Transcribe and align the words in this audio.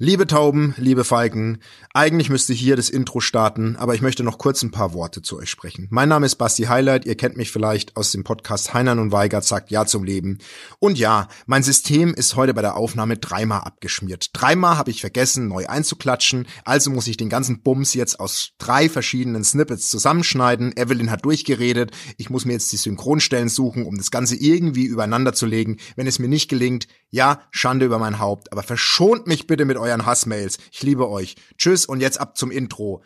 Liebe 0.00 0.28
Tauben, 0.28 0.74
liebe 0.76 1.02
Falken, 1.02 1.58
eigentlich 1.92 2.30
müsste 2.30 2.52
hier 2.52 2.76
das 2.76 2.88
Intro 2.88 3.18
starten, 3.18 3.74
aber 3.74 3.96
ich 3.96 4.00
möchte 4.00 4.22
noch 4.22 4.38
kurz 4.38 4.62
ein 4.62 4.70
paar 4.70 4.92
Worte 4.92 5.22
zu 5.22 5.36
euch 5.36 5.50
sprechen. 5.50 5.88
Mein 5.90 6.08
Name 6.08 6.24
ist 6.24 6.36
Basti 6.36 6.66
Highlight, 6.66 7.04
ihr 7.04 7.16
kennt 7.16 7.36
mich 7.36 7.50
vielleicht 7.50 7.96
aus 7.96 8.12
dem 8.12 8.22
Podcast 8.22 8.72
Heinern 8.74 9.00
und 9.00 9.10
Weigert 9.10 9.42
sagt 9.42 9.72
Ja 9.72 9.86
zum 9.86 10.04
Leben. 10.04 10.38
Und 10.78 11.00
ja, 11.00 11.26
mein 11.46 11.64
System 11.64 12.14
ist 12.14 12.36
heute 12.36 12.54
bei 12.54 12.62
der 12.62 12.76
Aufnahme 12.76 13.16
dreimal 13.16 13.62
abgeschmiert. 13.62 14.30
Dreimal 14.34 14.78
habe 14.78 14.92
ich 14.92 15.00
vergessen, 15.00 15.48
neu 15.48 15.66
einzuklatschen, 15.66 16.46
also 16.64 16.92
muss 16.92 17.08
ich 17.08 17.16
den 17.16 17.28
ganzen 17.28 17.62
Bums 17.62 17.92
jetzt 17.94 18.20
aus 18.20 18.50
drei 18.58 18.88
verschiedenen 18.88 19.42
Snippets 19.42 19.90
zusammenschneiden. 19.90 20.76
Evelyn 20.76 21.10
hat 21.10 21.24
durchgeredet, 21.24 21.90
ich 22.18 22.30
muss 22.30 22.44
mir 22.44 22.52
jetzt 22.52 22.70
die 22.70 22.76
Synchronstellen 22.76 23.48
suchen, 23.48 23.84
um 23.84 23.98
das 23.98 24.12
Ganze 24.12 24.36
irgendwie 24.36 24.84
übereinander 24.84 25.32
zu 25.32 25.46
legen. 25.46 25.78
Wenn 25.96 26.06
es 26.06 26.20
mir 26.20 26.28
nicht 26.28 26.48
gelingt, 26.48 26.86
ja, 27.10 27.40
Schande 27.50 27.86
über 27.86 27.98
mein 27.98 28.20
Haupt, 28.20 28.52
aber 28.52 28.62
verschont 28.62 29.26
mich 29.26 29.48
bitte 29.48 29.64
mit 29.64 29.76
euren 29.88 30.06
Hassmails. 30.06 30.58
Ich 30.70 30.82
liebe 30.82 31.08
euch. 31.08 31.36
Tschüss 31.56 31.86
und 31.86 32.00
jetzt 32.00 32.20
ab 32.20 32.36
zum 32.36 32.50
Intro. 32.50 33.02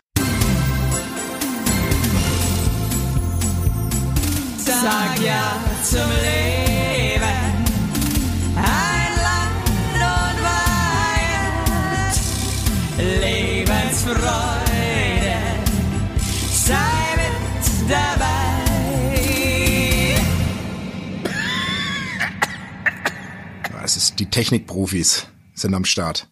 Sag 4.58 5.20
ja 5.20 5.60
zum 5.84 6.10
Leben. 6.24 7.22
Ein 8.56 9.14
Land 9.22 9.66
und 9.94 10.38
Weihend. 11.38 12.16
Lebensfreude. 13.20 14.20
Sei 16.50 17.16
mit 17.16 17.90
dabei. 17.90 18.32
Es 23.84 23.96
ist 23.96 24.20
die 24.20 24.30
Technikprofis 24.30 25.26
sind 25.54 25.74
am 25.74 25.84
Start. 25.84 26.28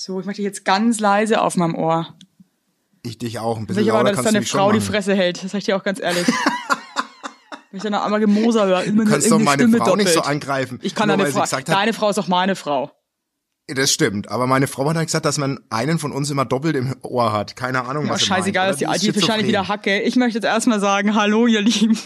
So, 0.00 0.20
ich 0.20 0.26
mach 0.26 0.34
dich 0.34 0.44
jetzt 0.44 0.64
ganz 0.64 1.00
leise 1.00 1.40
auf 1.40 1.56
meinem 1.56 1.74
Ohr. 1.74 2.14
Ich 3.02 3.18
dich 3.18 3.40
auch 3.40 3.58
ein 3.58 3.66
bisschen 3.66 3.82
ich 3.82 3.90
aber, 3.90 3.98
lauter 4.04 4.10
dass 4.10 4.16
kannst 4.18 4.30
du 4.30 4.34
deine 4.34 4.46
Frau 4.46 4.70
die. 4.70 4.80
Fresse 4.80 5.12
hält. 5.16 5.42
Das 5.42 5.50
sag 5.50 5.58
ich 5.58 5.64
dir 5.64 5.76
auch 5.76 5.82
ganz 5.82 5.98
ehrlich. 5.98 6.24
Wenn 7.72 7.78
ich 7.78 7.82
dann 7.82 7.90
noch 7.90 8.04
einmal 8.04 8.20
Gemoser 8.20 8.66
höre, 8.66 8.84
immer 8.84 9.04
Du 9.04 9.10
kannst 9.10 9.28
doch 9.28 9.40
meine 9.40 9.64
Stimme 9.64 9.78
Frau 9.78 9.96
nicht 9.96 10.10
so 10.10 10.20
doppelt. 10.20 10.30
angreifen. 10.32 10.78
Ich 10.82 10.94
kann 10.94 11.08
deine 11.08 11.26
Frau. 11.26 11.40
hat, 11.40 11.68
Deine 11.68 11.92
Frau 11.94 12.10
ist 12.10 12.18
auch 12.20 12.28
meine 12.28 12.54
Frau. 12.54 12.92
Das 13.66 13.90
stimmt, 13.90 14.28
aber 14.28 14.46
meine 14.46 14.68
Frau 14.68 14.88
hat 14.88 14.96
halt 14.96 15.08
gesagt, 15.08 15.24
dass 15.24 15.36
man 15.36 15.58
einen 15.68 15.98
von 15.98 16.12
uns 16.12 16.30
immer 16.30 16.44
doppelt 16.44 16.76
im 16.76 16.94
Ohr 17.02 17.32
hat. 17.32 17.56
Keine 17.56 17.84
Ahnung, 17.84 18.06
Ja, 18.06 18.12
was 18.12 18.22
scheißegal, 18.24 18.68
meint. 18.70 18.80
dass 18.82 19.00
die 19.00 19.08
ist 19.08 19.16
ist 19.16 19.20
wahrscheinlich 19.22 19.48
wieder 19.48 19.66
Hacke. 19.66 20.00
Ich 20.02 20.14
möchte 20.14 20.38
jetzt 20.38 20.44
erstmal 20.44 20.78
sagen, 20.78 21.16
hallo 21.16 21.48
ihr 21.48 21.60
Lieben. 21.60 21.98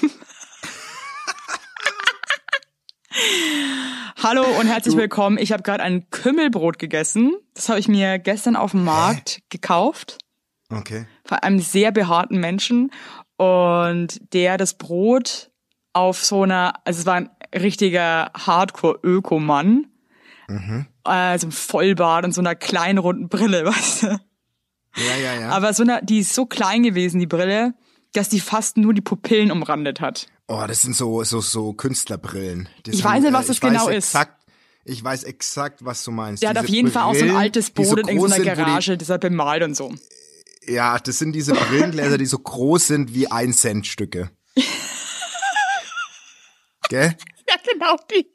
Hallo 4.23 4.45
und 4.61 4.67
herzlich 4.67 4.97
willkommen. 4.97 5.39
Ich 5.39 5.53
habe 5.53 5.63
gerade 5.63 5.83
ein 5.83 6.09
Kümmelbrot 6.11 6.79
gegessen. 6.79 7.35
Das 7.55 7.69
habe 7.69 7.79
ich 7.81 7.89
mir 7.89 8.19
gestern 8.19 8.57
auf 8.57 8.73
dem 8.73 8.85
Markt 8.85 9.43
gekauft. 9.51 10.19
Okay. 10.71 11.05
von 11.27 11.39
einem 11.41 11.59
sehr 11.59 11.93
behaarten 11.93 12.41
Menschen 12.41 12.91
und 13.37 14.33
der 14.33 14.57
das 14.57 14.79
Brot 14.79 15.51
auf 15.93 16.25
so 16.25 16.45
einer, 16.45 16.73
also 16.87 17.01
es 17.01 17.05
war 17.05 17.17
ein 17.17 17.31
richtiger 17.55 18.31
Hardcore-Ökomann, 18.35 19.89
Mhm. 20.49 20.87
also 21.05 21.49
ein 21.49 21.53
Vollbart 21.53 22.25
und 22.25 22.33
so 22.33 22.41
einer 22.41 22.55
kleinen 22.55 22.97
runden 22.99 23.29
Brille, 23.29 23.65
weißt 23.67 24.03
du. 24.05 24.07
Ja, 24.07 25.17
ja, 25.23 25.41
ja. 25.41 25.49
Aber 25.51 25.75
so 25.75 25.83
eine, 25.83 26.01
die 26.03 26.21
ist 26.21 26.35
so 26.35 26.47
klein 26.47 26.83
gewesen, 26.83 27.21
die 27.21 27.27
Brille, 27.27 27.75
dass 28.15 28.31
die 28.31 28.41
fast 28.41 28.79
nur 28.79 28.95
die 28.95 29.03
Pupillen 29.03 29.53
umrandet 29.53 30.01
hat. 30.01 30.27
Oh, 30.49 30.65
das 30.67 30.83
sind 30.83 30.97
so 30.97 31.23
so 31.25 31.41
so 31.41 31.73
Künstlerbrillen. 31.73 32.69
Das 32.85 32.95
Ich 32.97 33.05
weiß 33.05 33.23
nicht, 33.23 33.33
was 33.33 33.45
äh, 33.45 33.49
das 33.49 33.57
ich 33.57 33.61
genau 33.61 33.89
ist. 33.89 34.07
exakt, 34.15 34.43
Ich 34.85 35.03
weiß 35.03 35.25
exakt, 35.25 35.85
was 35.85 36.05
du 36.05 36.11
meinst. 36.11 36.43
Der 36.43 36.51
hat 36.51 36.57
Diese 36.57 36.65
auf 36.67 36.71
jeden 36.71 36.91
Fall 36.91 37.03
auch 37.05 37.15
so 37.15 37.21
ein 37.21 37.27
Brillen, 37.29 37.37
altes 37.37 37.67
die 37.67 37.83
Boot 37.83 37.99
in 38.09 38.21
sind, 38.21 38.39
wo 38.41 38.45
Garage, 38.45 38.97
das 38.99 39.09
er 39.09 39.19
bemalt 39.19 39.63
und 39.63 39.75
so. 39.77 39.93
Die, 40.67 40.73
ja, 40.75 40.99
das 40.99 41.19
sind 41.19 41.33
diese 41.33 41.53
Brillengläser, 41.55 42.19
die 42.19 42.27
so 42.27 42.39
groß 42.39 42.87
sind 42.87 43.15
wie 43.15 43.31
ein 43.31 43.53
Cent 43.53 43.87
Stücke. 43.87 44.31
Gell? 46.89 47.17
Ja, 47.49 47.55
genau 47.73 47.97
die. 48.11 48.27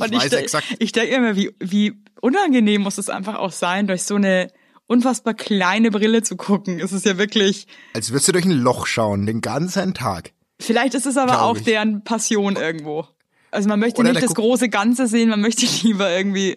Und 0.00 0.12
ich, 0.12 0.18
weiß 0.20 0.30
denk- 0.30 0.42
exakt. 0.42 0.66
ich 0.78 0.92
denke 0.92 1.14
immer, 1.14 1.36
wie, 1.36 1.54
wie 1.60 2.02
unangenehm 2.20 2.82
muss 2.82 2.98
es 2.98 3.08
einfach 3.08 3.36
auch 3.36 3.52
sein, 3.52 3.86
durch 3.86 4.02
so 4.02 4.16
eine 4.16 4.50
unfassbar 4.86 5.34
kleine 5.34 5.90
Brille 5.90 6.22
zu 6.22 6.36
gucken. 6.36 6.80
Es 6.80 6.92
ist 6.92 7.04
ja 7.06 7.16
wirklich, 7.18 7.66
Als 7.94 8.10
würdest 8.10 8.28
du 8.28 8.32
durch 8.32 8.44
ein 8.44 8.50
Loch 8.50 8.86
schauen, 8.86 9.26
den 9.26 9.40
ganzen 9.40 9.94
Tag. 9.94 10.32
Vielleicht 10.60 10.94
ist 10.94 11.06
es 11.06 11.16
aber 11.16 11.32
Glaub 11.32 11.42
auch 11.42 11.56
ich. 11.56 11.64
deren 11.64 12.04
Passion 12.04 12.56
irgendwo. 12.56 13.06
Also 13.50 13.68
man 13.68 13.80
möchte 13.80 14.00
Oder 14.00 14.12
nicht 14.12 14.22
das 14.22 14.34
große 14.34 14.68
Ganze 14.68 15.06
sehen, 15.06 15.30
man 15.30 15.40
möchte 15.40 15.66
lieber 15.82 16.10
irgendwie, 16.10 16.56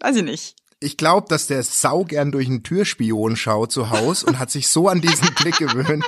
weiß 0.00 0.16
ich 0.16 0.24
nicht. 0.24 0.56
Ich 0.80 0.96
glaube, 0.96 1.28
dass 1.28 1.46
der 1.46 1.62
sau 1.62 2.04
gern 2.04 2.32
durch 2.32 2.48
einen 2.48 2.64
Türspion 2.64 3.36
schaut 3.36 3.70
zu 3.70 3.90
Haus 3.90 4.24
und 4.24 4.38
hat 4.38 4.50
sich 4.50 4.68
so 4.68 4.88
an 4.88 5.00
diesen 5.00 5.32
Blick 5.34 5.56
gewöhnt. 5.58 6.04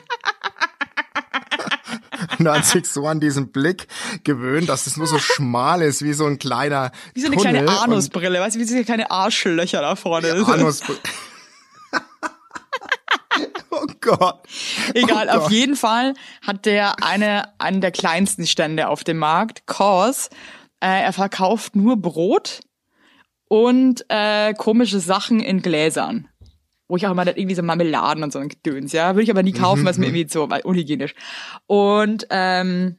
Und 2.39 2.49
hat 2.49 2.65
sich 2.65 2.87
so 2.87 3.07
an 3.07 3.21
diesen 3.21 3.53
Blick 3.53 3.87
gewöhnt, 4.25 4.69
dass 4.69 4.89
es 4.89 4.97
nur 4.97 5.06
so 5.06 5.19
schmal 5.19 5.83
ist, 5.83 6.03
wie 6.03 6.12
so 6.12 6.27
ein 6.27 6.39
kleiner 6.39 6.91
Wie 7.12 7.21
so 7.21 7.29
eine 7.29 7.37
Tunnel 7.37 7.65
kleine 7.65 7.81
Anusbrille, 7.81 8.41
weißt 8.41 8.56
du, 8.56 8.61
wie 8.61 8.65
so 8.65 8.83
kleine 8.83 9.11
Arschlöcher 9.11 9.81
da 9.81 9.95
vorne. 9.95 10.29
Ja, 10.29 10.43
Anus. 10.45 10.83
Gott. 14.05 14.41
Egal, 14.95 15.29
Oh 15.31 15.37
auf 15.37 15.43
Gott. 15.45 15.53
jeden 15.53 15.77
Fall 15.77 16.15
hat 16.43 16.67
der 16.67 17.03
eine, 17.03 17.59
einen 17.59 17.81
der 17.81 17.91
kleinsten 17.91 18.47
Stände 18.47 18.89
auf 18.89 19.03
dem 19.05 19.19
Markt, 19.19 19.67
Cause. 19.67 20.31
Äh, 20.81 21.03
er 21.03 21.13
verkauft 21.13 21.75
nur 21.77 21.97
Brot 21.97 22.61
und 23.49 24.05
äh, 24.09 24.53
komische 24.55 25.01
Sachen 25.01 25.41
in 25.41 25.63
Gläsern. 25.63 26.29
Wo 26.87 26.97
ich 26.97 27.07
auch 27.07 27.13
immer 27.13 27.25
dann 27.25 27.37
irgendwie 27.37 27.55
so 27.57 27.63
Marmeladen 27.63 28.23
und 28.23 28.33
so 28.33 28.39
ein 28.39 28.49
Gedöns, 28.49 28.93
ja. 28.93 29.15
Würde 29.15 29.23
ich 29.23 29.31
aber 29.31 29.43
nie 29.43 29.53
kaufen, 29.53 29.81
Mhm, 29.81 29.85
weil 29.87 29.93
es 29.93 29.99
mir 29.99 30.07
irgendwie 30.07 30.29
so 30.29 30.51
weil 30.51 30.61
unhygienisch. 30.63 31.15
Und 31.67 32.27
ähm, 32.31 32.99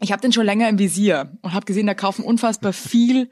ich 0.00 0.12
habe 0.12 0.22
den 0.22 0.32
schon 0.32 0.46
länger 0.46 0.68
im 0.68 0.78
Visier 0.78 1.32
und 1.42 1.52
habe 1.52 1.66
gesehen, 1.66 1.86
da 1.86 1.94
kaufen 1.94 2.24
unfassbar 2.24 2.72
viel 2.72 3.30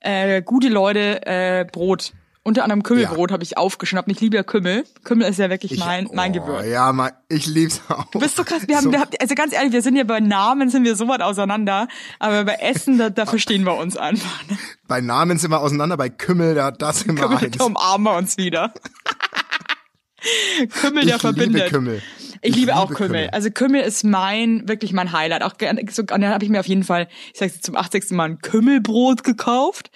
äh, 0.00 0.42
gute 0.42 0.68
Leute 0.68 1.24
äh, 1.26 1.64
Brot. 1.70 2.12
Unter 2.46 2.62
anderem 2.62 2.82
Kümmelbrot 2.84 3.32
habe 3.32 3.42
ich 3.42 3.58
aufgeschnappt. 3.58 4.08
Ich 4.10 4.20
liebe 4.20 4.36
ja 4.36 4.44
Kümmel. 4.44 4.84
Kümmel 5.02 5.28
ist 5.28 5.38
ja 5.38 5.50
wirklich 5.50 5.72
Ich- 5.72 5.80
mein, 5.80 6.08
mein 6.14 6.30
oh, 6.30 6.34
Gewürz. 6.46 6.66
Ja, 6.66 6.92
ma- 6.92 7.10
ich 7.28 7.46
lieb's 7.46 7.80
auch. 7.88 8.04
Du 8.12 8.20
bist 8.20 8.36
so 8.36 8.44
krass. 8.44 8.68
Wir 8.68 8.76
haben, 8.76 8.84
So- 8.84 8.92
wir 8.92 9.00
haben, 9.00 9.10
also 9.20 9.34
ganz 9.34 9.52
ehrlich, 9.52 9.72
wir 9.72 9.82
sind 9.82 9.96
ja 9.96 10.04
bei 10.04 10.20
Namen 10.20 10.70
sind 10.70 10.84
wir 10.84 10.94
so 10.94 11.08
weit 11.08 11.22
auseinander, 11.22 11.88
aber 12.20 12.44
bei 12.44 12.54
Essen, 12.54 12.98
da, 12.98 13.10
da 13.10 13.26
verstehen 13.26 13.64
wir 13.64 13.76
uns 13.76 13.96
einfach. 13.96 14.42
Bei 14.86 15.00
Namen 15.00 15.38
sind 15.38 15.50
wir 15.50 15.60
auseinander, 15.60 15.96
bei 15.96 16.08
Kümmel, 16.08 16.54
da 16.54 16.70
das 16.70 17.02
immer 17.02 17.22
Kümmel, 17.22 17.38
eins. 17.38 17.56
da 17.58 17.64
umarmen 17.64 18.04
wir 18.04 18.16
uns 18.16 18.36
wieder. 18.36 18.72
Kümmel, 20.80 21.04
der 21.04 21.16
ich 21.16 21.20
verbindet. 21.20 21.54
liebe 21.64 21.70
Kümmel. 21.70 22.02
Ich, 22.42 22.54
liebe 22.54 22.76
auch 22.76 22.82
liebe 22.90 22.94
Kümmel. 22.94 23.20
Kümmel. 23.22 23.30
Also 23.30 23.50
Kümmel 23.50 23.80
ist 23.82 24.04
mein, 24.04 24.68
wirklich 24.68 24.92
mein 24.92 25.10
Highlight. 25.12 25.42
Auch 25.42 25.56
gerne, 25.58 25.82
so, 25.90 26.02
und 26.02 26.10
dann 26.10 26.26
habe 26.28 26.44
ich 26.44 26.50
mir 26.50 26.60
auf 26.60 26.66
jeden 26.66 26.84
Fall, 26.84 27.08
ich 27.32 27.38
sag's 27.40 27.54
jetzt 27.54 27.66
zum 27.66 27.76
80. 27.76 28.10
Mal 28.12 28.24
ein 28.30 28.38
Kümmelbrot 28.38 29.24
gekauft. 29.24 29.90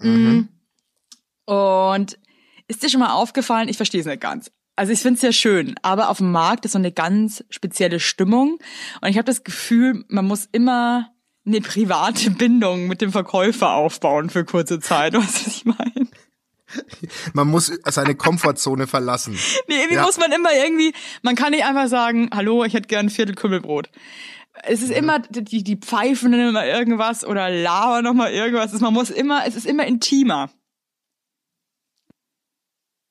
Mhm. 0.00 0.48
Und 1.50 2.16
ist 2.68 2.82
dir 2.84 2.88
schon 2.88 3.00
mal 3.00 3.12
aufgefallen, 3.12 3.68
ich 3.68 3.76
verstehe 3.76 4.00
es 4.00 4.06
nicht 4.06 4.20
ganz. 4.20 4.52
Also 4.76 4.92
ich 4.92 5.00
finde 5.00 5.14
es 5.16 5.20
sehr 5.20 5.32
schön, 5.32 5.74
aber 5.82 6.08
auf 6.08 6.18
dem 6.18 6.30
Markt 6.30 6.64
ist 6.64 6.72
so 6.72 6.78
eine 6.78 6.92
ganz 6.92 7.44
spezielle 7.50 7.98
Stimmung. 7.98 8.58
Und 9.00 9.08
ich 9.08 9.16
habe 9.16 9.24
das 9.24 9.42
Gefühl, 9.42 10.04
man 10.08 10.26
muss 10.26 10.48
immer 10.52 11.10
eine 11.44 11.60
private 11.60 12.30
Bindung 12.38 12.86
mit 12.86 13.00
dem 13.00 13.10
Verkäufer 13.10 13.72
aufbauen 13.74 14.30
für 14.30 14.44
kurze 14.44 14.78
Zeit. 14.78 15.14
Weißt 15.14 15.40
du, 15.42 15.46
was 15.46 15.56
ich 15.56 15.64
meine? 15.64 16.06
Man 17.32 17.48
muss 17.48 17.72
seine 17.86 18.14
Komfortzone 18.14 18.86
verlassen. 18.86 19.36
Nee, 19.68 19.74
irgendwie 19.78 19.96
Ja. 19.96 20.02
muss 20.02 20.18
man 20.18 20.30
immer 20.30 20.54
irgendwie, 20.54 20.94
man 21.22 21.34
kann 21.34 21.50
nicht 21.50 21.64
einfach 21.64 21.88
sagen, 21.88 22.30
hallo, 22.32 22.62
ich 22.64 22.74
hätte 22.74 22.86
gern 22.86 23.06
ein 23.06 23.10
Viertel 23.10 23.34
Kümmelbrot. 23.34 23.90
Es 24.62 24.82
ist 24.82 24.90
immer, 24.92 25.18
die, 25.18 25.64
die 25.64 25.76
pfeifen 25.76 26.32
immer 26.32 26.64
irgendwas 26.64 27.24
oder 27.24 27.50
labern 27.50 28.04
nochmal 28.04 28.32
irgendwas. 28.32 28.78
Man 28.80 28.94
muss 28.94 29.10
immer, 29.10 29.44
es 29.46 29.56
ist 29.56 29.66
immer 29.66 29.84
intimer. 29.84 30.48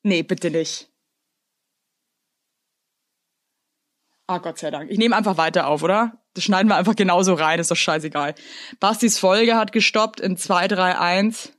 Nee, 0.09 0.23
bitte 0.23 0.49
nicht. 0.49 0.89
Ah, 4.25 4.39
Gott 4.39 4.57
sei 4.57 4.71
Dank. 4.71 4.89
Ich 4.89 4.97
nehme 4.97 5.15
einfach 5.15 5.37
weiter 5.37 5.67
auf, 5.67 5.83
oder? 5.83 6.23
Das 6.33 6.43
schneiden 6.43 6.67
wir 6.67 6.77
einfach 6.77 6.95
genauso 6.95 7.35
rein, 7.35 7.59
ist 7.59 7.69
doch 7.69 7.75
scheißegal. 7.75 8.33
Bastis 8.79 9.19
Folge 9.19 9.55
hat 9.55 9.71
gestoppt 9.71 10.19
in 10.19 10.35
2, 10.35 10.67
3, 10.67 10.97
1. 10.97 11.53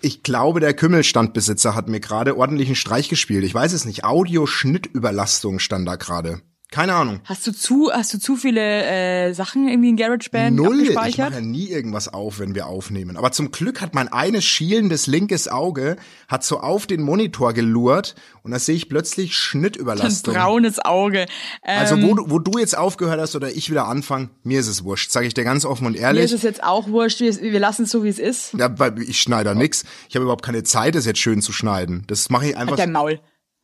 Ich 0.00 0.22
glaube, 0.22 0.60
der 0.60 0.72
Kümmelstandbesitzer 0.72 1.74
hat 1.74 1.88
mir 1.88 2.00
gerade 2.00 2.38
ordentlichen 2.38 2.74
Streich 2.74 3.10
gespielt. 3.10 3.44
Ich 3.44 3.54
weiß 3.54 3.74
es 3.74 3.84
nicht. 3.84 4.04
Audioschnittüberlastung 4.04 5.58
stand 5.58 5.86
da 5.86 5.96
gerade. 5.96 6.40
Keine 6.72 6.94
Ahnung. 6.94 7.20
Hast 7.24 7.46
du 7.46 7.52
zu, 7.52 7.90
hast 7.92 8.12
du 8.14 8.18
zu 8.18 8.34
viele 8.34 8.60
äh, 8.60 9.32
Sachen 9.34 9.68
irgendwie 9.68 9.90
in 9.90 9.96
GarageBand 9.96 10.56
Null. 10.56 10.80
Ich 10.80 10.96
abgespeichert? 10.96 11.30
mache 11.30 11.40
ja 11.42 11.46
nie 11.46 11.68
irgendwas 11.68 12.08
auf, 12.08 12.40
wenn 12.40 12.54
wir 12.56 12.66
aufnehmen. 12.66 13.16
Aber 13.16 13.30
zum 13.30 13.52
Glück 13.52 13.80
hat 13.80 13.94
mein 13.94 14.08
eines 14.12 14.44
schielendes 14.44 15.06
linkes 15.06 15.46
Auge 15.48 15.96
hat 16.28 16.42
so 16.44 16.58
auf 16.60 16.86
den 16.86 17.02
Monitor 17.02 17.52
gelurrt 17.52 18.14
und 18.42 18.50
da 18.50 18.58
sehe 18.58 18.74
ich 18.74 18.88
plötzlich 18.88 19.30
Ein 19.30 19.32
Schnittüberlastung. 19.34 20.34
braunes 20.34 20.78
Auge. 20.84 21.26
Ähm, 21.64 21.78
Also 21.78 22.02
wo, 22.02 22.14
du- 22.14 22.30
wo 22.30 22.38
du 22.38 22.58
jetzt 22.58 22.76
aufgehört 22.76 23.20
hast 23.20 23.36
oder 23.36 23.54
ich 23.54 23.70
wieder 23.70 23.86
anfange, 23.86 24.30
mir 24.42 24.58
ist 24.58 24.66
es 24.68 24.82
wurscht, 24.82 25.10
sage 25.12 25.26
ich 25.26 25.34
dir 25.34 25.44
ganz 25.44 25.64
offen 25.64 25.86
und 25.86 25.92
mir 25.92 25.98
ehrlich. 26.00 26.24
ist 26.24 26.32
es 26.32 26.42
jetzt 26.42 26.64
auch 26.64 26.88
wurscht, 26.88 27.20
wir, 27.20 27.38
wir 27.40 27.60
lassen 27.60 27.82
es 27.84 27.90
so, 27.90 28.02
wie 28.02 28.08
es 28.08 28.18
ist. 28.18 28.54
Ja, 28.54 28.76
weil 28.78 28.98
ich 29.02 29.20
schneide 29.20 29.50
da 29.50 29.54
nix. 29.54 29.84
Ich 30.08 30.14
habe 30.16 30.22
überhaupt 30.24 30.44
keine 30.44 30.62
Zeit, 30.62 30.94
das 30.94 31.04
jetzt 31.04 31.20
schön 31.20 31.42
zu 31.42 31.52
schneiden. 31.52 32.04
Das 32.06 32.30
mache 32.30 32.48
ich 32.48 32.56
einfach. 32.56 32.76
Dein 32.76 32.92
Maul. 32.92 33.20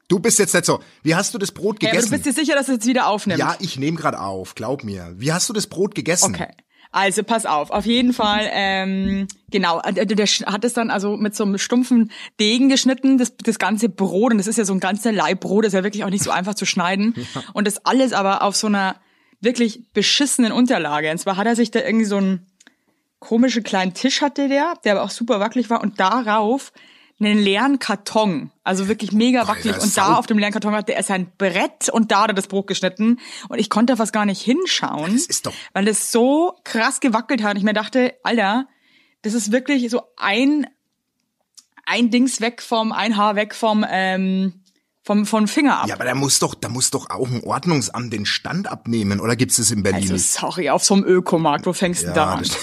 Du 0.08 0.18
bist 0.18 0.38
jetzt 0.38 0.54
nicht 0.54 0.64
so. 0.64 0.80
Wie 1.02 1.14
hast 1.14 1.34
du 1.34 1.38
das 1.38 1.52
Brot 1.52 1.82
Ja, 1.82 1.90
aber 1.90 1.98
du 1.98 2.06
gegessen? 2.08 2.22
bist 2.24 2.26
dir 2.26 2.42
sicher, 2.44 2.56
dass 2.56 2.66
du 2.66 2.72
es 2.72 2.76
jetzt 2.78 2.86
wieder 2.86 3.06
aufnimmst? 3.06 3.38
ja, 3.38 3.56
ich 3.60 3.78
nehme 3.78 3.98
gerade 3.98 4.18
auf, 4.20 4.54
glaub 4.54 4.82
mir. 4.82 5.14
Wie 5.16 5.32
hast 5.32 5.48
du 5.48 5.52
das 5.52 5.66
Brot 5.66 5.94
gegessen? 5.94 6.34
Okay. 6.34 6.48
Also 6.90 7.22
pass 7.22 7.44
auf, 7.44 7.70
auf 7.70 7.84
jeden 7.84 8.14
Fall, 8.14 8.48
ähm, 8.50 9.28
genau, 9.50 9.80
äh, 9.82 9.92
der, 9.92 10.06
der 10.06 10.26
hat 10.26 10.64
es 10.64 10.72
dann 10.72 10.90
also 10.90 11.18
mit 11.18 11.36
so 11.36 11.44
einem 11.44 11.58
stumpfen 11.58 12.10
Degen 12.40 12.70
geschnitten, 12.70 13.18
das, 13.18 13.36
das 13.36 13.58
ganze 13.58 13.90
Brot, 13.90 14.32
und 14.32 14.38
das 14.38 14.46
ist 14.46 14.56
ja 14.56 14.64
so 14.64 14.72
ein 14.72 14.80
ganzer 14.80 15.12
Laib 15.12 15.40
Brot, 15.40 15.64
das 15.64 15.74
ist 15.74 15.76
ja 15.76 15.84
wirklich 15.84 16.04
auch 16.04 16.10
nicht 16.10 16.24
so 16.24 16.30
einfach 16.30 16.54
zu 16.54 16.64
schneiden. 16.64 17.14
Und 17.52 17.66
das 17.66 17.84
alles 17.84 18.14
aber 18.14 18.42
auf 18.42 18.56
so 18.56 18.68
einer 18.68 18.96
wirklich 19.42 19.92
beschissenen 19.92 20.50
Unterlage. 20.50 21.10
Und 21.10 21.18
zwar 21.18 21.36
hat 21.36 21.46
er 21.46 21.56
sich 21.56 21.70
da 21.70 21.80
irgendwie 21.80 22.06
so 22.06 22.16
einen 22.16 22.46
komischen 23.18 23.64
kleinen 23.64 23.92
Tisch 23.92 24.22
hatte 24.22 24.48
der, 24.48 24.74
der 24.84 24.92
aber 24.92 25.02
auch 25.02 25.10
super 25.10 25.40
wackelig 25.40 25.68
war, 25.68 25.82
und 25.82 26.00
darauf 26.00 26.72
einen 27.20 27.38
leeren 27.38 27.78
Karton, 27.80 28.50
also 28.62 28.86
wirklich 28.88 29.12
mega 29.12 29.48
wackelig. 29.48 29.74
Alter, 29.74 29.84
und 29.84 29.96
da 29.96 30.14
auf 30.14 30.26
dem 30.26 30.38
leeren 30.38 30.52
Karton 30.52 30.74
hatte 30.74 30.94
er 30.94 31.02
sein 31.02 31.30
Brett 31.36 31.88
und 31.88 32.12
da 32.12 32.22
hat 32.22 32.30
er 32.30 32.34
das 32.34 32.46
Brot 32.46 32.66
geschnitten. 32.68 33.18
Und 33.48 33.58
ich 33.58 33.70
konnte 33.70 33.96
fast 33.96 34.12
gar 34.12 34.24
nicht 34.24 34.40
hinschauen, 34.40 35.12
Das 35.14 35.26
ist 35.26 35.46
doch- 35.46 35.52
weil 35.72 35.88
es 35.88 36.12
so 36.12 36.54
krass 36.64 37.00
gewackelt 37.00 37.42
hat. 37.42 37.52
Und 37.52 37.56
ich 37.58 37.64
mir 37.64 37.72
dachte, 37.74 38.14
Alter, 38.22 38.66
das 39.22 39.34
ist 39.34 39.50
wirklich 39.50 39.90
so 39.90 40.02
ein, 40.16 40.66
ein 41.86 42.10
Dings 42.10 42.40
weg 42.40 42.62
vom, 42.62 42.92
ein 42.92 43.16
Haar 43.16 43.34
weg 43.34 43.54
vom, 43.54 43.84
ähm, 43.88 44.52
vom, 45.02 45.24
vom 45.26 45.48
Finger 45.48 45.78
ab. 45.80 45.88
Ja, 45.88 45.94
aber 45.94 46.04
da 46.04 46.14
muss 46.14 46.38
doch, 46.38 46.54
da 46.54 46.68
muss 46.68 46.90
doch 46.90 47.08
auch 47.10 47.26
ein 47.28 47.42
Ordnungsamt 47.42 48.12
den 48.12 48.26
Stand 48.26 48.68
abnehmen. 48.70 49.20
Oder 49.20 49.36
gibt's 49.36 49.58
es 49.58 49.70
in 49.70 49.82
Berlin 49.82 50.12
also 50.12 50.16
sorry, 50.18 50.68
auf 50.70 50.84
so 50.84 50.94
einem 50.94 51.04
Ökomarkt, 51.04 51.66
wo 51.66 51.72
fängst 51.72 52.02
du 52.06 52.12
da 52.12 52.34
an? 52.34 52.40
das, 52.40 52.56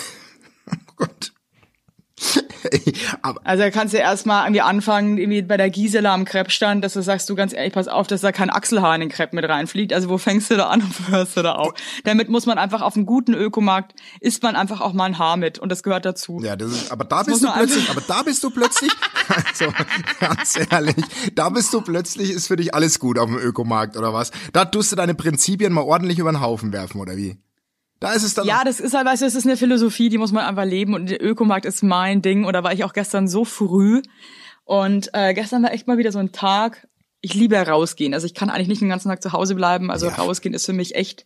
Also 3.44 3.64
da 3.64 3.72
kannst 3.72 3.94
du 3.94 3.98
erstmal 3.98 4.46
irgendwie 4.46 4.62
anfangen, 4.62 5.18
irgendwie 5.18 5.42
bei 5.42 5.58
der 5.58 5.70
Gisela 5.70 6.14
am 6.14 6.26
Kreppstand, 6.26 6.84
dass 6.84 6.94
du 6.94 7.02
sagst, 7.02 7.30
du 7.30 7.36
ganz 7.36 7.54
ehrlich, 7.54 7.74
pass 7.74 7.88
auf, 7.88 8.08
dass 8.08 8.22
da 8.22 8.32
kein 8.32 8.50
Achselhaar 8.50 8.96
in 8.96 9.02
den 9.02 9.10
Crepe 9.10 9.36
mit 9.36 9.48
reinfliegt. 9.48 9.94
Also 9.94 10.10
wo 10.10 10.18
fängst 10.18 10.50
du 10.52 10.58
da 10.58 10.68
an 10.68 10.82
und 10.84 11.08
wo 11.08 11.12
hörst 11.12 11.38
du 11.38 11.42
da 11.42 11.54
auf? 11.54 11.74
Damit 12.04 12.30
muss 12.30 12.46
man 12.46 12.58
einfach 12.58 12.82
auf 12.82 12.96
einem 12.96 13.06
guten 13.06 13.34
Ökomarkt, 13.34 13.94
isst 14.20 14.44
man 14.44 14.56
einfach 14.56 14.82
auch 14.82 14.94
mal 14.94 15.06
ein 15.06 15.18
Haar 15.18 15.38
mit 15.38 15.60
und 15.60 15.70
das 15.70 15.84
gehört 15.84 16.06
dazu. 16.06 16.40
ja, 16.42 16.56
das 16.56 16.72
ist, 16.72 16.92
aber 16.92 17.04
da 17.04 17.18
muss 17.18 17.26
bist 17.28 17.44
du 17.44 17.52
plötzlich, 17.52 17.90
aber 17.90 18.02
da 18.02 18.24
bist 18.24 18.44
du 18.44 18.50
plötzlich, 18.50 18.92
also 19.28 19.74
ganz 20.20 20.58
ehrlich, 20.70 20.96
da 21.34 21.50
bist 21.50 21.74
du 21.74 21.82
plötzlich, 21.82 22.32
ist 22.32 22.48
für 22.48 22.56
dich 22.56 22.74
alles 22.74 23.00
gut 23.00 23.20
auf 23.20 23.28
dem 23.28 23.38
Ökomarkt 23.38 23.98
oder 23.98 24.14
was? 24.14 24.32
Da 24.54 24.66
tust 24.66 24.92
du 24.92 24.96
deine 24.96 25.16
Prinzipien 25.16 25.74
mal 25.74 25.82
ordentlich 25.82 26.20
über 26.20 26.32
den 26.32 26.42
Haufen 26.42 26.74
werfen 26.74 27.00
oder 27.02 27.18
wie? 27.18 27.38
Da 28.06 28.13
ist 28.13 28.24
es 28.24 28.34
dann 28.36 28.46
Ja, 28.46 28.63
das 28.63 28.80
ist 28.80 28.94
halt, 28.94 29.06
weißt 29.07 29.22
du, 29.24 29.25
das 29.25 29.36
ist 29.36 29.46
eine 29.46 29.57
Philosophie, 29.57 30.10
die 30.10 30.18
muss 30.18 30.31
man 30.31 30.46
einfach 30.46 30.66
leben 30.66 30.94
und 30.94 31.10
der 31.10 31.24
Ökomarkt 31.24 31.66
ist 31.66 31.81
mein 31.84 32.22
Ding. 32.22 32.46
Und 32.46 32.54
da 32.54 32.63
war 32.63 32.72
ich 32.72 32.84
auch 32.84 32.94
gestern 32.94 33.28
so 33.28 33.46
früh 33.46 34.02
und 34.63 35.10
äh, 35.13 35.34
gestern 35.34 35.63
war 35.63 35.74
echt 35.74 35.88
mal 35.88 35.98
wieder 35.98 36.12
so 36.12 36.19
ein 36.19 36.31
Tag. 36.31 36.88
Ich 37.22 37.34
liebe 37.34 37.57
rausgehen. 37.57 38.13
Also 38.13 38.28
ich 38.28 38.36
kann 38.36 38.50
eigentlich 38.52 38.68
nicht 38.68 38.81
den 38.81 38.90
ganzen 38.90 39.10
Tag 39.10 39.24
zu 39.24 39.31
Hause 39.34 39.56
bleiben. 39.56 39.90
Also 39.90 40.06
Ja. 40.07 40.13
rausgehen 40.16 40.54
ist 40.54 40.66
für 40.68 40.74
mich 40.74 40.94
echt 40.96 41.25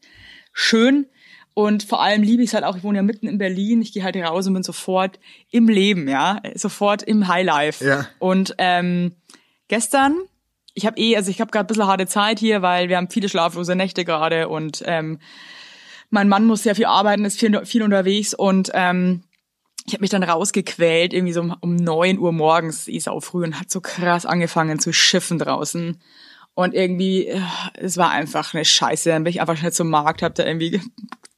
schön. 0.53 1.07
Und 1.53 1.83
vor 1.83 2.01
allem 2.01 2.23
liebe 2.23 2.41
ich 2.43 2.49
es 2.49 2.53
halt 2.53 2.63
auch, 2.63 2.77
ich 2.77 2.83
wohne 2.83 2.99
ja 2.99 3.03
mitten 3.03 3.27
in 3.27 3.37
Berlin, 3.37 3.81
ich 3.81 3.91
gehe 3.91 4.03
halt 4.03 4.15
raus 4.15 4.47
und 4.47 4.53
bin 4.53 4.63
sofort 4.63 5.19
im 5.51 5.67
Leben, 5.67 6.07
ja, 6.07 6.39
sofort 6.55 7.03
im 7.03 7.27
Highlife. 7.27 7.83
Ja. 7.83 8.07
Und 8.19 8.55
ähm, 8.59 9.15
gestern, 9.67 10.15
ich 10.73 10.85
habe 10.85 10.97
eh, 10.97 11.17
also 11.17 11.29
ich 11.29 11.41
habe 11.41 11.51
gerade 11.51 11.65
ein 11.65 11.67
bisschen 11.67 11.87
harte 11.87 12.07
Zeit 12.07 12.39
hier, 12.39 12.61
weil 12.61 12.87
wir 12.87 12.95
haben 12.95 13.09
viele 13.09 13.27
schlaflose 13.27 13.75
Nächte 13.75 14.05
gerade 14.05 14.47
und 14.47 14.81
ähm, 14.85 15.19
mein 16.09 16.29
Mann 16.29 16.45
muss 16.45 16.63
sehr 16.63 16.75
viel 16.75 16.85
arbeiten, 16.85 17.25
ist 17.25 17.39
viel, 17.39 17.65
viel 17.65 17.83
unterwegs 17.83 18.33
und 18.33 18.71
ähm, 18.73 19.23
ich 19.89 19.93
habe 19.93 20.01
mich 20.01 20.11
dann 20.11 20.23
rausgequält, 20.23 21.13
irgendwie 21.13 21.33
so 21.33 21.41
um, 21.41 21.55
um 21.61 21.75
9 21.75 22.19
Uhr 22.19 22.31
morgens, 22.31 22.87
ist 22.87 23.09
auch 23.09 23.21
früh 23.21 23.43
und 23.43 23.59
hat 23.59 23.71
so 23.71 23.81
krass 23.81 24.25
angefangen 24.25 24.79
zu 24.79 24.93
schiffen 24.93 25.39
draußen. 25.39 25.99
Und 26.53 26.73
irgendwie, 26.73 27.27
äh, 27.27 27.41
es 27.73 27.97
war 27.97 28.11
einfach 28.11 28.53
eine 28.53 28.65
Scheiße. 28.65 29.09
Dann 29.09 29.23
bin 29.23 29.31
ich 29.31 29.41
einfach 29.41 29.57
schnell 29.57 29.73
zum 29.73 29.89
Markt, 29.89 30.21
hab 30.21 30.35
da 30.35 30.45
irgendwie 30.45 30.75
ein 30.77 30.91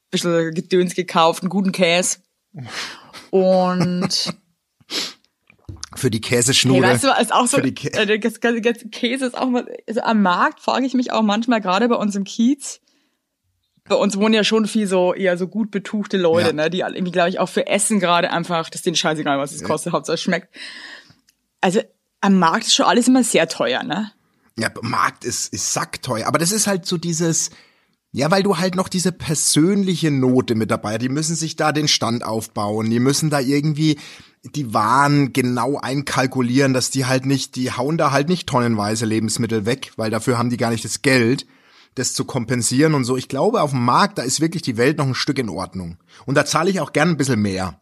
bisschen 0.10 0.54
Gedöns 0.54 0.96
gekauft, 0.96 1.44
einen 1.44 1.50
guten 1.50 1.72
Käse. 1.72 2.18
Und 3.30 4.10
für 5.96 6.10
die 6.10 6.18
hey, 6.18 6.38
Käseschnur. 6.38 6.82
weißt 6.82 7.04
du, 7.04 7.10
ist 7.22 7.34
auch 7.34 7.48
so, 7.48 7.58
für 7.58 7.64
die 7.64 7.74
Kä 7.74 7.90
äh, 7.90 8.20
Käse 8.90 9.28
ist 9.28 9.38
auch 9.38 9.48
mal, 9.48 9.66
also 9.88 10.02
am 10.02 10.22
Markt 10.22 10.60
frage 10.60 10.86
ich 10.86 10.94
mich 10.94 11.12
auch 11.14 11.22
manchmal, 11.22 11.62
gerade 11.62 11.88
bei 11.88 11.96
uns 11.96 12.16
im 12.16 12.24
Kiez, 12.24 12.82
bei 13.88 13.96
uns 13.96 14.18
wohnen 14.18 14.34
ja 14.34 14.44
schon 14.44 14.68
viel 14.68 14.88
so 14.88 15.14
eher 15.14 15.38
so 15.38 15.48
gut 15.48 15.72
betuchte 15.72 16.18
Leute, 16.18 16.48
Ja. 16.48 16.54
ne, 16.54 16.70
die 16.70 16.80
irgendwie, 16.80 17.12
glaube 17.12 17.30
ich, 17.30 17.40
auch 17.40 17.50
für 17.50 17.68
Essen 17.68 18.00
gerade 18.00 18.32
einfach, 18.32 18.70
das 18.70 18.80
ist 18.80 18.86
denen 18.86 18.96
scheißegal, 18.96 19.38
was 19.40 19.52
es 19.52 19.64
kostet, 19.64 19.94
Hauptsache 19.94 20.16
es 20.16 20.22
schmeckt. 20.22 20.54
Also 21.62 21.82
am 22.22 22.38
Markt 22.40 22.68
ist 22.68 22.76
schon 22.76 22.86
alles 22.86 23.08
immer 23.08 23.24
sehr 23.24 23.48
teuer, 23.48 23.84
ne? 23.84 24.12
Ja, 24.58 24.70
Markt 24.82 25.26
ist, 25.26 25.54
ist 25.54 25.74
sackteuer. 25.74 26.28
Aber 26.28 26.38
das 26.38 26.52
ist 26.52 26.68
halt 26.68 26.86
so 26.86 26.98
dieses, 26.98 27.50
ja, 28.12 28.30
weil 28.30 28.44
du 28.44 28.58
halt 28.58 28.76
noch 28.76 28.90
diese 28.90 29.12
persönliche 29.12 30.12
Note 30.12 30.56
mit 30.56 30.70
dabei, 30.72 30.98
die 30.98 31.10
müssen 31.10 31.36
sich 31.36 31.56
da 31.56 31.72
den 31.72 31.88
Stand 31.88 32.24
aufbauen, 32.24 32.90
die 32.90 33.00
müssen 33.00 33.30
da 33.30 33.40
irgendwie 33.40 33.98
die 34.56 34.74
Waren 34.74 35.34
genau 35.34 35.78
einkalkulieren, 35.80 36.74
dass 36.74 36.90
die 36.90 37.06
halt 37.06 37.26
nicht, 37.26 37.56
die 37.56 37.72
hauen 37.72 37.98
da 37.98 38.12
halt 38.12 38.28
nicht 38.28 38.48
tonnenweise 38.48 39.06
Lebensmittel 39.06 39.66
weg, 39.66 39.92
weil 39.98 40.10
dafür 40.12 40.38
haben 40.38 40.50
die 40.50 40.58
gar 40.58 40.72
nicht 40.72 40.84
das 40.84 41.02
Geld, 41.02 41.46
das 41.96 42.14
zu 42.14 42.26
kompensieren 42.26 42.94
und 42.94 43.04
so. 43.04 43.18
Ich 43.18 43.28
glaube, 43.28 43.62
auf 43.62 43.72
dem 43.72 43.84
Markt, 43.84 44.18
da 44.18 44.22
ist 44.24 44.40
wirklich 44.42 44.62
die 44.62 44.78
Welt 44.78 44.98
noch 44.98 45.06
ein 45.08 45.16
Stück 45.16 45.38
in 45.40 45.50
Ordnung. 45.50 45.98
Und 46.26 46.36
da 46.36 46.46
zahle 46.46 46.70
ich 46.70 46.80
auch 46.80 46.94
gern 46.94 47.10
ein 47.10 47.18
bisschen 47.18 47.42
mehr. 47.42 47.80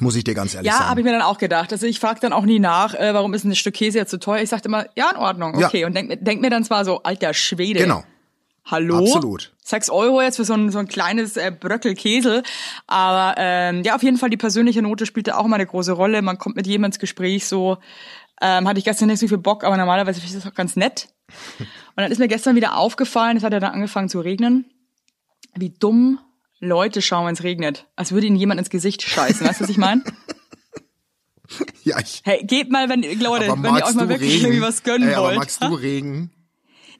Muss 0.00 0.16
ich 0.16 0.24
dir 0.24 0.34
ganz 0.34 0.54
ehrlich 0.54 0.70
Ja, 0.70 0.78
sagen. 0.78 0.90
habe 0.90 1.00
ich 1.00 1.04
mir 1.06 1.12
dann 1.12 1.22
auch 1.22 1.38
gedacht. 1.38 1.72
Also 1.72 1.86
ich 1.86 2.00
frage 2.00 2.18
dann 2.20 2.32
auch 2.32 2.44
nie 2.44 2.58
nach, 2.58 2.94
äh, 2.94 3.14
warum 3.14 3.32
ist 3.32 3.44
ein 3.44 3.54
Stück 3.54 3.74
Käse 3.74 3.98
jetzt 3.98 4.10
so 4.10 4.16
teuer? 4.16 4.42
Ich 4.42 4.48
sage 4.48 4.62
immer, 4.66 4.86
ja, 4.96 5.10
in 5.10 5.16
Ordnung, 5.16 5.58
Ja. 5.58 5.68
okay. 5.68 5.84
Und 5.84 5.94
denk, 5.94 6.08
mir- 6.08 6.16
denk 6.16 6.40
mir 6.40 6.50
dann 6.50 6.64
zwar 6.64 6.84
so, 6.84 7.02
alter 7.04 7.32
Schwede. 7.32 7.78
Genau. 7.80 8.02
Hallo? 8.66 8.98
Absolut. 8.98 9.52
Sechs 9.62 9.90
Euro 9.90 10.22
jetzt 10.22 10.36
für 10.36 10.44
so 10.44 10.54
ein, 10.54 10.70
so 10.70 10.78
ein 10.78 10.88
kleines 10.88 11.36
äh, 11.36 11.52
Bröckel 11.52 11.94
Käse. 11.94 12.42
Aber 12.86 13.34
ähm, 13.38 13.82
ja, 13.84 13.94
auf 13.94 14.02
jeden 14.02 14.16
Fall 14.16 14.30
die 14.30 14.36
persönliche 14.36 14.80
Note 14.82 15.06
spielt 15.06 15.28
da 15.28 15.36
auch 15.36 15.44
immer 15.44 15.56
eine 15.56 15.66
große 15.66 15.92
Rolle. 15.92 16.22
Man 16.22 16.38
kommt 16.38 16.56
mit 16.56 16.66
jemandem 16.66 16.92
ins 16.94 16.98
Gespräch 16.98 17.46
so. 17.46 17.76
Ähm, 18.40 18.66
hatte 18.68 18.78
ich 18.78 18.84
gestern 18.84 19.08
nicht 19.08 19.20
so 19.20 19.28
viel 19.28 19.38
Bock, 19.38 19.64
aber 19.64 19.76
normalerweise 19.76 20.20
finde 20.20 20.36
ich 20.36 20.42
das 20.42 20.50
auch 20.50 20.56
ganz 20.56 20.76
nett. 20.76 21.08
Und 21.58 22.02
dann 22.02 22.10
ist 22.10 22.18
mir 22.18 22.28
gestern 22.28 22.56
wieder 22.56 22.76
aufgefallen, 22.76 23.36
es 23.36 23.44
hat 23.44 23.52
ja 23.52 23.60
dann 23.60 23.72
angefangen 23.72 24.08
zu 24.08 24.20
regnen, 24.20 24.66
wie 25.54 25.70
dumm 25.70 26.18
Leute 26.58 27.00
schauen, 27.02 27.26
wenn 27.26 27.34
es 27.34 27.42
regnet. 27.44 27.86
Als 27.96 28.12
würde 28.12 28.26
ihnen 28.26 28.36
jemand 28.36 28.58
ins 28.58 28.70
Gesicht 28.70 29.02
scheißen. 29.02 29.46
Weißt 29.46 29.60
du, 29.60 29.64
was 29.64 29.70
ich 29.70 29.78
meine? 29.78 30.02
ja, 31.84 31.98
ich, 32.00 32.22
Hey, 32.24 32.42
geht 32.44 32.70
mal, 32.70 32.88
wenn 32.88 33.02
Leute, 33.02 33.48
wenn 33.50 33.76
ihr 33.76 33.84
euch 33.84 33.94
mal 33.94 34.08
wirklich 34.08 34.32
Regen? 34.34 34.44
irgendwie 34.46 34.62
was 34.62 34.82
gönnen 34.82 35.08
Ey, 35.08 35.14
aber 35.14 35.28
wollt. 35.28 35.36
magst 35.38 35.62
du 35.62 35.74
Regen? 35.74 36.30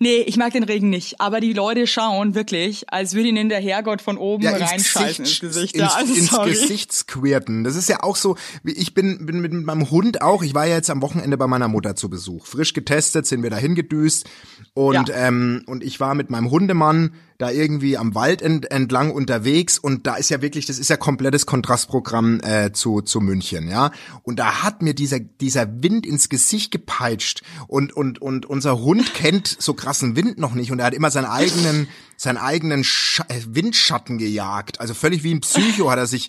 Nee, 0.05 0.19
ich 0.27 0.37
mag 0.37 0.53
den 0.53 0.65
Regen 0.65 0.91
nicht. 0.91 1.19
Aber 1.19 1.41
die 1.41 1.55
Leute 1.55 1.87
schauen 1.87 2.35
wirklich, 2.35 2.85
als 2.93 3.15
würde 3.15 3.31
ihnen 3.31 3.49
der 3.49 3.59
Herrgott 3.59 4.03
von 4.03 4.19
oben 4.19 4.47
reinscheißen 4.47 5.25
ins 5.25 5.41
Gesicht. 5.41 5.75
ja, 5.79 5.99
ins, 5.99 6.31
also 6.35 6.43
ins. 6.45 6.61
Gesicht 6.61 6.93
squirten. 6.93 7.65
Das 7.65 7.75
ist 7.75 7.89
ja 7.89 8.03
auch 8.03 8.17
so, 8.17 8.37
wie 8.63 8.73
ich 8.73 8.93
bin, 8.93 9.25
bin 9.25 9.41
mit 9.41 9.55
meinem 9.55 9.91
Hund 9.91 10.21
auch, 10.21 10.43
ich 10.43 10.55
war 10.55 10.67
ja 10.67 10.75
jetzt 10.75 10.91
am 10.91 11.01
Wochenende 11.01 11.39
bei 11.39 11.47
meiner 11.47 11.69
Mutter 11.69 11.97
zu 11.97 12.11
Besuch. 12.11 12.47
Frisch 12.47 12.75
getestet, 12.75 13.25
sind 13.25 13.43
wir 13.43 13.49
da 13.49 13.57
hingedüst 13.57 14.27
und, 14.75 15.09
Ja. 15.09 15.29
ähm, 15.29 15.63
und 15.65 15.83
ich 15.83 16.01
war 16.01 16.15
mit 16.15 16.29
meinem 16.29 16.51
Hundemann 16.51 17.15
da 17.39 17.51
irgendwie 17.51 17.97
am 17.99 18.15
Wald 18.15 18.43
ent, 18.43 18.71
entlang 18.71 19.11
unterwegs 19.11 19.79
und 19.79 20.07
da 20.07 20.17
ist 20.17 20.31
ja 20.31 20.41
wirklich, 20.41 20.67
das 20.67 20.79
ist 20.79 20.89
ja 20.89 20.97
komplettes 20.97 21.47
Kontrastprogramm 21.47 22.41
äh, 22.41 22.73
zu, 22.73 23.01
zu 23.01 23.21
München, 23.21 23.69
ja. 23.69 23.91
Und 24.23 24.39
da 24.39 24.63
hat 24.63 24.83
mir 24.83 24.95
dieser, 24.95 25.21
dieser 25.21 25.83
Wind 25.83 26.07
ins 26.07 26.29
Gesicht 26.29 26.71
gepeitscht 26.71 27.43
und, 27.67 27.93
und, 27.93 28.21
und 28.23 28.47
unser 28.47 28.81
Hund 28.81 29.15
kennt 29.15 29.57
so 29.59 29.75
krassen 29.75 30.17
Wind 30.17 30.39
noch 30.39 30.55
nicht 30.55 30.71
und 30.71 30.79
er 30.79 30.87
hat 30.87 30.95
immer 30.95 31.11
seinen 31.11 31.27
eigenen, 31.27 31.89
seinen 32.25 32.39
eigenen 32.39 32.83
Sch 32.83 33.21
äh, 33.29 33.41
Windschatten 33.47 34.19
gejagt. 34.19 34.81
Also 34.81 34.95
völlig 34.95 35.23
wie 35.23 35.33
ein 35.33 35.41
Psycho 35.41 35.91
hat 35.91 35.99
er 35.99 36.07
sich, 36.07 36.29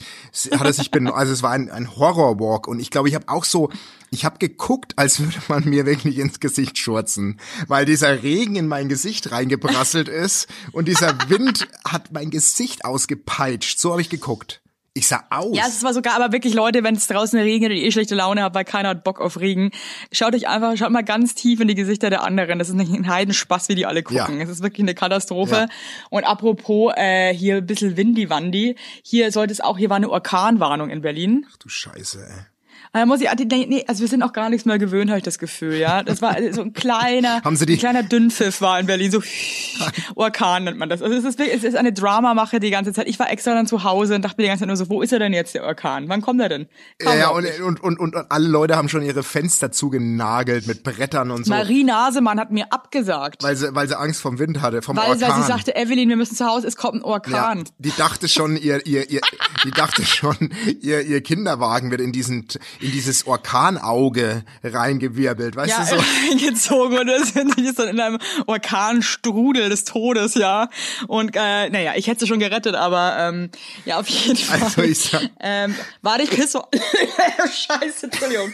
hat 0.51 0.65
er 0.65 0.73
sich 0.73 0.91
ben 0.91 1.07
also 1.07 1.33
es 1.33 1.41
war 1.41 1.51
ein, 1.51 1.71
ein 1.71 1.95
Horrorwalk 1.95 2.67
und 2.67 2.79
ich 2.79 2.91
glaube, 2.91 3.09
ich 3.09 3.15
habe 3.15 3.27
auch 3.27 3.45
so, 3.45 3.69
ich 4.11 4.25
habe 4.25 4.37
geguckt, 4.37 4.93
als 4.97 5.19
würde 5.19 5.37
man 5.47 5.65
mir 5.65 5.85
wirklich 5.85 6.19
ins 6.19 6.39
Gesicht 6.39 6.77
schurzen, 6.77 7.39
weil 7.67 7.85
dieser 7.85 8.23
Regen 8.23 8.55
in 8.55 8.67
mein 8.67 8.89
Gesicht 8.89 9.31
reingeprasselt 9.31 10.07
ist 10.07 10.47
und 10.71 10.87
dieser 10.87 11.17
Wind 11.29 11.67
hat 11.83 12.11
mein 12.11 12.29
Gesicht 12.29 12.85
ausgepeitscht. 12.85 13.79
So 13.79 13.91
habe 13.91 14.01
ich 14.01 14.09
geguckt. 14.09 14.61
Ich 14.97 15.09
sah 15.09 15.25
aus. 15.29 15.55
Ja, 15.55 15.65
es 15.67 15.83
war 15.83 15.93
sogar 15.93 16.15
aber 16.15 16.31
wirklich 16.31 16.53
Leute, 16.53 16.81
wenn 16.85 16.95
es 16.95 17.05
draußen 17.07 17.37
regnet 17.37 17.69
und 17.71 17.75
ihr 17.75 17.83
eh 17.83 17.91
schlechte 17.91 18.15
Laune 18.15 18.41
habt, 18.41 18.55
weil 18.55 18.63
keiner 18.63 18.87
hat 18.89 19.03
Bock 19.03 19.19
auf 19.19 19.37
Regen. 19.41 19.71
Schaut 20.13 20.33
euch 20.33 20.47
einfach, 20.47 20.77
schaut 20.77 20.89
mal 20.89 21.03
ganz 21.03 21.35
tief 21.35 21.59
in 21.59 21.67
die 21.67 21.75
Gesichter 21.75 22.09
der 22.09 22.23
anderen. 22.23 22.59
Das 22.59 22.69
ist 22.69 22.75
ein 22.75 23.09
Heidenspaß, 23.09 23.67
wie 23.67 23.75
die 23.75 23.85
alle 23.85 24.03
gucken. 24.03 24.37
Ja. 24.37 24.43
Es 24.43 24.49
ist 24.49 24.63
wirklich 24.63 24.85
eine 24.85 24.95
Katastrophe. 24.95 25.55
Ja. 25.55 25.67
Und 26.09 26.23
apropos 26.23 26.93
äh, 26.95 27.33
hier 27.33 27.57
ein 27.57 27.65
bisschen 27.65 27.97
Windy-Wandi, 27.97 28.77
hier 29.03 29.33
sollte 29.33 29.51
es 29.51 29.59
auch, 29.59 29.77
hier 29.77 29.89
war 29.89 29.97
eine 29.97 30.09
Orkanwarnung 30.09 30.89
in 30.89 31.01
Berlin. 31.01 31.45
du 31.59 31.67
Scheiße, 31.67 32.25
ey. 32.25 32.54
Dann 32.95 33.09
muss 33.09 33.19
ich, 33.19 33.29
nee, 33.51 33.65
nee, 33.67 33.83
also 33.87 34.01
wir 34.01 34.07
sind 34.07 34.23
auch 34.23 34.31
gar 34.31 34.49
nichts 34.49 34.65
mehr 34.65 34.79
gewöhnt, 34.79 35.09
habe 35.09 35.17
ich 35.17 35.23
das 35.25 35.37
Gefühl, 35.37 35.75
ja. 35.75 36.01
Das 36.01 36.21
war 36.21 36.37
so 36.51 36.61
ein 36.61 36.71
kleiner, 36.71 37.41
Haben 37.43 37.57
Sie 37.57 37.65
die- 37.65 37.73
ein 37.73 37.79
kleiner 37.79 38.03
Dünnpfiff 38.03 38.61
war 38.61 38.79
in 38.79 38.85
Berlin, 38.85 39.11
so 39.11 39.21
Orkan 40.15 40.63
nennt 40.63 40.77
man 40.77 40.87
das. 40.87 41.01
Also 41.01 41.13
es 41.15 41.25
ist, 41.25 41.39
es 41.39 41.63
ist 41.65 41.75
eine 41.75 41.91
Dramamache 41.91 42.61
die 42.61 42.69
ganze 42.69 42.93
Zeit. 42.93 43.07
Ich 43.09 43.19
war 43.19 43.29
extra 43.29 43.53
dann 43.53 43.67
zu 43.67 43.83
Hause 43.83 44.15
und 44.15 44.21
dachte 44.23 44.35
mir 44.37 44.43
die 44.43 44.47
ganze 44.47 44.61
Zeit 44.61 44.67
nur 44.67 44.77
so, 44.77 44.89
wo 44.89 45.01
ist 45.01 45.11
er 45.11 45.19
denn 45.19 45.33
jetzt, 45.33 45.53
der 45.55 45.63
Orkan? 45.65 46.07
Wann 46.07 46.21
kommt 46.21 46.39
er 46.39 46.47
denn? 46.47 46.67
Kam 46.99 47.13
Ja, 47.13 47.19
ja 47.19 47.29
und, 47.29 47.45
und, 47.59 47.99
und, 47.99 48.15
und, 48.15 48.31
alle 48.31 48.47
Leute 48.47 48.77
haben 48.77 48.87
schon 48.87 49.03
ihre 49.03 49.23
Fenster 49.23 49.73
zugenagelt 49.73 50.65
mit 50.65 50.83
Brettern 50.83 51.31
und 51.31 51.45
so. 51.45 51.49
Marie 51.51 51.83
Nasemann 51.83 52.39
hat 52.39 52.51
mir 52.51 52.71
abgesagt. 52.71 53.43
Weil 53.43 53.57
sie, 53.57 53.75
weil 53.75 53.89
sie 53.89 53.99
Angst 53.99 54.21
vom 54.21 54.39
Wind 54.39 54.61
hatte, 54.61 54.81
vom 54.81 54.95
Weil, 54.95 55.09
Orkan. 55.09 55.29
weil 55.29 55.41
sie 55.41 55.47
sagte, 55.47 55.75
Evelyn, 55.75 56.07
wir 56.07 56.15
müssen 56.15 56.35
zu 56.37 56.45
Hause, 56.45 56.67
es 56.67 56.77
kommt 56.77 56.95
ein 56.95 56.99
ja, 57.01 57.07
Orkan. 57.07 57.65
die 57.77 57.91
dachte 57.97 58.29
schon, 58.29 58.55
ihr, 58.55 58.85
ihr, 58.85 59.09
ihr, 59.09 59.21
die 59.65 59.71
dachte 59.71 60.05
schon, 60.05 60.53
ihr, 60.81 61.01
ihr 61.01 61.21
Kinderwagen 61.21 61.91
wird 61.91 61.99
in 61.99 62.13
diesen, 62.13 62.47
in 62.85 62.91
dieses 62.91 63.25
Orkanauge 63.27 64.43
reingewirbelt, 64.63 65.55
weißt 65.55 65.69
Ja, 65.71 65.79
du 65.83 65.85
so? 65.85 65.95
reingezogen 66.29 66.99
und 66.99 67.07
das 67.07 67.31
ist 67.31 67.79
dann 67.79 67.87
in 67.89 67.99
einem 67.99 68.19
Orkanstrudel 68.45 69.69
des 69.69 69.83
Todes, 69.85 70.35
ja. 70.35 70.69
Und 71.07 71.35
äh, 71.35 71.69
naja, 71.69 71.93
ich 71.95 72.07
hätte 72.07 72.21
sie 72.21 72.27
schon 72.27 72.39
gerettet, 72.39 72.75
aber 72.75 73.15
ähm, 73.19 73.49
ja, 73.85 73.99
auf 73.99 74.07
jeden 74.07 74.37
Fall. 74.37 74.61
Also 74.61 74.81
ich 74.83 74.99
sag- 74.99 75.29
ähm, 75.39 75.75
warte 76.01 76.23
ich 76.23 76.29
bis 76.29 76.53
Scheiße, 76.53 78.05
Entschuldigung. 78.05 78.53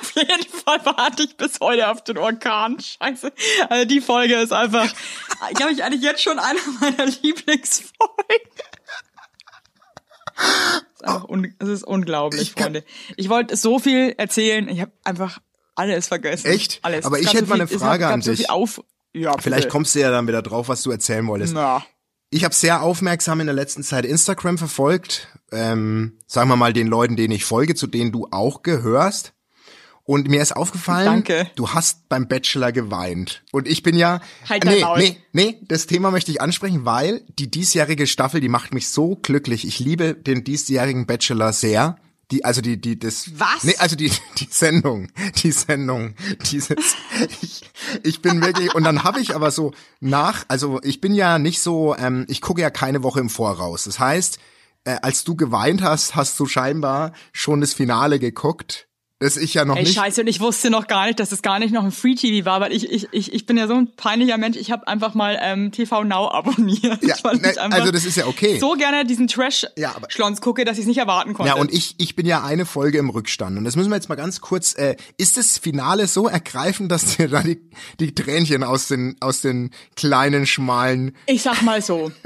Auf 0.00 0.12
jeden 0.16 0.42
Fall 0.50 0.80
warte 0.84 1.22
ich 1.22 1.36
bis 1.36 1.60
heute 1.60 1.88
auf 1.88 2.02
den 2.04 2.18
Orkan. 2.18 2.78
Scheiße. 2.80 3.32
Also 3.70 3.84
die 3.86 4.00
Folge 4.00 4.34
ist 4.34 4.52
einfach, 4.52 4.86
glaube 5.54 5.72
ich, 5.72 5.82
eigentlich 5.82 6.02
jetzt 6.02 6.22
schon 6.22 6.38
eine 6.38 6.58
meiner 6.80 7.06
Lieblingsfolgen. 7.06 8.47
Es 11.44 11.50
ist, 11.50 11.54
einfach 11.54 11.60
un 11.60 11.68
es 11.68 11.68
ist 11.68 11.84
unglaublich, 11.84 12.42
Ich 12.42 12.52
Freunde. 12.52 12.84
Ich 13.16 13.28
wollte 13.28 13.56
so 13.56 13.78
viel 13.78 14.14
erzählen. 14.16 14.68
Ich 14.68 14.80
habe 14.80 14.92
einfach 15.04 15.40
alles 15.74 16.08
vergessen. 16.08 16.48
Echt? 16.48 16.80
Alles. 16.82 17.04
Aber 17.04 17.18
Es 17.18 17.26
ich 17.26 17.32
hätte 17.32 17.46
so 17.46 17.50
mal 17.50 17.60
eine 17.60 17.68
Frage 17.68 18.06
an 18.08 18.22
so 18.22 18.30
dich. 18.30 18.50
Auf 18.50 18.82
ja, 19.14 19.34
Vielleicht 19.38 19.62
bitte. 19.64 19.72
kommst 19.72 19.94
du 19.94 20.00
ja 20.00 20.10
dann 20.10 20.28
wieder 20.28 20.42
drauf, 20.42 20.68
was 20.68 20.82
du 20.82 20.90
erzählen 20.90 21.26
wolltest. 21.26 21.54
Na. 21.54 21.84
Ich 22.30 22.44
habe 22.44 22.54
sehr 22.54 22.82
aufmerksam 22.82 23.40
in 23.40 23.46
der 23.46 23.54
letzten 23.54 23.82
Zeit 23.82 24.04
Instagram 24.04 24.58
verfolgt. 24.58 25.28
Ähm, 25.50 26.18
sagen 26.26 26.50
wir 26.50 26.56
mal 26.56 26.74
den 26.74 26.86
Leuten, 26.86 27.16
denen 27.16 27.32
ich 27.32 27.44
folge, 27.44 27.74
zu 27.74 27.86
denen 27.86 28.12
du 28.12 28.28
auch 28.30 28.62
gehörst. 28.62 29.32
Und 30.08 30.26
mir 30.26 30.40
ist 30.40 30.56
aufgefallen, 30.56 31.04
Danke. 31.04 31.50
du 31.54 31.68
hast 31.68 32.08
beim 32.08 32.28
Bachelor 32.28 32.72
geweint. 32.72 33.42
Und 33.52 33.68
ich 33.68 33.82
bin 33.82 33.94
ja. 33.94 34.22
Halt 34.48 34.64
nee, 34.64 34.82
nee, 34.96 35.18
nee, 35.34 35.58
das 35.68 35.86
Thema 35.86 36.10
möchte 36.10 36.30
ich 36.30 36.40
ansprechen, 36.40 36.86
weil 36.86 37.20
die 37.38 37.50
diesjährige 37.50 38.06
Staffel, 38.06 38.40
die 38.40 38.48
macht 38.48 38.72
mich 38.72 38.88
so 38.88 39.16
glücklich. 39.16 39.66
Ich 39.66 39.80
liebe 39.80 40.14
den 40.14 40.44
diesjährigen 40.44 41.04
Bachelor 41.04 41.52
sehr. 41.52 41.98
Die, 42.30 42.42
also 42.42 42.62
die, 42.62 42.80
die, 42.80 42.98
das. 42.98 43.32
Was? 43.38 43.64
Nee, 43.64 43.76
also 43.76 43.96
die, 43.96 44.10
die 44.38 44.48
Sendung, 44.50 45.08
die 45.42 45.52
Sendung, 45.52 46.14
dieses, 46.50 46.96
ich, 47.42 47.70
ich 48.02 48.22
bin 48.22 48.40
wirklich, 48.40 48.74
und 48.74 48.84
dann 48.84 49.04
habe 49.04 49.20
ich 49.20 49.34
aber 49.34 49.50
so 49.50 49.74
nach, 50.00 50.46
also 50.48 50.80
ich 50.84 51.02
bin 51.02 51.12
ja 51.12 51.38
nicht 51.38 51.60
so, 51.60 51.94
ähm, 51.94 52.24
ich 52.28 52.40
gucke 52.40 52.62
ja 52.62 52.70
keine 52.70 53.02
Woche 53.02 53.20
im 53.20 53.28
Voraus. 53.28 53.84
Das 53.84 53.98
heißt, 53.98 54.38
äh, 54.84 54.96
als 55.02 55.24
du 55.24 55.36
geweint 55.36 55.82
hast, 55.82 56.14
hast 56.16 56.40
du 56.40 56.46
scheinbar 56.46 57.12
schon 57.34 57.60
das 57.60 57.74
Finale 57.74 58.18
geguckt, 58.18 58.87
das 59.20 59.36
ich 59.36 59.54
ja 59.54 59.64
noch 59.64 59.76
Ey, 59.76 59.82
nicht. 59.82 59.94
scheiße, 59.94 60.20
und 60.20 60.26
ich 60.28 60.38
wusste 60.40 60.70
noch 60.70 60.86
gar 60.86 61.06
nicht, 61.06 61.18
dass 61.18 61.32
es 61.32 61.42
gar 61.42 61.58
nicht 61.58 61.72
noch 61.72 61.82
ein 61.84 61.90
Free-TV 61.90 62.44
war, 62.46 62.60
weil 62.60 62.72
ich, 62.72 62.90
ich, 62.90 63.08
ich, 63.10 63.32
ich 63.32 63.46
bin 63.46 63.56
ja 63.56 63.66
so 63.66 63.74
ein 63.74 63.88
peinlicher 63.96 64.38
Mensch, 64.38 64.56
ich 64.56 64.70
habe 64.70 64.86
einfach 64.86 65.14
mal 65.14 65.36
ähm, 65.42 65.72
TV 65.72 66.04
Now 66.04 66.30
abonniert. 66.30 67.02
Ja, 67.02 67.16
ne, 67.32 67.54
also 67.58 67.90
das 67.90 68.04
ist 68.04 68.16
ja 68.16 68.26
okay. 68.26 68.58
so 68.60 68.74
gerne 68.74 69.04
diesen 69.04 69.26
Ja, 69.76 69.90
aber- 69.94 70.06
Trash-Schlons 70.06 70.40
gucke, 70.40 70.64
dass 70.64 70.76
ich 70.76 70.82
es 70.82 70.86
nicht 70.86 70.98
erwarten 70.98 71.34
konnte. 71.34 71.48
Ja, 71.52 71.56
und 71.56 71.72
ich, 71.72 71.96
ich 71.98 72.14
bin 72.14 72.26
ja 72.26 72.44
eine 72.44 72.64
Folge 72.64 72.98
im 72.98 73.10
Rückstand. 73.10 73.58
Und 73.58 73.64
das 73.64 73.74
müssen 73.74 73.90
wir 73.90 73.96
jetzt 73.96 74.08
mal 74.08 74.14
ganz 74.14 74.40
kurz, 74.40 74.74
äh, 74.74 74.96
ist 75.16 75.36
das 75.36 75.58
Finale 75.58 76.06
so 76.06 76.28
ergreifend, 76.28 76.92
dass 76.92 77.16
dir 77.16 77.28
da 77.28 77.42
die, 77.42 77.60
die 77.98 78.14
Tränchen 78.14 78.62
aus 78.62 78.86
den, 78.86 79.16
aus 79.20 79.40
den 79.40 79.70
kleinen, 79.96 80.46
schmalen, 80.46 81.16
Ich 81.26 81.42
sag 81.42 81.62
mal 81.62 81.82
so. 81.82 82.12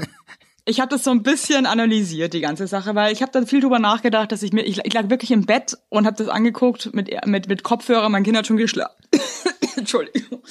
Ich 0.65 0.79
habe 0.79 0.89
das 0.89 1.03
so 1.03 1.11
ein 1.11 1.23
bisschen 1.23 1.65
analysiert, 1.65 2.33
die 2.33 2.39
ganze 2.39 2.67
Sache, 2.67 2.95
weil 2.95 3.11
ich 3.11 3.21
habe 3.21 3.33
da 3.33 3.45
viel 3.45 3.59
drüber 3.59 3.79
nachgedacht, 3.79 4.31
dass 4.31 4.43
ich 4.43 4.53
mir, 4.53 4.63
ich, 4.63 4.79
ich 4.83 4.93
lag 4.93 5.09
wirklich 5.09 5.31
im 5.31 5.45
Bett 5.45 5.77
und 5.89 6.05
habe 6.05 6.15
das 6.15 6.29
angeguckt 6.29 6.93
mit, 6.93 7.09
mit, 7.25 7.49
mit 7.49 7.63
Kopfhörer, 7.63 8.07
mein 8.07 8.23
Kind 8.23 8.37
hat 8.37 8.47
schon 8.47 8.55
geschlafen. 8.55 8.95
Entschuldigung. 9.75 10.41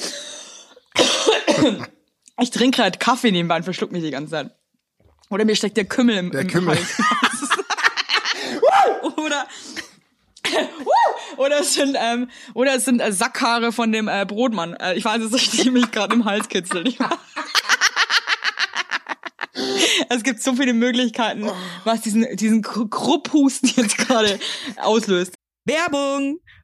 ich 2.41 2.51
trinke 2.51 2.83
gerade 2.83 2.99
Kaffee 2.99 3.33
nebenbei 3.33 3.57
und 3.57 3.63
verschluck 3.63 3.91
mich 3.91 4.03
die 4.03 4.11
ganze 4.11 4.33
Zeit. 4.33 4.51
Oder 5.31 5.47
mir 5.47 5.57
steckt 5.57 5.79
der 5.79 5.87
Kümmel 5.87 6.19
im, 6.19 6.31
Der 6.31 6.43
im 6.43 6.49
Kümmel. 6.49 6.77
Oder 9.17 9.47
oder 11.37 11.61
es 11.61 11.75
sind 11.75 11.97
ähm, 11.99 12.29
oder 12.55 12.75
es 12.75 12.85
sind 12.85 13.01
äh, 13.01 13.13
Sackhaare 13.13 13.73
von 13.73 13.91
dem 13.91 14.09
äh, 14.09 14.27
Brotmann. 14.27 14.75
Äh, 14.75 14.95
ich 14.95 15.05
weiß 15.05 15.23
es 15.23 15.33
nicht, 15.33 15.65
die 15.65 15.71
mich 15.71 15.91
gerade 15.91 16.15
im 16.15 16.25
Hals 16.25 16.49
kitzeln. 16.49 16.87
Es 20.09 20.23
gibt 20.23 20.43
so 20.43 20.55
viele 20.55 20.73
Möglichkeiten, 20.73 21.49
was 21.85 22.01
diesen, 22.01 22.27
diesen 22.37 22.63
Kru- 22.63 22.89
Krupphusten 22.89 23.71
jetzt 23.77 23.99
gerade 23.99 24.39
auslöst. 24.77 25.35
Werbung! 25.65 26.39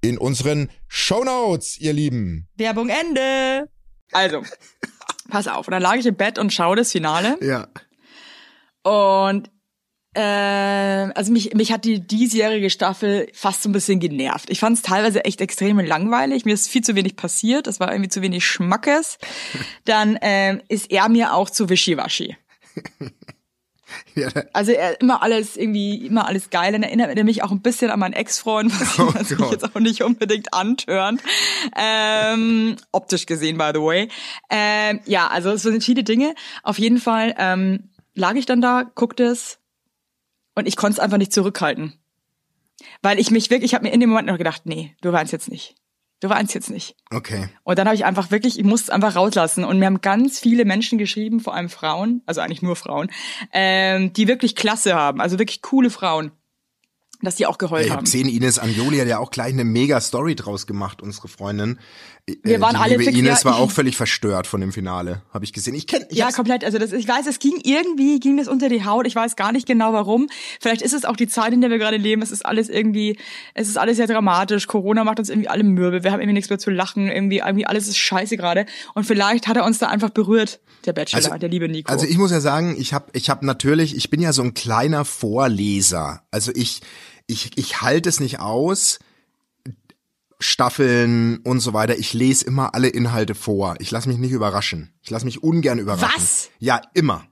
in 0.00 0.18
unseren 0.18 0.70
Shownotes, 0.88 1.78
ihr 1.78 1.92
Lieben. 1.92 2.48
Werbung 2.56 2.88
Ende. 2.88 3.68
Also, 4.12 4.42
pass 5.28 5.48
auf. 5.48 5.68
Und 5.68 5.72
dann 5.72 5.82
lag 5.82 5.96
ich 5.96 6.06
im 6.06 6.16
Bett 6.16 6.38
und 6.38 6.52
schaue 6.52 6.76
das 6.76 6.92
Finale. 6.92 7.36
ja. 7.42 7.68
Und 8.84 9.50
äh, 10.14 10.20
also 11.14 11.30
mich, 11.30 11.54
mich 11.54 11.70
hat 11.70 11.84
die 11.84 12.00
diesjährige 12.00 12.70
Staffel 12.70 13.28
fast 13.34 13.62
so 13.62 13.68
ein 13.68 13.72
bisschen 13.72 14.00
genervt. 14.00 14.50
Ich 14.50 14.60
fand 14.60 14.76
es 14.76 14.82
teilweise 14.82 15.24
echt 15.24 15.40
extrem 15.40 15.78
langweilig. 15.78 16.44
Mir 16.44 16.54
ist 16.54 16.68
viel 16.68 16.82
zu 16.82 16.96
wenig 16.96 17.16
passiert. 17.16 17.66
Es 17.66 17.78
war 17.78 17.92
irgendwie 17.92 18.08
zu 18.08 18.22
wenig 18.22 18.46
Schmackes. 18.46 19.18
Dann 19.84 20.18
ähm, 20.22 20.62
ist 20.68 20.90
er 20.90 21.08
mir 21.08 21.34
auch 21.34 21.50
zu 21.50 21.68
wischiwaschi. 21.68 22.36
Ja, 24.18 24.28
Also 24.52 24.72
er 24.72 25.00
immer 25.00 25.22
alles 25.22 25.56
irgendwie, 25.56 26.06
immer 26.06 26.26
alles 26.26 26.50
geil. 26.50 26.72
Dann 26.72 26.82
erinnert 26.82 27.16
er 27.16 27.24
mich 27.24 27.42
auch 27.42 27.50
ein 27.50 27.60
bisschen 27.60 27.90
an 27.90 28.00
meinen 28.00 28.14
Ex-Freund, 28.14 28.72
was, 28.80 28.98
Oh 28.98 29.14
was 29.14 29.30
mich 29.30 29.50
jetzt 29.50 29.64
auch 29.64 29.80
nicht 29.80 30.02
unbedingt 30.02 30.52
antörnt. 30.52 31.22
Ähm, 31.76 32.76
optisch 32.92 33.26
gesehen, 33.26 33.58
by 33.58 33.70
the 33.74 33.80
way. 33.80 34.08
Ähm, 34.50 35.00
ja, 35.06 35.28
also 35.28 35.50
es 35.50 35.62
sind 35.62 35.82
viele 35.84 36.04
Dinge. 36.04 36.34
Auf 36.62 36.78
jeden 36.78 36.98
Fall 36.98 37.34
ähm, 37.38 37.90
lag 38.14 38.34
ich 38.34 38.46
dann 38.46 38.60
da, 38.60 38.84
guckte 38.94 39.24
es 39.24 39.58
und 40.54 40.66
ich 40.66 40.76
konnte 40.76 40.94
es 40.94 41.00
einfach 41.00 41.18
nicht 41.18 41.32
zurückhalten. 41.32 41.94
Weil 43.02 43.18
ich 43.18 43.30
mich 43.30 43.50
wirklich, 43.50 43.70
ich 43.70 43.74
habe 43.74 43.86
mir 43.86 43.92
in 43.92 44.00
dem 44.00 44.10
Moment 44.10 44.28
noch 44.28 44.38
gedacht, 44.38 44.62
nee, 44.64 44.94
du 45.00 45.12
weinst 45.12 45.32
jetzt 45.32 45.50
nicht. 45.50 45.74
Du 46.20 46.28
weinst 46.28 46.52
jetzt 46.54 46.70
nicht. 46.70 46.96
Okay. 47.12 47.48
Und 47.62 47.78
dann 47.78 47.86
habe 47.86 47.94
ich 47.94 48.04
einfach 48.04 48.30
wirklich, 48.30 48.58
ich 48.58 48.64
musste 48.64 48.86
es 48.86 48.90
einfach 48.90 49.14
rauslassen. 49.14 49.64
Und 49.64 49.78
mir 49.78 49.86
haben 49.86 50.00
ganz 50.00 50.40
viele 50.40 50.64
Menschen 50.64 50.98
geschrieben, 50.98 51.38
vor 51.38 51.54
allem 51.54 51.68
Frauen, 51.68 52.22
also 52.26 52.40
eigentlich 52.40 52.62
nur 52.62 52.74
Frauen, 52.74 53.08
ähm, 53.52 54.12
die 54.12 54.26
wirklich 54.26 54.56
Klasse 54.56 54.94
haben, 54.94 55.20
also 55.20 55.38
wirklich 55.38 55.62
coole 55.62 55.90
Frauen, 55.90 56.32
dass 57.22 57.36
die 57.36 57.46
auch 57.46 57.58
geheult 57.58 57.84
Ich 57.84 57.90
haben. 57.90 57.98
habe 57.98 58.04
gesehen, 58.04 58.28
Ines 58.28 58.58
Anjoli 58.58 58.98
hat 58.98 59.06
ja 59.08 59.18
auch 59.18 59.30
gleich 59.30 59.52
eine 59.52 59.64
mega 59.64 60.00
Story 60.00 60.34
draus 60.34 60.66
gemacht, 60.66 61.02
unsere 61.02 61.28
Freundin. 61.28 61.78
Wir 62.42 62.60
waren 62.60 62.74
die 62.74 62.80
alle 62.80 62.92
liebe 62.92 63.04
fix- 63.04 63.18
Ines 63.18 63.42
ja, 63.42 63.50
war 63.50 63.56
auch 63.58 63.70
völlig 63.72 63.96
verstört 63.96 64.46
von 64.46 64.60
dem 64.60 64.72
Finale, 64.72 65.22
habe 65.32 65.44
ich 65.44 65.52
gesehen. 65.52 65.74
Ich 65.74 65.86
kenne 65.86 66.06
Ja, 66.10 66.30
komplett. 66.30 66.64
Also 66.64 66.78
das, 66.78 66.92
ich 66.92 67.06
weiß, 67.08 67.26
es 67.26 67.38
ging 67.38 67.60
irgendwie, 67.64 68.20
ging 68.20 68.36
das 68.36 68.48
unter 68.48 68.68
die 68.68 68.84
Haut. 68.84 69.06
Ich 69.06 69.14
weiß 69.14 69.36
gar 69.36 69.52
nicht 69.52 69.66
genau 69.66 69.92
warum. 69.92 70.28
Vielleicht 70.60 70.82
ist 70.82 70.92
es 70.94 71.04
auch 71.04 71.16
die 71.16 71.28
Zeit, 71.28 71.52
in 71.52 71.60
der 71.60 71.70
wir 71.70 71.78
gerade 71.78 71.96
leben. 71.96 72.22
Es 72.22 72.30
ist 72.30 72.44
alles 72.44 72.68
irgendwie, 72.68 73.18
es 73.54 73.68
ist 73.68 73.78
alles 73.78 73.96
sehr 73.96 74.06
dramatisch. 74.06 74.66
Corona 74.66 75.04
macht 75.04 75.18
uns 75.18 75.28
irgendwie 75.30 75.48
alle 75.48 75.64
mürbe. 75.64 76.04
Wir 76.04 76.12
haben 76.12 76.20
irgendwie 76.20 76.34
nichts 76.34 76.50
mehr 76.50 76.58
zu 76.58 76.70
lachen. 76.70 77.08
Irgendwie, 77.08 77.38
irgendwie 77.38 77.66
alles 77.66 77.88
ist 77.88 77.96
scheiße 77.98 78.36
gerade. 78.36 78.66
Und 78.94 79.04
vielleicht 79.04 79.46
hat 79.48 79.56
er 79.56 79.64
uns 79.64 79.78
da 79.78 79.86
einfach 79.88 80.10
berührt, 80.10 80.60
der 80.86 80.92
Bachelor, 80.92 81.18
Also- 81.24 81.38
der 81.38 81.48
liebe 81.48 81.68
Nico. 81.68 81.90
Also 81.92 82.06
ich 82.06 82.18
muss 82.18 82.30
ja 82.30 82.40
sagen, 82.40 82.76
ich 82.78 82.92
habe 82.94 83.06
ich 83.12 83.30
hab 83.30 83.42
natürlich, 83.42 83.96
ich 83.96 84.10
bin 84.10 84.20
ja 84.20 84.32
so 84.32 84.42
ein 84.42 84.54
kleiner 84.54 85.04
Vorleser. 85.04 86.22
Also 86.30 86.52
ich 86.54 86.80
ich 87.26 87.50
ich 87.56 87.80
halte 87.82 88.08
es 88.08 88.20
nicht 88.20 88.40
aus. 88.40 88.98
Staffeln 90.40 91.38
und 91.38 91.60
so 91.60 91.72
weiter. 91.72 91.98
Ich 91.98 92.14
lese 92.14 92.44
immer 92.46 92.74
alle 92.74 92.88
Inhalte 92.88 93.34
vor. 93.34 93.76
Ich 93.80 93.90
lasse 93.90 94.08
mich 94.08 94.18
nicht 94.18 94.32
überraschen. 94.32 94.94
Ich 95.02 95.10
lasse 95.10 95.24
mich 95.24 95.42
ungern 95.42 95.78
überraschen. 95.78 96.14
Was? 96.16 96.50
Ja, 96.58 96.80
immer. 96.94 97.26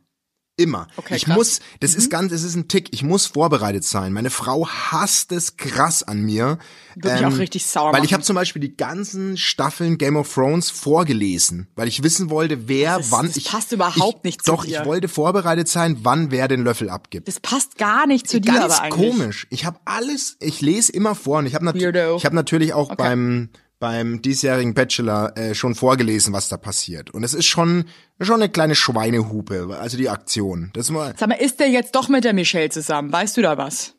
Immer. 0.58 0.86
Okay, 0.96 1.16
ich 1.16 1.25
krass. 1.25 1.28
Mhm. 1.28 1.34
muss, 1.34 1.60
das 1.80 1.94
ist 1.94 2.10
ganz, 2.10 2.32
es 2.32 2.42
ist 2.42 2.54
ein 2.56 2.66
Tick. 2.68 2.88
Ich 2.92 3.02
muss 3.02 3.26
vorbereitet 3.26 3.84
sein. 3.84 4.12
Meine 4.14 4.30
Frau 4.30 4.66
hasst 4.66 5.30
es 5.32 5.58
krass 5.58 6.02
an 6.02 6.22
mir. 6.22 6.58
Ähm, 6.96 7.02
Würde 7.02 7.25
mich 7.26 7.34
auch 7.34 7.38
richtig 7.38 7.66
sauer 7.66 7.92
Weil 7.92 7.98
ich 8.04 8.10
machen. 8.10 8.14
habe 8.14 8.22
zum 8.25 8.36
Beispiel 8.36 8.62
die 8.62 8.75
ganzen 8.75 9.36
Staffeln 9.36 9.98
Game 9.98 10.16
of 10.16 10.32
Thrones 10.32 10.70
vorgelesen, 10.70 11.68
weil 11.76 11.88
ich 11.88 12.02
wissen 12.02 12.30
wollte, 12.30 12.68
wer 12.68 12.96
Das 12.96 13.10
wann. 13.12 13.26
das 13.26 13.36
ich, 13.36 13.44
passt 13.50 13.72
überhaupt 13.72 14.18
ich, 14.20 14.25
nicht 14.25 14.44
zu 14.46 14.52
Doch, 14.52 14.64
dir. 14.64 14.80
ich 14.80 14.86
wollte 14.86 15.08
vorbereitet 15.08 15.68
sein, 15.68 15.98
wann 16.02 16.30
wer 16.30 16.48
den 16.48 16.64
Löffel 16.64 16.88
abgibt. 16.88 17.28
das 17.28 17.38
passt 17.38 17.76
gar 17.76 18.06
nicht 18.06 18.26
zu 18.26 18.40
dir, 18.40 18.52
Ganz 18.52 18.75
aber 18.76 18.82
eigentlich. 18.84 19.10
komisch. 19.10 19.46
Ich 19.50 19.66
habe 19.66 19.78
alles, 19.84 20.38
ich 20.40 20.62
lese 20.62 20.90
immer 20.90 21.14
vor 21.14 21.38
und 21.40 21.46
ich 21.46 21.54
habe 21.54 21.66
natürlich, 21.66 22.16
ich 22.16 22.25
habe 22.25 22.34
natürlich 22.34 22.72
auch 22.72 22.94
beim 22.94 23.50
beim 23.78 24.23
diesjährigen 24.23 24.75
Bachelor 24.75 25.37
äh, 25.37 25.54
schon 25.54 25.75
vorgelesen, 25.75 26.33
was 26.33 26.49
da 26.49 26.56
passiert. 26.56 27.11
Und 27.11 27.25
es 27.25 27.35
ist 27.35 27.47
schon 27.47 27.85
schon 28.21 28.37
eine 28.37 28.49
kleine 28.49 28.75
Schweinehupe, 28.75 29.76
also 29.78 29.97
die 29.97 30.09
Aktion. 30.09 30.71
Das 30.73 30.90
mal, 30.90 31.14
Sag 31.16 31.28
mal, 31.28 31.35
ist 31.35 31.61
der 31.61 31.68
jetzt 31.68 31.95
doch 31.95 32.09
mit 32.09 32.25
der 32.25 32.33
Michelle 32.33 32.71
zusammen? 32.71 33.12
Weißt 33.12 33.37
du 33.37 33.42
da 33.42 33.59
was? 33.59 33.95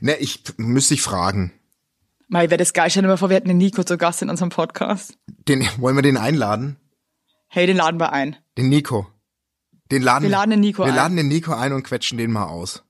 ne, 0.00 0.16
ich 0.18 0.42
müsste 0.56 0.94
ich 0.94 1.02
fragen. 1.02 1.52
Mal, 2.28 2.50
wäre 2.50 2.58
das 2.58 2.72
geil. 2.72 2.90
Stell 2.90 3.02
dir 3.02 3.08
mal 3.08 3.16
vor, 3.16 3.28
wir 3.28 3.36
hätten 3.36 3.48
den 3.48 3.58
Nico 3.58 3.82
zu 3.82 3.96
Gast 3.98 4.22
in 4.22 4.30
unserem 4.30 4.50
Podcast. 4.50 5.14
Den 5.48 5.66
wollen 5.78 5.96
wir 5.96 6.02
den 6.02 6.16
einladen? 6.16 6.76
Hey, 7.48 7.66
den 7.66 7.76
laden 7.76 7.98
wir 7.98 8.12
ein. 8.12 8.36
Den 8.56 8.68
Nico. 8.68 9.08
Den 9.90 10.02
laden 10.02 10.22
Wir 10.22 10.30
laden 10.30 10.50
den 10.50 10.60
Nico 10.60 10.84
Wir 10.84 10.90
ein. 10.92 10.94
laden 10.96 11.16
den 11.16 11.26
Nico 11.28 11.52
ein 11.52 11.72
und 11.72 11.82
quetschen 11.82 12.18
den 12.18 12.30
mal 12.30 12.46
aus. 12.46 12.84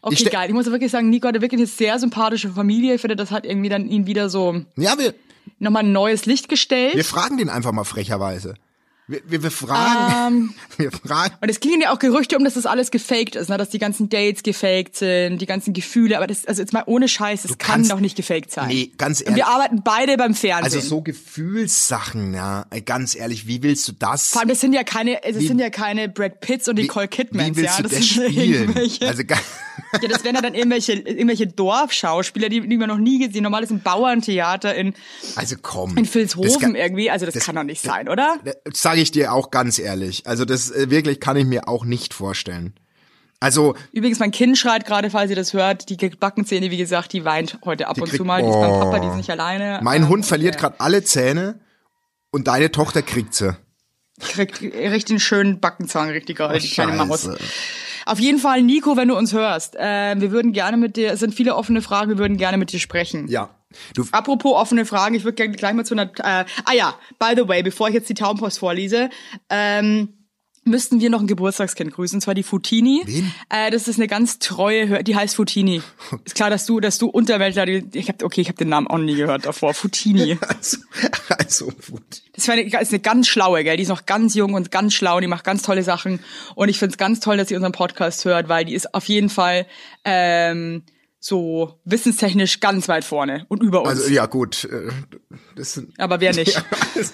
Okay, 0.00 0.16
Ich 0.18 0.30
geil. 0.30 0.48
Ich 0.48 0.54
muss 0.54 0.66
wirklich 0.66 0.90
sagen, 0.90 1.10
Nico 1.10 1.28
hatte 1.28 1.42
wirklich 1.42 1.60
eine 1.60 1.66
sehr 1.66 1.98
sympathische 1.98 2.48
Familie. 2.50 2.94
Ich 2.94 3.00
finde, 3.02 3.16
das 3.16 3.30
hat 3.30 3.44
irgendwie 3.44 3.68
dann 3.68 3.86
ihn 3.86 4.06
wieder 4.06 4.30
so 4.30 4.62
Ja, 4.76 4.98
wir 4.98 5.14
nochmal 5.58 5.84
ein 5.84 5.92
neues 5.92 6.26
Licht 6.26 6.48
gestellt. 6.48 6.94
wir 6.96 7.04
fragen 7.04 7.36
den 7.36 7.48
einfach 7.48 7.72
mal 7.72 7.84
frecherweise. 7.84 8.54
Wir, 9.08 9.20
wir, 9.26 9.42
wir 9.42 9.50
fragen, 9.50 10.34
Ähm, 10.34 10.54
wir 10.78 10.92
fragen. 10.92 11.34
und 11.40 11.48
es 11.48 11.58
gingen 11.58 11.80
ja 11.80 11.92
auch 11.92 11.98
Gerüchte 11.98 12.38
um, 12.38 12.44
dass 12.44 12.54
das 12.54 12.66
alles 12.66 12.90
gefaked 12.92 13.34
ist, 13.34 13.50
ne? 13.50 13.58
dass 13.58 13.68
die 13.70 13.80
ganzen 13.80 14.08
Dates 14.08 14.42
gefaked 14.44 14.94
sind, 14.96 15.38
die 15.40 15.46
ganzen 15.46 15.72
Gefühle. 15.72 16.16
Aber 16.16 16.28
das, 16.28 16.46
also 16.46 16.62
jetzt 16.62 16.72
mal 16.72 16.84
ohne 16.86 17.08
Scheiß, 17.08 17.42
das 17.42 17.58
kann 17.58 17.86
doch 17.88 17.98
nicht 18.00 18.16
gefaked 18.16 18.52
sein. 18.52 18.68
Nee, 18.68 18.92
ganz 18.96 19.20
Und 19.20 19.26
ehrlich. 19.30 19.36
wir 19.44 19.48
arbeiten 19.48 19.82
beide 19.84 20.16
beim 20.16 20.34
Fernsehen. 20.34 20.64
Also 20.64 20.80
so 20.80 21.02
Gefühlssachen, 21.02 22.32
ja, 22.34 22.64
ganz 22.84 23.14
ehrlich, 23.16 23.46
wie 23.46 23.62
willst 23.62 23.88
du 23.88 23.92
das? 23.92 24.28
Vor 24.30 24.40
allem, 24.40 24.48
das 24.48 24.60
sind 24.60 24.72
ja 24.72 24.84
keine, 24.84 25.18
das 25.22 25.38
Wie- 25.40 25.46
sind 25.48 25.58
ja 25.58 25.70
keine 25.70 26.08
Brad 26.08 26.40
Pitts 26.40 26.68
und 26.68 26.76
Nicole 26.76 27.08
Kidmans, 27.08 27.56
wie 27.56 27.62
willst 27.62 27.78
ja. 27.78 27.82
du 27.82 27.88
Das 27.88 27.98
das 27.98 28.08
sind 28.08 28.28
spielen? 28.30 28.52
irgendwelche, 28.52 29.06
Also 29.08 29.22
ja, 30.02 30.08
das 30.08 30.22
wären 30.24 30.36
ja 30.36 30.40
dann 30.42 30.54
irgendwelche, 30.54 30.92
irgendwelche 30.92 31.46
Dorfschauspieler, 31.48 32.48
die, 32.48 32.60
die 32.66 32.78
wir 32.78 32.86
noch 32.86 32.98
nie 32.98 33.18
gesehen. 33.26 33.42
Normal 33.42 33.62
ist 33.64 33.70
ein 33.70 33.80
Bauerntheater 33.82 34.74
in, 34.74 34.94
also 35.36 35.56
komm. 35.60 35.96
in 35.96 36.04
Das 36.04 36.14
Vilshofen 36.14 36.60
kann- 36.60 36.74
irgendwie. 36.76 37.10
Also 37.10 37.26
das, 37.26 37.34
das- 37.34 37.44
kann 37.44 37.56
doch 37.56 37.64
nicht 37.64 37.82
sein, 37.82 38.08
oder? 38.08 38.36
Das 38.44 38.54
sage 38.92 39.00
ich 39.02 39.10
dir 39.10 39.32
auch 39.32 39.50
ganz 39.50 39.78
ehrlich. 39.78 40.26
Also 40.26 40.44
das 40.44 40.70
äh, 40.70 40.90
wirklich 40.90 41.18
kann 41.18 41.36
ich 41.36 41.46
mir 41.46 41.66
auch 41.66 41.84
nicht 41.86 42.12
vorstellen. 42.12 42.74
Also 43.40 43.74
Übrigens, 43.90 44.18
mein 44.20 44.30
Kind 44.30 44.56
schreit 44.58 44.84
gerade, 44.86 45.08
falls 45.10 45.30
ihr 45.30 45.36
das 45.36 45.52
hört, 45.54 45.88
die 45.88 45.96
Backenzähne, 45.96 46.70
wie 46.70 46.76
gesagt, 46.76 47.12
die 47.14 47.24
weint 47.24 47.58
heute 47.64 47.88
ab 47.88 47.96
und 47.96 48.04
kriegt- 48.04 48.18
zu 48.18 48.24
mal. 48.24 48.42
Die 48.42 48.48
ist 48.48 48.54
beim 48.54 48.70
Oh. 48.70 48.78
Papa, 48.80 48.98
die 49.00 49.08
ist 49.08 49.16
nicht 49.16 49.30
alleine. 49.30 49.80
mein 49.82 50.02
Ähm, 50.02 50.08
Hund 50.10 50.26
verliert 50.26 50.56
äh, 50.56 50.58
gerade 50.58 50.78
alle 50.78 51.02
Zähne 51.02 51.58
und 52.30 52.46
deine 52.48 52.70
Tochter 52.70 53.00
kriegt 53.02 53.34
sie. 53.34 53.56
Kriegt 54.20 54.60
richtig 54.60 55.10
einen 55.10 55.20
schönen 55.20 55.58
Backenzahn, 55.58 56.10
richtig 56.10 56.36
gerade, 56.36 56.58
die 56.58 56.68
kleine 56.68 56.92
Maus. 56.92 57.28
Auf 58.06 58.18
jeden 58.18 58.38
Fall, 58.38 58.62
Nico, 58.62 58.96
wenn 58.96 59.08
du 59.08 59.16
uns 59.16 59.32
hörst, 59.32 59.76
äh, 59.76 60.14
wir 60.18 60.30
würden 60.30 60.52
gerne 60.52 60.76
mit 60.76 60.96
dir, 60.96 61.12
es 61.12 61.20
sind 61.20 61.34
viele 61.34 61.56
offene 61.56 61.82
Fragen, 61.82 62.10
wir 62.10 62.18
würden 62.18 62.36
gerne 62.36 62.56
mit 62.56 62.72
dir 62.72 62.80
sprechen. 62.80 63.28
Ja. 63.28 63.50
Du, 63.94 64.06
Apropos 64.12 64.52
offene 64.54 64.84
Fragen, 64.84 65.14
ich 65.14 65.24
würde 65.24 65.36
gerne 65.36 65.54
gleich 65.54 65.72
mal 65.72 65.84
zu 65.84 65.94
einer. 65.94 66.10
Äh, 66.18 66.44
ah 66.64 66.74
ja, 66.74 66.94
by 67.18 67.32
the 67.36 67.48
way, 67.48 67.62
bevor 67.62 67.88
ich 67.88 67.94
jetzt 67.94 68.08
die 68.08 68.14
Taumpost 68.14 68.58
vorlese, 68.58 69.08
ähm, 69.48 70.21
müssten 70.64 71.00
wir 71.00 71.10
noch 71.10 71.20
ein 71.20 71.26
Geburtstagskind 71.26 71.92
grüßen, 71.92 72.16
und 72.16 72.20
zwar 72.20 72.34
die 72.34 72.42
Futini. 72.42 73.02
Wen? 73.04 73.32
Äh, 73.48 73.70
das 73.70 73.88
ist 73.88 73.96
eine 73.98 74.06
ganz 74.08 74.38
treue, 74.38 74.88
Hör- 74.88 75.02
die 75.02 75.16
heißt 75.16 75.34
Futini. 75.34 75.82
Ist 76.24 76.34
klar, 76.34 76.50
dass 76.50 76.66
du, 76.66 76.78
dass 76.80 76.98
du 76.98 77.08
Unterweltler, 77.08 77.66
ich 77.66 78.08
hab, 78.08 78.22
okay, 78.22 78.40
ich 78.40 78.48
habe 78.48 78.58
den 78.58 78.68
Namen 78.68 78.86
auch 78.86 78.98
nie 78.98 79.16
gehört 79.16 79.46
davor. 79.46 79.74
Futini. 79.74 80.38
also, 80.48 80.76
also 81.28 81.66
gut. 81.90 82.02
Das 82.34 82.46
war 82.48 82.54
eine, 82.54 82.62
ist 82.62 82.92
eine 82.92 83.00
ganz 83.00 83.28
schlaue, 83.28 83.64
gell? 83.64 83.76
Die 83.76 83.82
ist 83.82 83.88
noch 83.88 84.06
ganz 84.06 84.34
jung 84.34 84.54
und 84.54 84.70
ganz 84.70 84.94
schlau, 84.94 85.20
die 85.20 85.26
macht 85.26 85.44
ganz 85.44 85.62
tolle 85.62 85.82
Sachen. 85.82 86.20
Und 86.54 86.68
ich 86.68 86.78
find's 86.78 86.96
ganz 86.96 87.20
toll, 87.20 87.36
dass 87.36 87.48
sie 87.48 87.56
unseren 87.56 87.72
Podcast 87.72 88.24
hört, 88.24 88.48
weil 88.48 88.64
die 88.64 88.74
ist 88.74 88.94
auf 88.94 89.06
jeden 89.06 89.28
Fall 89.30 89.66
ähm, 90.04 90.84
so 91.18 91.78
wissenstechnisch 91.84 92.58
ganz 92.60 92.88
weit 92.88 93.04
vorne 93.04 93.46
und 93.48 93.62
über 93.62 93.82
uns. 93.82 93.90
Also 93.90 94.10
ja 94.10 94.26
gut, 94.26 94.64
äh, 94.64 94.90
das 95.56 95.74
sind 95.74 95.98
Aber 96.00 96.20
wer 96.20 96.34
nicht? 96.34 96.54
Ja, 96.54 96.64
also, 96.96 97.12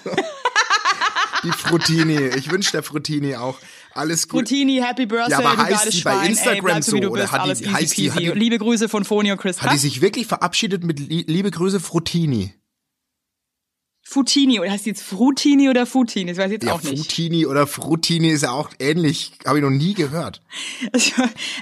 die 1.43 1.51
Frutini. 1.51 2.17
Ich 2.37 2.51
wünsche 2.51 2.71
der 2.71 2.83
Frutini 2.83 3.35
auch 3.35 3.57
alles 3.93 4.27
gut. 4.27 4.41
Frutini, 4.47 4.81
Happy 4.85 5.05
Birthday, 5.05 5.31
Ja, 5.31 5.39
aber 5.39 5.55
du 5.55 5.63
heißt 5.75 5.93
die 5.93 6.01
bei 6.01 6.11
Schwein. 6.11 6.21
Ey, 6.25 6.29
Instagram 6.29 6.63
bleib 6.65 6.83
so, 6.83 6.97
oder 6.97 7.31
hat 7.31 7.45
die- 7.59 7.73
heißt 7.73 7.97
die- 7.97 8.11
hat 8.11 8.19
die- 8.19 8.27
Liebe 8.31 8.57
Grüße 8.57 8.89
von 8.89 9.05
Foni 9.05 9.31
und 9.31 9.39
Chris. 9.39 9.61
Hat 9.61 9.73
die 9.73 9.77
sich 9.77 10.01
wirklich 10.01 10.27
verabschiedet 10.27 10.83
mit 10.83 10.99
li 10.99 11.23
liebe 11.27 11.51
Grüße 11.51 11.79
Frutini? 11.79 12.53
Futini, 14.11 14.59
oder 14.59 14.71
heißt 14.71 14.85
die 14.85 14.89
jetzt 14.89 15.03
Frutini 15.03 15.69
oder 15.69 15.85
Futini? 15.85 16.31
Das 16.31 16.39
weiß 16.39 16.47
ich 16.47 16.53
jetzt 16.53 16.65
Ja, 16.65 16.73
auch 16.73 16.81
nicht. 16.81 16.97
Frutini 16.97 17.45
oder 17.45 17.67
Frutini 17.67 18.29
ist 18.29 18.41
ja 18.41 18.49
auch 18.51 18.71
ähnlich, 18.79 19.33
habe 19.45 19.59
ich 19.59 19.63
noch 19.63 19.69
nie 19.69 19.93
gehört. 19.93 20.41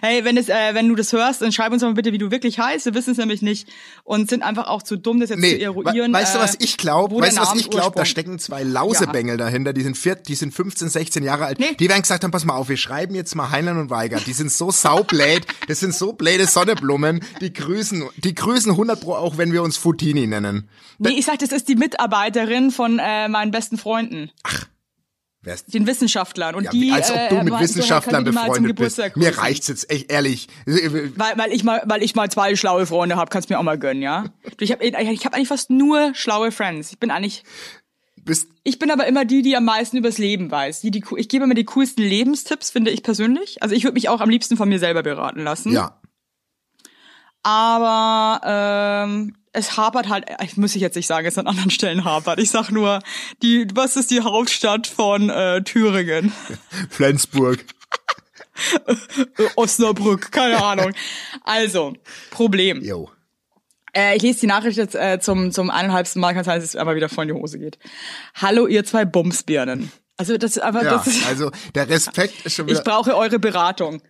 hey, 0.02 0.24
wenn, 0.24 0.38
es, 0.38 0.48
äh, 0.48 0.74
wenn 0.74 0.88
du 0.88 0.96
das 0.96 1.12
hörst, 1.12 1.42
dann 1.42 1.52
schreib 1.52 1.74
uns 1.74 1.82
doch 1.82 1.90
mal 1.90 1.94
bitte, 1.96 2.14
wie 2.14 2.18
du 2.18 2.32
wirklich 2.32 2.58
heißt. 2.58 2.86
Wir 2.86 2.94
wissen 2.94 3.12
es 3.12 3.18
nämlich 3.18 3.42
nicht 3.42 3.68
und 4.06 4.30
sind 4.30 4.44
einfach 4.44 4.68
auch 4.68 4.82
zu 4.82 4.96
dumm, 4.96 5.20
das 5.20 5.30
jetzt 5.30 5.40
zu 5.42 5.46
Nee, 5.46 5.58
we 5.60 5.64
eruieren. 5.64 6.14
weißt 6.14 6.36
du, 6.36 6.40
was 6.40 6.56
äh, 6.56 6.64
ich 6.64 6.78
glaube? 6.78 7.20
Weißt 7.20 7.38
du, 7.38 7.42
was 7.42 7.56
ich 7.56 7.70
glaube? 7.70 7.96
Da 7.98 8.06
stecken 8.06 8.40
zwei 8.40 8.64
Lausebengel 8.64 9.36
dahinter, 9.36 9.74
die 9.74 9.82
sind, 9.82 9.98
vier, 9.98 10.16
die 10.16 10.36
sind 10.36 10.54
15, 10.54 10.88
16 10.88 11.24
Jahre 11.24 11.46
alt. 11.46 11.60
Nee. 11.60 11.76
Die 11.78 11.90
werden 11.90 12.02
gesagt 12.02 12.24
haben, 12.24 12.32
pass 12.32 12.46
mal 12.46 12.56
auf, 12.56 12.70
wir 12.70 12.78
schreiben 12.78 13.14
jetzt 13.14 13.36
mal 13.36 13.52
Heinlein 13.52 13.78
und 13.78 13.90
Weigert. 13.90 14.26
Die 14.26 14.34
sind 14.34 14.52
so 14.54 14.72
saublöd, 14.72 15.46
das 15.68 15.82
sind 15.82 15.94
so 15.94 16.14
bläde 16.14 16.48
Sonneblumen, 16.48 17.20
die 17.42 17.52
grüßen, 17.52 18.04
die 18.18 18.36
grüßen 18.36 18.72
100 18.72 19.02
pro 19.02 19.16
auch, 19.16 19.38
wenn 19.38 19.52
wir 19.52 19.64
uns 19.64 19.76
Futini 19.76 20.28
nennen. 20.28 20.70
Nee, 21.00 21.10
ich 21.12 21.26
sag, 21.26 21.40
das 21.40 21.52
ist 21.52 21.68
die 21.68 21.76
Mitarbeiterin 22.38 22.72
von 22.72 23.00
äh, 23.00 23.28
meinen 23.28 23.52
besten 23.52 23.78
Freunden, 23.78 24.32
Wer 25.42 25.54
ist 25.54 25.74
den 25.74 25.88
Wissenschaftlern. 25.88 26.56
Und 26.56 26.66
ja, 26.66 26.72
die, 26.72 26.92
als 26.92 27.10
ob 27.10 27.16
äh, 27.16 27.30
du 27.30 27.36
mit 27.36 27.50
meinten, 27.50 27.64
Wissenschaftlern 27.64 28.26
zum 28.26 28.36
befreundet 28.36 28.76
bist. 28.76 29.00
Mir 29.16 29.38
reicht's 29.38 29.68
jetzt 29.68 29.90
echt 29.90 30.12
ehrlich. 30.12 30.48
Weil, 30.66 31.38
weil 31.38 31.54
ich 31.54 31.64
mal, 31.64 31.82
weil 31.86 32.04
ich 32.04 32.16
mal 32.16 32.30
zwei 32.30 32.56
schlaue 32.56 32.86
Freunde 32.86 33.16
habe, 33.16 33.30
kannst 33.30 33.50
mir 33.50 33.58
auch 33.58 33.64
mal 33.64 33.78
gönnen, 33.78 34.02
ja. 34.02 34.26
Ich 34.60 34.72
habe 34.72 34.84
ich 34.84 34.94
hab 35.26 35.34
eigentlich 35.34 35.48
fast 35.48 35.70
nur 35.70 36.14
schlaue 36.16 36.52
Friends. 36.52 36.92
Ich 36.92 37.00
bin 37.00 37.12
eigentlich, 37.12 37.44
Bist, 38.26 38.50
ich 38.64 38.78
bin 38.78 38.92
aber 38.92 39.08
immer 39.08 39.24
die, 39.24 39.42
die 39.42 39.56
am 39.56 39.64
meisten 39.64 39.96
übers 39.96 40.18
Leben 40.18 40.52
weiß. 40.52 40.82
Die, 40.82 40.92
die, 40.92 41.04
ich 41.16 41.30
gebe 41.30 41.46
immer 41.46 41.56
die 41.56 41.66
coolsten 41.66 42.02
Lebenstipps, 42.02 42.72
finde 42.72 42.92
ich 42.92 43.04
persönlich. 43.04 43.62
Also 43.64 43.74
ich 43.74 43.84
würde 43.84 43.94
mich 43.94 44.10
auch 44.10 44.20
am 44.20 44.30
liebsten 44.30 44.58
von 44.58 44.68
mir 44.68 44.80
selber 44.80 45.04
beraten 45.04 45.44
lassen. 45.44 45.72
ja. 45.72 46.02
Aber 47.48 48.42
ähm, 48.44 49.34
es 49.54 49.78
hapert 49.78 50.10
halt, 50.10 50.26
ich 50.44 50.58
muss 50.58 50.76
ich 50.76 50.82
jetzt 50.82 50.96
nicht 50.96 51.08
sagen, 51.08 51.26
es 51.26 51.38
an 51.38 51.48
anderen 51.48 51.70
Stellen 51.72 52.04
hapert. 52.04 52.40
Ich 52.42 52.50
sag 52.52 52.72
nur, 52.72 53.00
die, 53.42 53.66
was 53.74 53.96
ist 53.96 54.12
die 54.12 54.20
Hauptstadt 54.20 54.86
von 54.86 55.30
äh, 55.30 55.64
Thüringen? 55.64 56.34
Flensburg. 56.90 57.64
Osnabrück, 59.56 60.30
keine 60.34 60.62
Ahnung. 60.62 60.92
Also, 61.46 61.94
Problem. 62.32 62.84
Jo. 62.84 63.10
Äh, 63.96 64.18
ich 64.18 64.24
lese 64.24 64.42
die 64.42 64.48
Nachricht 64.48 64.78
jetzt 64.78 64.96
äh, 64.96 65.22
zum, 65.22 65.54
zum 65.54 65.70
eineinhalbsten 65.70 66.20
Mal, 66.20 66.34
kann 66.34 66.44
sein, 66.44 66.60
dass 66.60 66.68
es 66.68 66.76
einmal 66.76 66.98
wieder 66.98 67.08
voll 67.08 67.30
in 67.30 67.34
die 67.34 67.42
Hose 67.42 67.60
geht. 67.60 67.80
Hallo, 68.36 68.68
ihr 68.68 68.84
zwei 68.84 69.06
Bumsbirnen. 69.06 69.90
Also, 70.18 70.38
das 70.38 70.58
ist 70.58 70.64
einfach, 70.64 70.84
Ja, 70.84 70.98
das 70.98 71.08
ist, 71.08 71.26
also 71.26 71.50
der 71.76 71.88
Respekt 71.88 72.46
ist 72.46 72.56
schon 72.56 72.66
wieder. 72.68 72.78
ich 72.78 72.84
brauche 72.84 73.16
eure 73.16 73.40
Beratung. 73.40 74.02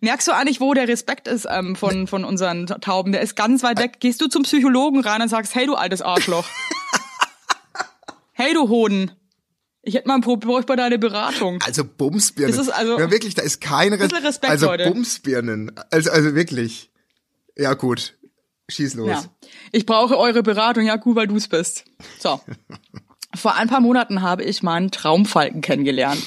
Merkst 0.00 0.28
du 0.28 0.32
eigentlich, 0.32 0.60
wo 0.60 0.74
der 0.74 0.88
Respekt 0.88 1.28
ist 1.28 1.46
ähm, 1.50 1.76
von, 1.76 2.06
von 2.06 2.24
unseren 2.24 2.66
Tauben? 2.66 3.12
Der 3.12 3.22
ist 3.22 3.36
ganz 3.36 3.62
weit 3.62 3.78
weg. 3.78 4.00
Gehst 4.00 4.20
du 4.20 4.28
zum 4.28 4.42
Psychologen 4.42 5.00
rein 5.00 5.22
und 5.22 5.28
sagst, 5.28 5.54
hey 5.54 5.66
du 5.66 5.74
altes 5.74 6.02
Arschloch. 6.02 6.44
hey 8.32 8.54
du 8.54 8.68
Hoden. 8.68 9.12
Ich 9.82 9.94
hätte 9.94 10.06
mal 10.06 10.14
ein 10.14 10.20
Problem, 10.20 10.58
ich 10.60 10.66
bei 10.66 10.76
deine 10.76 10.98
Beratung. 10.98 11.60
also 11.66 11.84
Bumsbirnen. 11.84 12.56
Das 12.56 12.64
ist 12.66 12.72
also- 12.72 12.98
ja, 12.98 13.10
wirklich, 13.10 13.34
da 13.34 13.42
ist 13.42 13.60
kein 13.60 13.92
Res 13.92 14.12
Respekt, 14.12 14.50
Also 14.50 14.66
Leute. 14.66 14.90
Bumsbirnen. 14.90 15.72
Also, 15.90 16.10
also 16.10 16.34
wirklich. 16.34 16.90
Ja, 17.56 17.74
gut. 17.74 18.14
Schieß 18.68 18.94
los. 18.94 19.08
Ja. 19.08 19.24
Ich 19.72 19.84
brauche 19.86 20.16
eure 20.16 20.42
Beratung. 20.42 20.84
Ja, 20.84 20.96
gut, 20.96 21.16
weil 21.16 21.26
du's 21.26 21.48
bist. 21.48 21.84
So. 22.20 22.40
Vor 23.34 23.54
ein 23.56 23.68
paar 23.68 23.80
Monaten 23.80 24.22
habe 24.22 24.44
ich 24.44 24.62
meinen 24.62 24.90
Traumfalken 24.90 25.62
kennengelernt. 25.62 26.22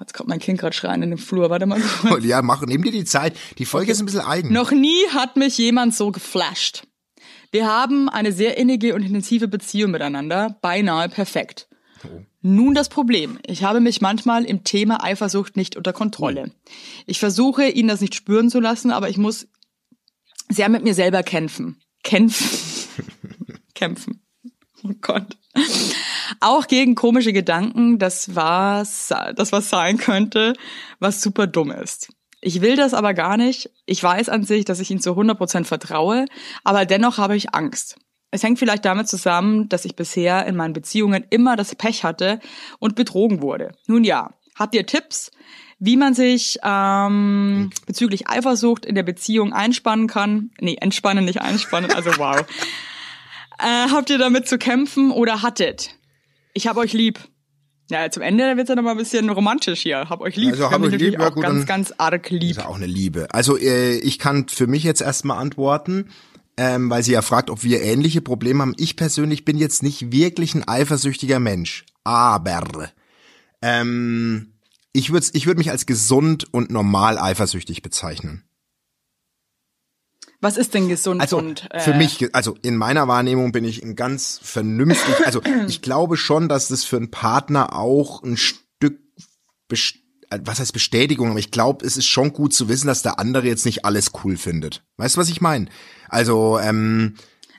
Jetzt 0.00 0.14
kommt 0.14 0.28
mein 0.28 0.40
Kind 0.40 0.58
gerade 0.58 0.74
schreien 0.74 1.02
in 1.02 1.10
den 1.10 1.18
Flur. 1.18 1.50
Warte 1.50 1.66
mal. 1.66 1.80
kurz. 1.80 2.24
Ja, 2.28 2.42
mach, 2.42 2.62
nimm 2.66 2.82
dir 2.82 2.92
die 2.92 3.04
Zeit. 3.04 3.36
Die 3.58 3.64
Folge 3.64 3.92
ist 3.92 4.00
ein 4.00 4.06
bisschen 4.06 4.20
eigen. 4.20 4.52
Noch 4.52 4.72
nie 4.72 5.08
hat 5.12 5.36
mich 5.36 5.56
jemand 5.58 5.94
so 5.94 6.10
geflasht. 6.10 6.82
Wir 7.50 7.66
haben 7.66 8.08
eine 8.08 8.32
sehr 8.32 8.58
innige 8.58 8.94
und 8.94 9.02
intensive 9.02 9.48
Beziehung 9.48 9.90
miteinander, 9.92 10.58
beinahe 10.60 11.08
perfekt. 11.08 11.68
Nun 12.42 12.74
das 12.74 12.88
Problem. 12.88 13.38
Ich 13.46 13.64
habe 13.64 13.80
mich 13.80 14.00
manchmal 14.00 14.44
im 14.44 14.64
Thema 14.64 15.02
Eifersucht 15.02 15.56
nicht 15.56 15.76
unter 15.76 15.92
Kontrolle. 15.92 16.52
Ich 17.06 17.18
versuche, 17.18 17.68
ihn 17.68 17.88
das 17.88 18.00
nicht 18.00 18.14
spüren 18.14 18.50
zu 18.50 18.60
lassen, 18.60 18.90
aber 18.90 19.08
ich 19.08 19.16
muss 19.16 19.48
sehr 20.48 20.68
mit 20.68 20.84
mir 20.84 20.94
selber 20.94 21.22
kämpfen. 21.22 21.80
Kämpfen. 22.04 22.48
kämpfen. 23.74 24.22
Oh 24.84 24.92
Gott. 25.00 25.36
Auch 26.40 26.66
gegen 26.66 26.94
komische 26.94 27.32
Gedanken, 27.32 27.98
dass 27.98 28.34
was, 28.34 29.12
das 29.34 29.52
was 29.52 29.70
sein 29.70 29.98
könnte, 29.98 30.54
was 30.98 31.22
super 31.22 31.46
dumm 31.46 31.70
ist. 31.70 32.12
Ich 32.40 32.60
will 32.60 32.76
das 32.76 32.94
aber 32.94 33.14
gar 33.14 33.36
nicht. 33.36 33.70
Ich 33.84 34.02
weiß 34.02 34.28
an 34.28 34.44
sich, 34.44 34.64
dass 34.64 34.80
ich 34.80 34.90
ihm 34.90 35.00
zu 35.00 35.10
100% 35.10 35.64
vertraue, 35.64 36.26
aber 36.64 36.86
dennoch 36.86 37.18
habe 37.18 37.36
ich 37.36 37.54
Angst. 37.54 37.96
Es 38.30 38.42
hängt 38.42 38.58
vielleicht 38.58 38.84
damit 38.84 39.08
zusammen, 39.08 39.68
dass 39.68 39.84
ich 39.84 39.96
bisher 39.96 40.46
in 40.46 40.54
meinen 40.54 40.74
Beziehungen 40.74 41.24
immer 41.30 41.56
das 41.56 41.74
Pech 41.74 42.04
hatte 42.04 42.40
und 42.78 42.94
betrogen 42.94 43.40
wurde. 43.40 43.72
Nun 43.86 44.04
ja, 44.04 44.34
habt 44.54 44.74
ihr 44.74 44.86
Tipps, 44.86 45.30
wie 45.78 45.96
man 45.96 46.14
sich 46.14 46.58
ähm, 46.62 47.70
bezüglich 47.86 48.28
Eifersucht 48.28 48.84
in 48.84 48.94
der 48.94 49.02
Beziehung 49.02 49.52
einspannen 49.52 50.08
kann? 50.08 50.50
Nee, 50.60 50.76
entspannen, 50.80 51.24
nicht 51.24 51.40
einspannen, 51.40 51.92
also 51.92 52.10
wow. 52.18 52.44
Äh, 53.60 53.90
habt 53.90 54.08
ihr 54.08 54.18
damit 54.18 54.46
zu 54.46 54.56
kämpfen 54.56 55.10
oder 55.10 55.42
hattet? 55.42 55.97
Ich 56.58 56.66
hab 56.66 56.76
euch 56.76 56.92
lieb. 56.92 57.20
Ja, 57.88 58.10
zum 58.10 58.24
Ende 58.24 58.56
wird's 58.56 58.68
ja 58.68 58.74
noch 58.74 58.82
mal 58.82 58.90
ein 58.90 58.96
bisschen 58.96 59.30
romantisch 59.30 59.82
hier. 59.82 60.10
Hab 60.10 60.20
euch 60.20 60.34
lieb. 60.34 60.50
Also, 60.50 60.72
hab 60.72 60.82
euch 60.82 60.96
lieb, 60.96 61.12
ja 61.12 61.28
auch 61.28 61.34
gut, 61.34 61.44
ganz, 61.44 61.66
ganz 61.66 61.94
arg 61.98 62.30
lieb. 62.30 62.50
ist 62.50 62.56
ja 62.56 62.66
auch 62.66 62.74
eine 62.74 62.86
Liebe. 62.86 63.28
Also 63.30 63.56
äh, 63.56 63.98
ich 63.98 64.18
kann 64.18 64.48
für 64.48 64.66
mich 64.66 64.82
jetzt 64.82 65.00
erstmal 65.00 65.38
antworten, 65.38 66.10
ähm, 66.56 66.90
weil 66.90 67.04
sie 67.04 67.12
ja 67.12 67.22
fragt, 67.22 67.48
ob 67.48 67.62
wir 67.62 67.80
ähnliche 67.80 68.22
Probleme 68.22 68.62
haben. 68.62 68.74
Ich 68.76 68.96
persönlich 68.96 69.44
bin 69.44 69.56
jetzt 69.56 69.84
nicht 69.84 70.10
wirklich 70.10 70.56
ein 70.56 70.66
eifersüchtiger 70.66 71.38
Mensch, 71.38 71.86
aber 72.02 72.90
ähm, 73.62 74.54
ich 74.92 75.12
würde 75.12 75.28
ich 75.32 75.46
würd 75.46 75.58
mich 75.58 75.70
als 75.70 75.86
gesund 75.86 76.52
und 76.52 76.72
normal 76.72 77.18
eifersüchtig 77.18 77.82
bezeichnen. 77.82 78.47
Was 80.40 80.56
ist 80.56 80.74
denn 80.74 80.88
gesund 80.88 81.20
Also 81.20 81.38
und 81.38 81.66
äh, 81.72 81.80
für 81.80 81.94
mich, 81.94 82.32
also 82.34 82.56
in 82.62 82.76
meiner 82.76 83.08
Wahrnehmung 83.08 83.50
bin 83.50 83.64
ich 83.64 83.82
ein 83.82 83.96
ganz 83.96 84.38
vernünftig, 84.42 85.26
also 85.26 85.42
ich 85.68 85.82
glaube 85.82 86.16
schon, 86.16 86.48
dass 86.48 86.68
das 86.68 86.84
für 86.84 86.96
einen 86.96 87.10
Partner 87.10 87.74
auch 87.74 88.22
ein 88.22 88.36
Stück, 88.36 89.00
äh, 89.70 90.38
was 90.44 90.60
heißt 90.60 90.72
Bestätigung, 90.72 91.30
aber 91.30 91.40
ich 91.40 91.50
glaube, 91.50 91.84
es 91.84 91.96
ist 91.96 92.06
schon 92.06 92.32
gut 92.32 92.54
zu 92.54 92.68
wissen, 92.68 92.86
dass 92.86 93.02
der 93.02 93.18
andere 93.18 93.48
jetzt 93.48 93.66
nicht 93.66 93.84
alles 93.84 94.12
cool 94.22 94.36
findet. 94.36 94.84
Weißt 94.96 95.16
du, 95.16 95.20
was 95.20 95.28
ich 95.28 95.40
meine? 95.40 95.66
Also, 96.08 96.60
ähm, 96.60 97.14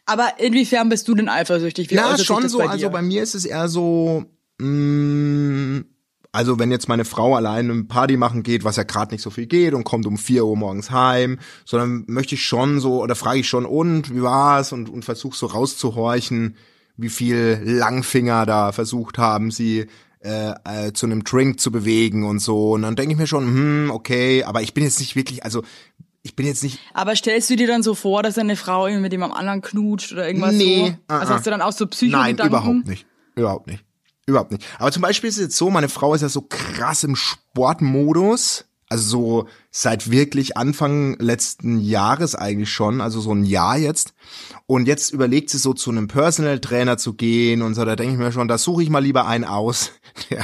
Aber 0.06 0.36
inwiefern 0.38 0.88
bist 0.88 1.08
du 1.10 1.16
denn 1.16 1.28
eifersüchtig? 1.28 1.90
Wie 1.90 1.96
ja, 1.96 2.18
schon 2.18 2.48
so, 2.48 2.60
bei 2.60 2.70
also 2.70 2.90
bei 2.90 3.02
mir 3.02 3.24
ist 3.24 3.36
es 3.36 3.44
eher 3.44 3.68
so, 3.68 4.24
mh, 4.60 5.84
also 6.32 6.60
wenn 6.60 6.72
jetzt 6.72 6.88
meine 6.88 7.06
Frau 7.06 7.36
allein 7.36 7.72
eine 7.72 7.84
Party 7.86 8.18
machen 8.18 8.44
geht, 8.44 8.64
was 8.64 8.76
ja 8.76 8.84
gerade 8.84 9.14
nicht 9.14 9.22
so 9.22 9.30
viel 9.30 9.48
geht 9.48 9.74
und 9.74 9.84
kommt 9.84 10.06
um 10.06 10.18
4 10.18 10.46
Uhr 10.46 10.56
morgens 10.56 10.92
heim, 10.92 11.40
sondern 11.66 12.04
möchte 12.08 12.36
ich 12.36 12.46
schon 12.46 12.80
so, 12.80 13.02
oder 13.02 13.16
frage 13.16 13.40
ich 13.40 13.50
schon, 13.50 13.66
und 13.66 14.14
wie 14.14 14.22
war's? 14.22 14.72
Und, 14.72 14.90
und 14.90 15.06
versuche 15.06 15.36
so 15.36 15.48
rauszuhorchen, 15.48 16.56
wie 16.98 17.10
viel 17.10 17.62
Langfinger 17.64 18.46
da 18.46 18.72
versucht 18.72 19.18
haben, 19.18 19.52
sie 19.52 19.88
äh, 20.22 20.54
äh, 20.66 20.94
zu 20.94 21.06
einem 21.06 21.24
Drink 21.24 21.60
zu 21.60 21.72
bewegen 21.72 22.26
und 22.26 22.40
so. 22.40 22.74
Und 22.74 22.84
dann 22.84 22.96
denke 22.96 23.14
ich 23.14 23.18
mir 23.18 23.28
schon, 23.28 23.46
hm, 23.46 23.92
okay, 23.92 24.44
aber 24.44 24.62
ich 24.62 24.74
bin 24.74 24.84
jetzt 24.84 25.00
nicht 25.00 25.16
wirklich, 25.16 25.44
also 25.44 25.64
ich 26.22 26.36
bin 26.36 26.46
jetzt 26.46 26.62
nicht 26.62 26.80
Aber 26.94 27.16
stellst 27.16 27.50
du 27.50 27.56
dir 27.56 27.68
dann 27.68 27.82
so 27.82 27.96
vor, 27.96 28.22
dass 28.22 28.36
deine 28.36 28.58
Frau 28.58 28.86
irgendwie 28.86 29.04
mit 29.04 29.14
jemandem 29.14 29.38
anderen 29.38 29.62
knutscht 29.62 30.12
oder 30.12 30.28
irgendwas 30.28 30.54
Nee, 30.54 30.98
so? 31.08 31.16
Also 31.16 31.32
ah, 31.32 31.36
hast 31.36 31.46
du 31.46 31.50
dann 31.50 31.62
auch 31.62 31.72
so 31.72 31.86
Nein, 31.86 31.90
Psychogedanken? 31.90 32.48
überhaupt 32.48 32.88
nicht. 32.88 33.06
Überhaupt 33.36 33.68
nicht. 33.68 33.86
Überhaupt 34.30 34.52
nicht. 34.52 34.64
Aber 34.78 34.92
zum 34.92 35.02
Beispiel 35.02 35.28
ist 35.28 35.38
es 35.38 35.42
jetzt 35.42 35.58
so, 35.58 35.72
meine 35.72 35.90
Frau 35.90 36.14
ist 36.14 36.22
ja 36.22 36.30
so 36.30 36.46
krass 36.48 37.04
im 37.04 37.16
Sportmodus. 37.16 38.66
Also 38.92 39.08
so 39.08 39.48
seit 39.70 40.10
wirklich 40.10 40.58
Anfang 40.58 41.16
letzten 41.20 41.80
Jahres 41.80 42.34
eigentlich 42.34 42.72
schon, 42.72 43.02
also 43.02 43.22
so 43.22 43.32
ein 43.34 43.44
Jahr 43.44 43.78
jetzt. 43.78 44.14
Und 44.66 44.88
jetzt 44.88 45.12
überlegt 45.12 45.52
sie 45.52 45.60
so 45.60 45.74
zu 45.74 45.92
einem 45.92 46.08
Personal 46.08 46.60
Trainer 46.60 46.98
zu 46.98 47.14
gehen 47.14 47.62
und 47.62 47.76
so, 47.76 47.86
da 47.86 47.96
denke 47.96 48.14
ich 48.14 48.20
mir 48.20 48.32
schon, 48.32 48.48
da 48.48 48.58
suche 48.58 48.82
ich 48.82 48.90
mal 48.90 49.04
lieber 49.04 49.28
einen 49.28 49.44
aus, 49.44 49.92
der, 50.32 50.44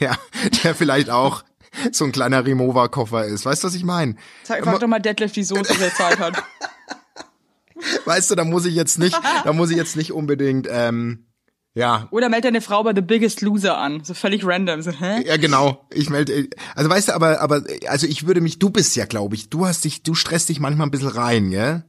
der, 0.00 0.18
der 0.62 0.74
vielleicht 0.74 1.08
auch 1.08 1.44
so 1.92 2.04
ein 2.04 2.12
kleiner 2.12 2.44
Remover-Koffer 2.44 3.26
ist. 3.26 3.46
Weißt 3.46 3.62
du, 3.62 3.68
was 3.68 3.74
ich 3.74 3.84
meine? 3.84 4.16
Frag 4.44 4.80
doch 4.80 4.88
mal 4.88 5.00
Deadlift, 5.00 5.36
wieso 5.36 5.56
so 5.56 5.64
viel 5.64 5.92
Zeit 5.92 6.18
hat. 6.18 6.42
Weißt 8.04 8.30
du, 8.30 8.34
da 8.34 8.44
muss 8.44 8.64
ich 8.64 8.74
jetzt 8.74 8.98
nicht, 8.98 9.18
da 9.44 9.52
muss 9.52 9.70
ich 9.70 9.76
jetzt 9.76 9.96
nicht 9.96 10.12
unbedingt, 10.12 10.66
ähm, 10.70 11.26
ja, 11.74 12.06
Oder 12.12 12.28
meld 12.28 12.44
deine 12.44 12.60
Frau 12.60 12.84
bei 12.84 12.94
The 12.94 13.00
Biggest 13.00 13.40
Loser 13.40 13.76
an. 13.76 14.04
So 14.04 14.14
völlig 14.14 14.46
random. 14.46 14.80
So, 14.80 14.92
hä? 14.92 15.24
Ja, 15.26 15.36
genau. 15.36 15.84
Ich 15.92 16.08
melde, 16.08 16.48
also 16.76 16.88
weißt 16.88 17.08
du, 17.08 17.12
aber, 17.14 17.40
aber, 17.40 17.64
also 17.88 18.06
ich 18.06 18.28
würde 18.28 18.40
mich, 18.40 18.60
du 18.60 18.70
bist 18.70 18.94
ja, 18.94 19.06
glaube 19.06 19.34
ich, 19.34 19.50
du 19.50 19.66
hast 19.66 19.84
dich, 19.84 20.04
du 20.04 20.14
stresst 20.14 20.48
dich 20.48 20.60
manchmal 20.60 20.86
ein 20.86 20.92
bisschen 20.92 21.08
rein, 21.08 21.50
gell? 21.50 21.84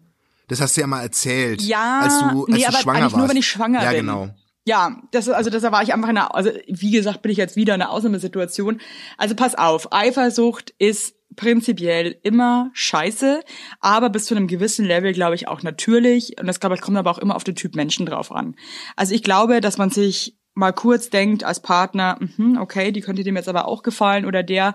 Das 0.47 0.59
hast 0.59 0.75
du 0.75 0.81
ja 0.81 0.87
mal 0.87 1.03
erzählt. 1.03 1.61
Ja, 1.61 2.01
als 2.01 2.19
du, 2.19 2.45
als 2.45 2.53
nee, 2.53 2.61
du 2.61 2.67
aber 2.67 2.77
schwanger 2.77 2.97
eigentlich 2.97 3.03
warst. 3.13 3.17
nur, 3.17 3.29
wenn 3.29 3.37
ich 3.37 3.47
schwanger 3.47 3.83
ja, 3.83 3.89
bin. 3.91 3.99
genau. 3.99 4.29
Ja, 4.67 5.01
das, 5.11 5.29
also 5.29 5.51
das 5.51 5.61
war 5.61 5.83
ich 5.83 5.93
einfach 5.93 6.09
in 6.09 6.17
einer, 6.17 6.33
also 6.33 6.49
wie 6.67 6.91
gesagt, 6.91 7.21
bin 7.21 7.31
ich 7.31 7.37
jetzt 7.37 7.55
wieder 7.55 7.75
in 7.75 7.81
einer 7.81 7.91
Ausnahmesituation. 7.91 8.81
Also 9.17 9.35
pass 9.35 9.53
auf, 9.53 9.93
Eifersucht 9.93 10.73
ist 10.79 11.13
prinzipiell 11.35 12.17
immer 12.23 12.69
scheiße, 12.73 13.41
aber 13.79 14.09
bis 14.09 14.25
zu 14.25 14.35
einem 14.35 14.47
gewissen 14.47 14.85
Level, 14.85 15.13
glaube 15.13 15.35
ich, 15.35 15.47
auch 15.47 15.63
natürlich. 15.63 16.39
Und 16.39 16.47
das, 16.47 16.59
glaube 16.59 16.75
ich, 16.75 16.81
kommt 16.81 16.97
aber 16.97 17.11
auch 17.11 17.17
immer 17.19 17.35
auf 17.35 17.43
den 17.43 17.55
Typ 17.55 17.75
Menschen 17.75 18.05
drauf 18.05 18.31
an. 18.31 18.55
Also 18.95 19.13
ich 19.13 19.23
glaube, 19.23 19.61
dass 19.61 19.77
man 19.77 19.89
sich 19.89 20.35
mal 20.53 20.71
kurz 20.71 21.09
denkt 21.09 21.43
als 21.43 21.59
Partner, 21.59 22.17
mhm, 22.19 22.57
okay, 22.59 22.91
die 22.91 23.01
könnte 23.01 23.23
dem 23.23 23.35
jetzt 23.35 23.49
aber 23.49 23.67
auch 23.67 23.83
gefallen 23.83 24.25
oder 24.25 24.41
der, 24.41 24.73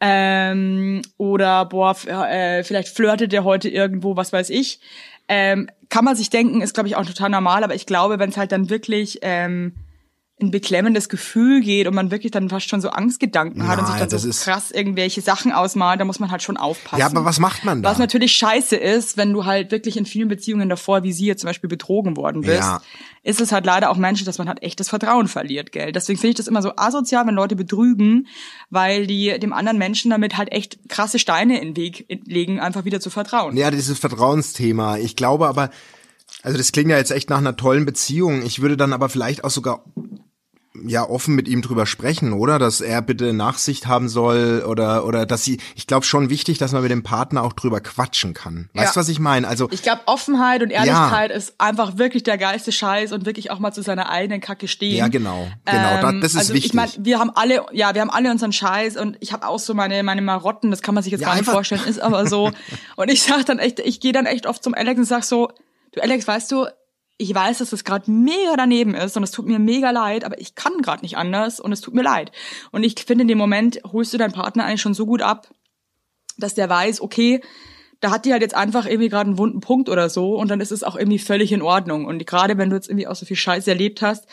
ähm, 0.00 1.02
oder 1.16 1.64
boah, 1.64 1.96
äh, 2.06 2.62
vielleicht 2.62 2.88
flirtet 2.88 3.32
der 3.32 3.44
heute 3.44 3.68
irgendwo, 3.68 4.16
was 4.16 4.32
weiß 4.32 4.50
ich. 4.50 4.80
Ähm, 5.26 5.68
kann 5.88 6.04
man 6.04 6.16
sich 6.16 6.30
denken, 6.30 6.62
ist 6.62 6.74
glaube 6.74 6.88
ich 6.88 6.96
auch 6.96 7.04
total 7.04 7.30
normal, 7.30 7.64
aber 7.64 7.74
ich 7.74 7.84
glaube, 7.84 8.18
wenn 8.18 8.30
es 8.30 8.36
halt 8.36 8.52
dann 8.52 8.70
wirklich 8.70 9.18
ähm, 9.22 9.74
ein 10.40 10.50
beklemmendes 10.52 11.08
Gefühl 11.08 11.60
geht 11.60 11.86
und 11.88 11.94
man 11.94 12.10
wirklich 12.12 12.30
dann 12.30 12.48
fast 12.48 12.68
schon 12.68 12.80
so 12.80 12.90
Angstgedanken 12.90 13.66
hat 13.66 13.78
und 13.80 13.86
sich 13.86 13.96
dann 13.96 14.08
das 14.08 14.22
so 14.22 14.28
ist- 14.28 14.44
krass 14.44 14.70
irgendwelche 14.70 15.20
Sachen 15.20 15.50
ausmalt, 15.52 16.00
da 16.00 16.04
muss 16.04 16.20
man 16.20 16.30
halt 16.30 16.42
schon 16.42 16.56
aufpassen. 16.56 17.00
Ja, 17.00 17.06
aber 17.06 17.24
was 17.24 17.40
macht 17.40 17.64
man 17.64 17.82
da? 17.82 17.90
Was 17.90 17.98
natürlich 17.98 18.32
scheiße 18.32 18.76
ist, 18.76 19.16
wenn 19.16 19.32
du 19.32 19.44
halt 19.46 19.72
wirklich 19.72 19.96
in 19.96 20.06
vielen 20.06 20.28
Beziehungen 20.28 20.68
davor, 20.68 21.02
wie 21.02 21.12
sie 21.12 21.26
jetzt 21.26 21.40
zum 21.40 21.48
Beispiel 21.48 21.68
betrogen 21.68 22.16
worden 22.16 22.42
bist, 22.42 22.60
Ja. 22.60 22.80
ist 23.24 23.40
es 23.40 23.50
halt 23.50 23.66
leider 23.66 23.90
auch 23.90 23.96
Menschen, 23.96 24.26
dass 24.26 24.38
man 24.38 24.46
halt 24.48 24.62
echtes 24.62 24.88
Vertrauen 24.88 25.26
verliert, 25.26 25.72
gell? 25.72 25.90
Deswegen 25.90 26.18
finde 26.18 26.30
ich 26.30 26.36
das 26.36 26.46
immer 26.46 26.62
so 26.62 26.72
asozial, 26.76 27.26
wenn 27.26 27.34
Leute 27.34 27.56
betrügen, 27.56 28.28
weil 28.70 29.06
die 29.08 29.38
dem 29.40 29.52
anderen 29.52 29.78
Menschen 29.78 30.10
damit 30.10 30.36
halt 30.36 30.52
echt 30.52 30.78
krasse 30.88 31.18
Steine 31.18 31.60
in 31.60 31.74
den 31.74 31.76
Weg 31.76 32.06
legen, 32.26 32.60
einfach 32.60 32.84
wieder 32.84 33.00
zu 33.00 33.10
vertrauen. 33.10 33.56
Ja, 33.56 33.70
dieses 33.72 33.98
Vertrauensthema. 33.98 34.98
Ich 34.98 35.16
glaube 35.16 35.48
aber, 35.48 35.70
also 36.44 36.56
das 36.56 36.70
klingt 36.70 36.90
ja 36.90 36.96
jetzt 36.98 37.10
echt 37.10 37.28
nach 37.30 37.38
einer 37.38 37.56
tollen 37.56 37.84
Beziehung. 37.86 38.42
Ich 38.42 38.60
würde 38.62 38.76
dann 38.76 38.92
aber 38.92 39.08
vielleicht 39.08 39.42
auch 39.42 39.50
sogar 39.50 39.82
ja 40.84 41.08
offen 41.08 41.34
mit 41.34 41.48
ihm 41.48 41.62
drüber 41.62 41.86
sprechen, 41.86 42.32
oder? 42.32 42.58
Dass 42.58 42.80
er 42.80 43.02
bitte 43.02 43.32
Nachsicht 43.32 43.86
haben 43.86 44.08
soll 44.08 44.64
oder 44.66 45.04
oder 45.06 45.26
dass 45.26 45.42
sie 45.42 45.58
ich 45.74 45.86
glaube 45.86 46.04
schon 46.04 46.30
wichtig, 46.30 46.58
dass 46.58 46.72
man 46.72 46.82
mit 46.82 46.90
dem 46.90 47.02
Partner 47.02 47.42
auch 47.42 47.52
drüber 47.52 47.80
quatschen 47.80 48.34
kann. 48.34 48.68
Weißt 48.74 48.94
du, 48.94 48.98
Ja. 48.98 49.00
was 49.00 49.08
ich 49.08 49.18
meine? 49.18 49.48
Also 49.48 49.68
Ich 49.70 49.82
glaube, 49.82 50.02
Offenheit 50.06 50.62
und 50.62 50.70
Ehrlichkeit 50.70 51.30
ist 51.32 51.54
einfach 51.58 51.98
wirklich 51.98 52.22
der 52.22 52.38
geilste 52.38 52.70
Scheiß 52.70 53.12
und 53.12 53.26
wirklich 53.26 53.50
auch 53.50 53.58
mal 53.58 53.72
zu 53.72 53.82
seiner 53.82 54.08
eigenen 54.10 54.40
Kacke 54.40 54.68
stehen. 54.68 54.96
ja, 54.96 55.08
genau. 55.08 55.48
Genau, 55.64 56.08
Ähm, 56.08 56.20
das 56.20 56.32
ist 56.34 56.38
also 56.38 56.54
wichtig. 56.54 56.70
Ich 56.70 56.74
meine, 56.74 56.92
wir 56.98 57.18
haben 57.18 57.30
alle, 57.34 57.64
ja, 57.72 57.94
wir 57.94 58.00
haben 58.02 58.10
alle 58.10 58.30
unseren 58.30 58.52
Scheiß 58.52 58.96
und 58.98 59.16
ich 59.20 59.32
habe 59.32 59.48
auch 59.48 59.58
so 59.58 59.74
meine 59.74 60.02
meine 60.02 60.22
Marotten, 60.22 60.70
das 60.70 60.82
kann 60.82 60.94
man 60.94 61.02
sich 61.02 61.12
jetzt 61.12 61.22
Ja, 61.22 61.28
gar 61.28 61.36
nicht 61.36 61.46
vorstellen, 61.50 61.82
ist 61.86 62.00
aber 62.00 62.26
so. 62.26 62.50
und 62.96 63.10
ich 63.10 63.22
sag 63.22 63.44
dann 63.46 63.58
echt, 63.58 63.80
ich 63.80 64.00
gehe 64.00 64.12
dann 64.12 64.26
echt 64.26 64.46
oft 64.46 64.62
zum 64.62 64.74
Alex 64.74 64.98
und 64.98 65.04
sag 65.06 65.24
so, 65.24 65.50
du 65.92 66.00
Alex, 66.02 66.28
weißt 66.28 66.52
du, 66.52 66.66
ich 67.18 67.34
weiß, 67.34 67.58
dass 67.58 67.70
das 67.70 67.82
gerade 67.82 68.10
mega 68.10 68.54
daneben 68.56 68.94
ist 68.94 69.16
und 69.16 69.24
es 69.24 69.32
tut 69.32 69.46
mir 69.46 69.58
mega 69.58 69.90
leid, 69.90 70.24
aber 70.24 70.40
ich 70.40 70.54
kann 70.54 70.80
gerade 70.80 71.02
nicht 71.02 71.16
anders 71.16 71.58
und 71.58 71.72
es 71.72 71.80
tut 71.80 71.94
mir 71.94 72.02
leid. 72.02 72.30
Und 72.70 72.84
ich 72.84 72.94
finde, 73.04 73.22
in 73.22 73.28
dem 73.28 73.38
Moment 73.38 73.80
holst 73.92 74.14
du 74.14 74.18
deinen 74.18 74.32
Partner 74.32 74.64
eigentlich 74.64 74.80
schon 74.80 74.94
so 74.94 75.04
gut 75.04 75.20
ab, 75.20 75.48
dass 76.38 76.54
der 76.54 76.70
weiß, 76.70 77.00
okay, 77.00 77.42
da 78.00 78.12
hat 78.12 78.24
die 78.24 78.30
halt 78.32 78.42
jetzt 78.42 78.54
einfach 78.54 78.86
irgendwie 78.86 79.08
gerade 79.08 79.28
einen 79.28 79.38
wunden 79.38 79.60
Punkt 79.60 79.88
oder 79.88 80.08
so 80.08 80.36
und 80.36 80.48
dann 80.48 80.60
ist 80.60 80.70
es 80.70 80.84
auch 80.84 80.94
irgendwie 80.94 81.18
völlig 81.18 81.50
in 81.50 81.60
Ordnung. 81.60 82.06
Und 82.06 82.24
gerade 82.24 82.56
wenn 82.56 82.70
du 82.70 82.76
jetzt 82.76 82.88
irgendwie 82.88 83.08
auch 83.08 83.16
so 83.16 83.26
viel 83.26 83.36
Scheiße 83.36 83.68
erlebt 83.68 84.00
hast, 84.00 84.26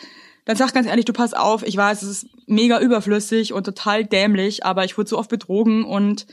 dann 0.44 0.56
sag 0.56 0.72
ganz 0.72 0.86
ehrlich, 0.86 1.04
du 1.04 1.12
pass 1.12 1.34
auf, 1.34 1.66
ich 1.66 1.76
weiß, 1.76 2.02
es 2.02 2.22
ist 2.22 2.28
mega 2.46 2.80
überflüssig 2.80 3.52
und 3.52 3.64
total 3.64 4.04
dämlich, 4.04 4.64
aber 4.64 4.84
ich 4.84 4.96
wurde 4.96 5.10
so 5.10 5.18
oft 5.18 5.28
betrogen 5.28 5.84
und 5.84 6.26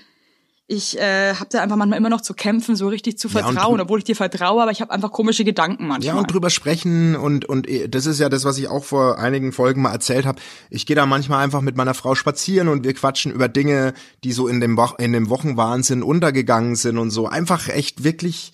ich 0.67 0.97
äh, 0.97 1.33
habe 1.35 1.47
da 1.51 1.61
einfach 1.61 1.75
manchmal 1.75 1.99
immer 1.99 2.09
noch 2.09 2.21
zu 2.21 2.33
kämpfen, 2.33 2.75
so 2.75 2.87
richtig 2.87 3.17
zu 3.17 3.27
Ja, 3.27 3.45
und 3.45 3.53
vertrauen, 3.53 3.79
drü- 3.79 3.83
obwohl 3.83 3.99
ich 3.99 4.05
dir 4.05 4.15
vertraue, 4.15 4.61
aber 4.61 4.71
ich 4.71 4.79
habe 4.81 4.91
einfach 4.91 5.11
komische 5.11 5.43
Gedanken 5.43 5.87
manchmal. 5.87 6.15
Ja, 6.15 6.19
und 6.19 6.31
drüber 6.31 6.49
sprechen 6.49 7.15
und 7.15 7.45
und 7.45 7.69
eh, 7.69 7.87
das 7.89 8.05
ist 8.05 8.19
ja 8.19 8.29
das, 8.29 8.45
was 8.45 8.57
ich 8.57 8.69
auch 8.69 8.83
vor 8.83 9.19
einigen 9.19 9.51
Folgen 9.51 9.81
mal 9.81 9.91
erzählt 9.91 10.25
habe. 10.25 10.39
Ich 10.69 10.85
gehe 10.85 10.95
da 10.95 11.05
manchmal 11.05 11.43
einfach 11.43 11.61
mit 11.61 11.75
meiner 11.75 11.93
Frau 11.93 12.15
spazieren 12.15 12.69
und 12.69 12.83
wir 12.85 12.93
quatschen 12.93 13.31
über 13.33 13.49
Dinge, 13.49 13.93
die 14.23 14.31
so 14.31 14.47
in 14.47 14.61
dem 14.61 14.77
Wo 14.77 14.89
in 14.97 15.11
dem 15.11 15.29
Wochenwahnsinn 15.29 16.01
untergegangen 16.01 16.75
sind 16.75 16.97
und 16.97 17.11
so. 17.11 17.27
Einfach 17.27 17.67
echt 17.67 18.03
wirklich 18.05 18.53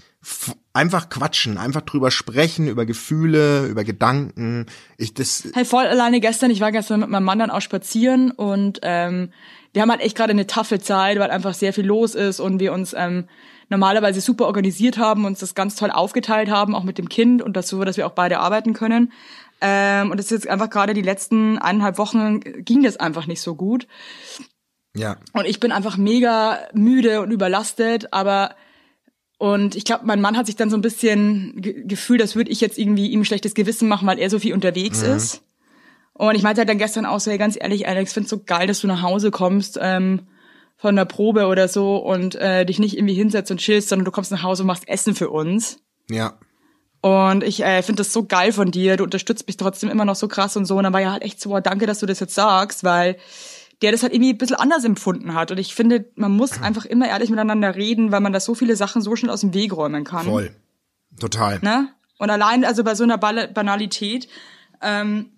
einfach 0.80 1.10
quatschen, 1.10 1.58
einfach 1.58 1.82
drüber 1.82 2.10
sprechen 2.10 2.70
über 2.70 2.86
Gefühle, 2.86 3.66
über 3.66 3.84
Gedanken. 3.84 4.66
Ich 4.98 5.14
das 5.14 5.50
Hey, 5.54 5.66
voll 5.66 5.86
alleine 5.86 6.22
gestern, 6.22 6.52
ich 6.52 6.62
war 6.62 6.72
gestern 6.72 7.02
mit 7.02 7.10
meinem 7.10 7.26
Mann 7.26 7.40
dann 7.40 7.52
auch 7.52 7.60
spazieren 7.60 8.32
und 8.32 8.80
ähm, 8.84 9.34
wir 9.74 9.82
haben 9.82 9.92
halt 9.92 10.00
echt 10.00 10.16
gerade 10.16 10.32
eine 10.32 10.48
taffe 10.48 10.80
Zeit, 10.80 11.20
weil 11.20 11.32
einfach 11.32 11.54
sehr 11.54 11.74
viel 11.74 11.86
los 11.86 12.16
ist 12.16 12.40
und 12.40 12.62
wir 12.62 12.72
uns 12.72 12.96
ähm, 12.98 13.26
normalerweise 13.68 14.22
super 14.22 14.46
organisiert 14.46 14.98
haben, 14.98 15.26
uns 15.26 15.40
das 15.40 15.54
ganz 15.54 15.76
toll 15.76 15.92
aufgeteilt 15.92 16.50
haben, 16.50 16.74
auch 16.74 16.84
mit 16.84 16.98
dem 16.98 17.10
Kind 17.10 17.42
und 17.42 17.58
dazu, 17.58 17.84
dass 17.84 17.98
wir 17.98 18.08
auch 18.08 18.12
beide 18.12 18.40
arbeiten 18.40 18.72
können. 18.74 19.12
Ähm, 19.60 20.12
und 20.12 20.18
das 20.18 20.28
ist 20.28 20.32
jetzt 20.32 20.48
einfach 20.48 20.70
gerade 20.70 20.94
die 20.94 21.02
letzten 21.02 21.58
eineinhalb 21.58 21.98
Wochen 21.98 22.40
ging 22.40 22.84
das 22.84 22.96
einfach 22.96 23.28
nicht 23.28 23.42
so 23.42 23.56
gut. 23.56 23.86
ja, 24.96 25.18
Und 25.34 25.46
ich 25.46 25.60
bin 25.60 25.74
einfach 25.74 25.98
mega 25.98 26.60
müde 26.74 27.20
und 27.20 27.32
überlastet, 27.32 28.14
aber 28.14 28.56
und 29.40 29.76
ich 29.76 29.86
glaube, 29.86 30.06
mein 30.06 30.20
Mann 30.20 30.36
hat 30.36 30.48
sich 30.48 30.58
dann 30.58 30.70
so 30.70 30.76
ein 30.76 30.82
bisschen 30.82 31.54
ge 31.56 31.86
gefühlt, 31.86 32.22
als 32.22 32.36
würde 32.36 32.52
ich 32.52 32.60
jetzt 32.60 32.78
irgendwie 32.78 33.08
ihm 33.08 33.24
schlechtes 33.24 33.54
Gewissen 33.54 33.88
machen, 33.88 34.06
weil 34.06 34.20
er 34.20 34.30
so 34.30 34.38
viel 34.38 34.54
unterwegs 34.54 35.02
ist. 35.02 35.42
Und 36.14 36.36
ich 36.36 36.44
meinte 36.44 36.60
halt 36.60 36.68
dann 36.68 36.78
gestern 36.78 37.06
auch 37.06 37.22
so, 37.22 37.32
hey, 37.32 37.38
ganz 37.38 37.58
ehrlich, 37.58 37.88
Alex, 37.88 38.12
find's 38.12 38.30
so 38.30 38.44
geil, 38.44 38.68
dass 38.68 38.82
du 38.82 38.88
nach 38.88 39.02
Hause 39.02 39.32
kommst 39.32 39.80
ähm, 39.82 40.28
von 40.76 40.94
der 40.98 41.06
Probe 41.06 41.48
oder 41.48 41.70
so 41.70 41.96
und 41.96 42.36
äh, 42.36 42.66
dich 42.66 42.80
nicht 42.80 42.98
irgendwie 42.98 43.14
hinsetzt 43.14 43.50
und 43.50 43.62
chillst, 43.62 43.88
sondern 43.88 44.04
du 44.04 44.12
kommst 44.12 44.30
nach 44.30 44.44
Hause 44.44 44.64
und 44.64 44.68
machst 44.68 44.90
Essen 44.90 45.16
für 45.16 45.30
uns. 45.30 45.80
ja. 46.10 46.38
Und 47.02 47.46
ich 47.46 47.64
äh, 47.64 47.82
finde 47.82 48.02
das 48.02 48.12
so 48.12 48.26
geil 48.26 48.52
von 48.52 48.72
dir. 48.72 48.98
Du 48.98 49.06
unterstützt 49.06 49.48
mich 49.48 49.56
trotzdem 49.56 49.90
immer 49.90 50.04
noch 50.04 50.18
so 50.18 50.28
krass 50.28 50.58
und 50.58 50.66
so. 50.66 50.76
Und 50.76 50.84
dann 50.84 50.92
war 50.92 51.00
ja 51.00 51.14
halt 51.14 51.24
echt 51.24 51.40
so, 51.40 51.50
boah, 51.50 51.62
danke, 51.62 51.86
dass 51.86 52.00
du 52.00 52.06
das 52.06 52.20
jetzt 52.20 52.36
sagst, 52.36 52.84
weil 52.84 53.16
der 53.82 53.92
das 53.92 54.04
halt 54.04 54.14
irgendwie 54.14 54.34
ein 54.34 54.38
bisschen 54.38 54.58
anders 54.58 54.84
empfunden 54.84 55.34
hat. 55.34 55.52
Und 55.52 55.58
ich 55.58 55.74
finde, 55.74 56.06
man 56.16 56.32
muss 56.32 56.62
einfach 56.62 56.86
immer 56.86 57.08
ehrlich 57.08 57.30
miteinander 57.30 57.76
reden, 57.76 58.12
weil 58.12 58.20
man 58.20 58.34
da 58.34 58.40
so 58.40 58.56
viele 58.56 58.76
Sachen 58.76 59.02
so 59.02 59.16
schnell 59.16 59.32
aus 59.32 59.42
dem 59.42 59.54
Weg 59.54 59.74
räumen 59.74 60.04
kann. 60.04 60.26
Voll. 60.26 60.52
Total. 61.20 61.60
Ne? 61.62 61.90
Und 62.18 62.30
allein, 62.30 62.66
also 62.66 62.84
bei 62.84 62.96
so 62.96 63.04
einer 63.04 63.18
Banalität, 63.18 64.28
ähm, 64.82 65.32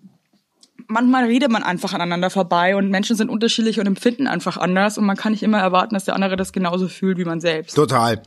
manchmal 0.88 1.24
redet 1.24 1.50
man 1.50 1.62
einfach 1.62 1.92
aneinander 1.94 2.30
vorbei 2.30 2.76
und 2.76 2.90
Menschen 2.90 3.16
sind 3.16 3.30
unterschiedlich 3.30 3.78
und 3.78 3.86
empfinden 3.86 4.26
einfach 4.26 4.56
anders 4.56 4.98
und 4.98 5.04
man 5.04 5.16
kann 5.16 5.32
nicht 5.32 5.42
immer 5.42 5.58
erwarten, 5.58 5.94
dass 5.94 6.04
der 6.04 6.14
andere 6.14 6.36
das 6.36 6.52
genauso 6.52 6.88
fühlt 6.88 7.18
wie 7.18 7.24
man 7.24 7.40
selbst. 7.40 7.74
Total. 7.74 8.22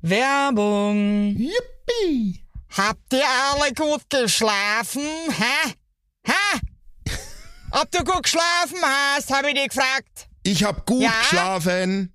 Werbung. 0.00 1.36
Yippie! 1.36 2.42
Habt 2.76 3.12
ihr 3.12 3.24
alle 3.24 3.72
gut 3.74 4.02
geschlafen? 4.10 5.02
Hä? 5.02 5.74
Hä? 6.24 6.60
Ob 7.70 7.90
du 7.90 8.02
gut 8.04 8.22
geschlafen 8.22 8.78
hast, 8.82 9.32
habe 9.32 9.48
ich 9.48 9.54
dich 9.54 9.68
gefragt. 9.68 10.28
Ich 10.42 10.64
hab 10.64 10.86
gut 10.86 11.02
Ja? 11.02 11.10
geschlafen. 11.20 12.14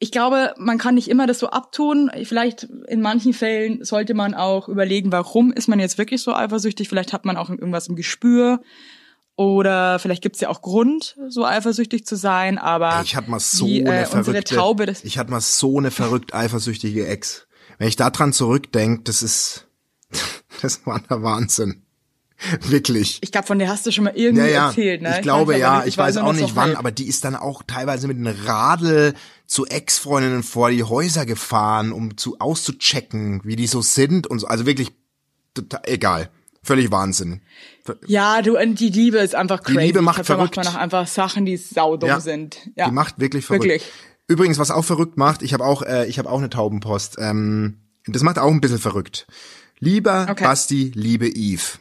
ich 0.00 0.12
glaube, 0.12 0.54
man 0.58 0.78
kann 0.78 0.94
nicht 0.94 1.08
immer 1.08 1.26
das 1.26 1.40
so 1.40 1.48
abtun. 1.48 2.10
Vielleicht 2.22 2.64
in 2.86 3.00
manchen 3.00 3.32
Fällen 3.32 3.84
sollte 3.84 4.14
man 4.14 4.34
auch 4.34 4.68
überlegen, 4.68 5.10
warum 5.10 5.52
ist 5.52 5.68
man 5.68 5.80
jetzt 5.80 5.98
wirklich 5.98 6.22
so 6.22 6.34
eifersüchtig. 6.34 6.88
Vielleicht 6.88 7.12
hat 7.12 7.24
man 7.24 7.36
auch 7.36 7.50
irgendwas 7.50 7.88
im 7.88 7.96
Gespür. 7.96 8.60
Oder 9.34 9.98
vielleicht 9.98 10.22
gibt's 10.22 10.40
ja 10.40 10.48
auch 10.48 10.62
Grund, 10.62 11.16
so 11.28 11.44
eifersüchtig 11.44 12.04
zu 12.06 12.16
sein. 12.16 12.58
Aber 12.58 13.02
Ich 13.04 13.14
hatte 13.14 13.30
mal 13.30 13.38
so 13.40 13.66
eine 13.66 14.00
äh, 14.00 14.04
unsere 14.04 14.24
verrückte, 14.24 14.54
Taube, 14.56 14.86
das, 14.86 15.04
ich 15.04 15.16
hatte 15.16 15.30
mal 15.30 15.40
so 15.40 15.78
eine 15.78 15.92
verrückt 15.92 16.34
eifersüchtige 16.34 17.06
Ex. 17.06 17.46
Wenn 17.78 17.86
ich 17.86 17.94
daran 17.94 18.32
zurückdenke, 18.32 19.04
das 19.04 19.22
ist, 19.22 19.68
das 20.62 20.84
war 20.86 21.00
der 21.00 21.22
Wahnsinn. 21.22 21.84
Wirklich. 22.68 23.18
ich 23.20 23.32
glaube, 23.32 23.46
von 23.46 23.58
der 23.58 23.68
hast 23.68 23.84
du 23.86 23.90
schon 23.90 24.04
mal 24.04 24.12
irgendwie 24.14 24.46
Ja, 24.46 24.50
ja, 24.52 24.66
erzählt, 24.68 25.02
ne? 25.02 25.16
ich 25.16 25.22
glaube 25.22 25.54
weiß 25.54 25.60
ja, 25.60 25.84
ich 25.84 25.98
weiß 25.98 26.16
auch 26.18 26.32
nicht 26.32 26.54
wann, 26.56 26.76
aber 26.76 26.90
die 26.92 27.08
ist 27.08 27.24
dann 27.24 27.34
auch 27.36 27.62
teilweise 27.66 28.06
mit 28.08 28.16
einem 28.16 28.34
Radl 28.46 29.14
zu 29.46 29.66
Ex-Freundinnen 29.66 30.42
vor 30.42 30.70
die 30.70 30.84
Häuser 30.84 31.26
gefahren, 31.26 31.90
um 31.92 32.16
zu 32.16 32.38
auszuchecken, 32.38 33.40
wie 33.44 33.56
die 33.56 33.66
so 33.66 33.82
sind 33.82 34.26
und 34.26 34.38
so. 34.38 34.46
Also 34.46 34.66
wirklich 34.66 34.92
total, 35.54 35.80
egal. 35.84 36.30
Völlig 36.62 36.90
Wahnsinn. 36.90 37.40
Ja, 38.06 38.42
du, 38.42 38.56
die 38.74 38.90
Liebe 38.90 39.18
ist 39.18 39.34
einfach 39.34 39.62
crazy. 39.62 39.78
Liebe 39.78 40.02
macht 40.02 40.20
Ich 40.20 40.26
verrückt. 40.26 40.56
macht 40.56 40.66
man 40.66 40.74
auch 40.74 40.78
einfach 40.78 41.06
Sachen, 41.06 41.46
die 41.46 41.56
saudumm 41.56 42.08
Ja. 42.10 42.20
sind. 42.20 42.58
Ja. 42.76 42.86
Die 42.86 42.92
macht 42.92 43.18
wirklich 43.18 43.46
verrückt. 43.46 43.64
Wirklich. 43.64 43.90
Übrigens, 44.26 44.58
was 44.58 44.70
auch 44.70 44.84
verrückt 44.84 45.16
macht, 45.16 45.42
ich 45.42 45.54
habe 45.54 45.64
auch, 45.64 45.82
äh, 45.82 46.06
ich 46.06 46.18
habe 46.18 46.28
auch 46.30 46.38
eine 46.38 46.50
Taubenpost. 46.50 47.16
Ähm, 47.18 47.78
das 48.06 48.22
macht 48.22 48.38
auch 48.38 48.50
ein 48.50 48.60
bisschen 48.60 48.78
verrückt. 48.78 49.26
Lieber 49.78 50.26
Okay. 50.30 50.44
Basti, 50.44 50.92
liebe 50.94 51.26
Yves. 51.34 51.78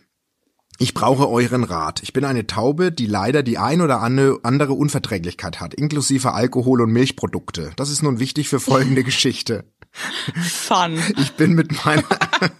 Ich 0.80 0.94
brauche 0.94 1.28
euren 1.28 1.64
Rat. 1.64 2.02
Ich 2.04 2.14
bin 2.14 2.24
eine 2.24 2.46
Taube, 2.46 2.92
die 2.92 3.08
leider 3.08 3.42
die 3.42 3.58
ein 3.58 3.82
oder 3.82 4.02
ande- 4.04 4.40
andere 4.44 4.74
Unverträglichkeit 4.74 5.60
hat, 5.60 5.74
inklusive 5.74 6.34
Alkohol 6.34 6.82
und 6.82 6.92
Milchprodukte. 6.92 7.72
Das 7.76 7.90
ist 7.90 8.04
nun 8.04 8.20
wichtig 8.20 8.48
für 8.50 8.60
folgende 8.60 9.04
Geschichte. 9.06 9.66
Fun. 9.92 11.00
Ich 11.20 11.34
bin 11.34 11.54
mit 11.54 11.84
meiner, 11.86 12.04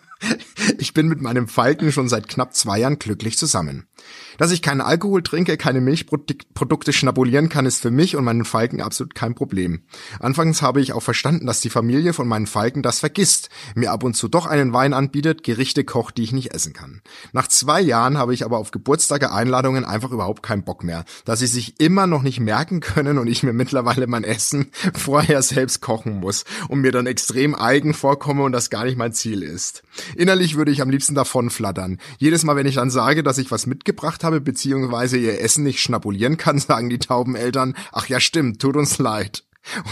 ich 0.80 0.94
bin 0.94 1.08
mit 1.08 1.22
meinem 1.22 1.48
Falken 1.48 1.92
schon 1.92 2.10
seit 2.10 2.28
knapp 2.28 2.56
zwei 2.56 2.80
Jahren 2.80 2.98
glücklich 2.98 3.38
zusammen. 3.38 3.88
Dass 4.38 4.52
ich 4.52 4.62
keinen 4.62 4.82
Alkohol 4.82 5.24
trinke, 5.24 5.58
keine 5.58 5.82
Milchprodukte 5.82 6.94
schnabulieren 6.94 7.50
kann, 7.50 7.66
ist 7.66 7.82
für 7.82 7.92
mich 7.92 8.16
und 8.16 8.24
meinen 8.24 8.46
Falken 8.46 8.82
absolut 8.82 9.16
kein 9.16 9.36
Problem. 9.36 9.82
Anfangs 10.20 10.62
habe 10.62 10.82
ich 10.82 10.94
auch 10.94 11.02
verstanden, 11.02 11.46
dass 11.46 11.62
die 11.62 11.70
Familie 11.70 12.14
von 12.14 12.28
meinen 12.28 12.48
Falken 12.48 12.84
das 12.84 13.00
vergisst, 13.00 13.50
mir 13.76 13.92
ab 13.92 14.04
und 14.04 14.16
zu 14.16 14.28
doch 14.28 14.46
einen 14.46 14.74
Wein 14.74 14.94
anbietet, 14.94 15.44
Gerichte 15.44 15.84
kocht, 15.84 16.18
die 16.18 16.24
ich 16.24 16.32
nicht 16.32 16.54
essen 16.54 16.74
kann. 16.74 17.02
Nach 17.34 17.48
zwei 17.48 17.82
Jahren 17.82 18.18
habe 18.18 18.34
ich 18.34 18.46
aber 18.46 18.58
auf 18.58 18.72
Geburtstage 18.72 19.32
Einladungen 19.32 19.86
einfach 19.86 20.12
überhaupt 20.12 20.44
keinen 20.44 20.64
Bock 20.64 20.84
mehr, 20.84 21.06
da 21.26 21.36
sie 21.36 21.48
sich 21.48 21.80
immer 21.80 22.08
noch 22.08 22.24
nicht 22.24 22.40
merken 22.40 22.80
können 22.80 23.18
und 23.18 23.28
ich 23.28 23.44
mir 23.44 23.54
mittlerweile 23.54 24.08
mein 24.08 24.24
Essen 24.24 24.68
vorher 24.94 25.42
selbst 25.42 25.82
kochen 25.82 26.20
muss 26.20 26.46
und 26.70 26.80
mir 26.82 26.92
dann 26.92 27.08
extrem 27.08 27.56
eigen 27.56 27.94
vorkomme 27.94 28.44
und 28.44 28.52
das 28.52 28.70
gar 28.70 28.86
nicht 28.86 28.98
mein 28.98 29.14
Ziel 29.14 29.44
ist. 29.44 29.84
Innerlich 30.16 30.56
würde 30.56 30.72
ich 30.72 30.82
am 30.82 30.90
liebsten 30.90 31.16
davon 31.16 31.50
flattern. 31.50 31.98
Jedes 32.18 32.44
Mal, 32.44 32.56
wenn 32.56 32.68
ich 32.68 32.76
dann 32.76 32.90
sage, 32.90 33.24
dass 33.24 33.38
ich 33.38 33.52
was 33.52 33.66
mitgebracht 33.66 33.97
habe, 34.24 34.42
beziehungsweise 34.42 35.18
ihr 35.18 35.42
Essen 35.42 35.64
nicht 35.64 35.82
schnabulieren 35.82 36.38
kann, 36.38 36.60
sagen 36.60 36.90
die 36.90 37.00
Taubeneltern, 37.00 37.76
ach 37.92 38.08
ja 38.08 38.20
stimmt, 38.20 38.62
tut 38.62 38.76
uns 38.76 38.98
leid. 38.98 39.44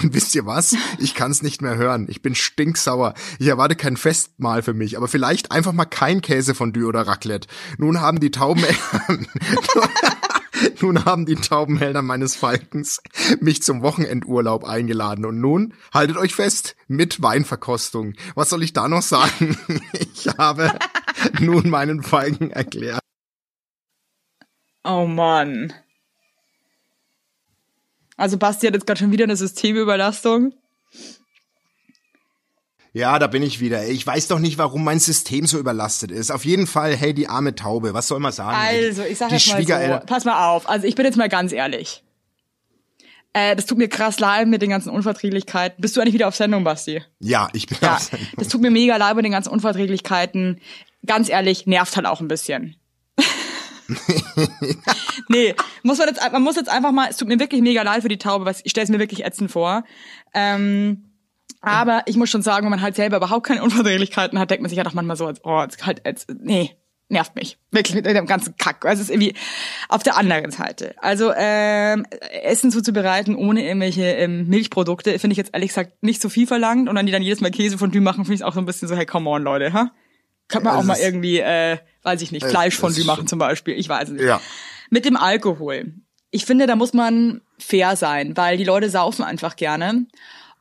Und 0.01 0.13
wisst 0.13 0.33
ihr 0.35 0.45
was? 0.45 0.73
Ich 0.99 1.15
kann's 1.15 1.41
nicht 1.41 1.61
mehr 1.61 1.75
hören. 1.75 2.07
Ich 2.09 2.21
bin 2.21 2.33
stinksauer. 2.33 3.13
Ich 3.39 3.47
erwarte 3.47 3.75
kein 3.75 3.97
Festmahl 3.97 4.61
für 4.61 4.73
mich, 4.73 4.95
aber 4.95 5.09
vielleicht 5.09 5.51
einfach 5.51 5.73
mal 5.73 5.83
kein 5.83 6.21
Käsefondue 6.21 6.87
oder 6.87 7.07
Raclette. 7.07 7.49
Nun 7.77 7.99
haben 7.99 8.21
die 8.21 8.31
Taubeneltern 8.31 9.27
Nun 10.81 11.05
haben 11.05 11.25
die 11.25 11.35
Taubenhelder 11.35 12.01
meines 12.01 12.35
Falkens 12.35 13.01
mich 13.39 13.61
zum 13.63 13.81
Wochenendurlaub 13.81 14.63
eingeladen 14.63 15.25
und 15.25 15.39
nun, 15.39 15.73
haltet 15.93 16.17
euch 16.17 16.35
fest, 16.35 16.75
mit 16.87 17.21
Weinverkostung. 17.21 18.13
Was 18.35 18.49
soll 18.49 18.63
ich 18.63 18.73
da 18.73 18.87
noch 18.87 19.01
sagen? 19.01 19.57
Ich 20.15 20.27
habe 20.37 20.71
nun 21.39 21.69
meinen 21.69 22.01
Falken 22.01 22.51
erklärt. 22.51 22.99
Oh 24.85 25.05
Mann. 25.05 25.73
Also 28.17 28.37
Basti 28.37 28.67
hat 28.67 28.73
jetzt 28.75 28.87
gerade 28.87 28.99
schon 28.99 29.11
wieder 29.11 29.23
eine 29.25 29.35
Systemüberlastung. 29.35 30.53
Ja, 32.93 33.19
da 33.19 33.27
bin 33.27 33.43
ich 33.43 33.59
wieder. 33.59 33.85
Ich 33.87 34.07
weiß 34.07 34.29
doch 34.29 34.39
nicht, 34.39 34.57
warum 34.57 34.85
mein 34.85 34.99
System 34.99 35.47
so 35.47 35.59
überlastet 35.59 36.11
ist. 36.11 36.31
Auf 36.31 36.45
jeden 36.45 36.65
Fall, 36.65 36.95
hey, 36.95 37.13
die 37.13 37.27
arme 37.27 37.53
Taube. 37.53 37.93
Was 37.93 38.07
soll 38.07 38.21
man 38.21 38.31
sagen? 38.31 38.55
Also, 38.57 39.03
ich 39.03 39.17
sag 39.17 39.27
die 39.29 39.35
jetzt 39.35 39.69
mal 39.69 39.99
so, 39.99 40.05
pass 40.05 40.23
mal 40.23 40.47
auf. 40.49 40.69
Also 40.69 40.87
ich 40.87 40.95
bin 40.95 41.05
jetzt 41.05 41.17
mal 41.17 41.27
ganz 41.27 41.51
ehrlich. 41.51 42.03
Äh, 43.33 43.57
das 43.57 43.65
tut 43.65 43.77
mir 43.77 43.89
krass 43.89 44.19
leid 44.21 44.47
mit 44.47 44.61
den 44.61 44.69
ganzen 44.69 44.91
Unverträglichkeiten. 44.91 45.81
Bist 45.81 45.97
du 45.97 45.99
eigentlich 46.01 46.13
wieder 46.13 46.29
auf 46.29 46.37
Sendung, 46.37 46.63
Basti? 46.63 47.03
Ja, 47.19 47.49
ich 47.51 47.67
bin 47.67 47.77
Ja, 47.81 47.95
auf 47.95 47.99
Sendung. 47.99 48.27
das 48.37 48.47
tut 48.47 48.61
mir 48.61 48.71
mega 48.71 48.95
leid 48.95 49.17
mit 49.17 49.25
den 49.25 49.33
ganzen 49.33 49.49
Unverträglichkeiten. 49.49 50.61
Ganz 51.05 51.27
ehrlich, 51.27 51.65
nervt 51.67 51.97
halt 51.97 52.05
auch 52.05 52.21
ein 52.21 52.29
bisschen. 52.29 52.77
nee, 55.29 55.55
muss 55.83 55.97
man 55.97 56.07
jetzt, 56.07 56.21
man 56.31 56.43
muss 56.43 56.55
jetzt 56.55 56.69
einfach 56.69 56.91
mal, 56.91 57.09
es 57.09 57.17
tut 57.17 57.27
mir 57.27 57.39
wirklich 57.39 57.61
mega 57.61 57.81
leid 57.83 58.01
für 58.01 58.09
die 58.09 58.17
Taube, 58.17 58.45
weil 58.45 58.55
ich 58.63 58.71
stelle 58.71 58.85
es 58.85 58.89
mir 58.89 58.99
wirklich 58.99 59.25
ätzend 59.25 59.51
vor. 59.51 59.83
Ähm, 60.33 61.11
aber 61.61 62.03
ich 62.05 62.15
muss 62.15 62.29
schon 62.29 62.41
sagen, 62.41 62.65
wenn 62.65 62.71
man 62.71 62.81
halt 62.81 62.95
selber 62.95 63.17
überhaupt 63.17 63.45
keine 63.45 63.63
Unverträglichkeiten 63.63 64.37
hat, 64.39 64.51
denkt 64.51 64.61
man 64.61 64.69
sich 64.69 64.77
ja 64.77 64.83
doch 64.83 64.93
manchmal 64.93 65.17
so, 65.17 65.31
oh, 65.43 65.61
jetzt 65.61 65.85
halt, 65.85 66.01
jetzt, 66.05 66.29
nee, 66.39 66.75
nervt 67.09 67.35
mich. 67.35 67.57
Wirklich 67.71 67.95
mit 67.95 68.05
dem 68.05 68.25
ganzen 68.25 68.55
Kack. 68.57 68.85
Also 68.85 69.01
es 69.01 69.09
ist 69.09 69.13
irgendwie 69.13 69.35
auf 69.89 70.03
der 70.03 70.17
anderen 70.17 70.51
Seite. 70.51 70.95
Also 70.97 71.31
ähm, 71.35 72.05
Essen 72.43 72.71
zuzubereiten 72.71 73.35
ohne 73.35 73.65
irgendwelche 73.65 74.03
ähm, 74.03 74.47
Milchprodukte, 74.47 75.17
finde 75.19 75.33
ich 75.33 75.37
jetzt 75.37 75.53
ehrlich 75.53 75.69
gesagt 75.69 76.03
nicht 76.03 76.21
so 76.21 76.29
viel 76.29 76.47
verlangt. 76.47 76.89
Und 76.89 76.95
dann 76.95 77.05
die 77.05 77.11
dann 77.11 77.21
jedes 77.21 77.41
Mal 77.41 77.51
Käse 77.51 77.77
von 77.77 77.91
machen, 78.03 78.25
finde 78.25 78.35
ich 78.35 78.43
auch 78.43 78.53
so 78.53 78.59
ein 78.59 78.65
bisschen 78.65 78.87
so, 78.87 78.95
hey, 78.95 79.05
come 79.05 79.29
on, 79.29 79.43
Leute, 79.43 79.73
ha? 79.73 79.91
Könnte 80.47 80.65
man 80.65 80.75
Also 80.77 80.91
auch 80.91 80.95
mal 80.95 81.01
irgendwie, 81.03 81.39
äh, 81.39 81.77
weiß 82.03 82.21
ich 82.21 82.31
nicht, 82.31 82.43
Es- 82.43 82.51
Fleischfondue 82.51 83.01
es- 83.01 83.07
machen 83.07 83.27
zum 83.27 83.39
Beispiel. 83.39 83.75
Ich 83.75 83.89
weiß 83.89 84.09
es 84.09 84.13
nicht. 84.15 84.23
Ja. 84.25 84.41
Mit 84.89 85.05
dem 85.05 85.17
Alkohol. 85.17 85.93
Ich 86.31 86.45
finde, 86.45 86.67
da 86.67 86.75
muss 86.75 86.93
man 86.93 87.41
fair 87.57 87.95
sein, 87.95 88.35
weil 88.37 88.57
die 88.57 88.63
Leute 88.63 88.89
saufen 88.89 89.23
einfach 89.23 89.55
gerne. 89.55 90.05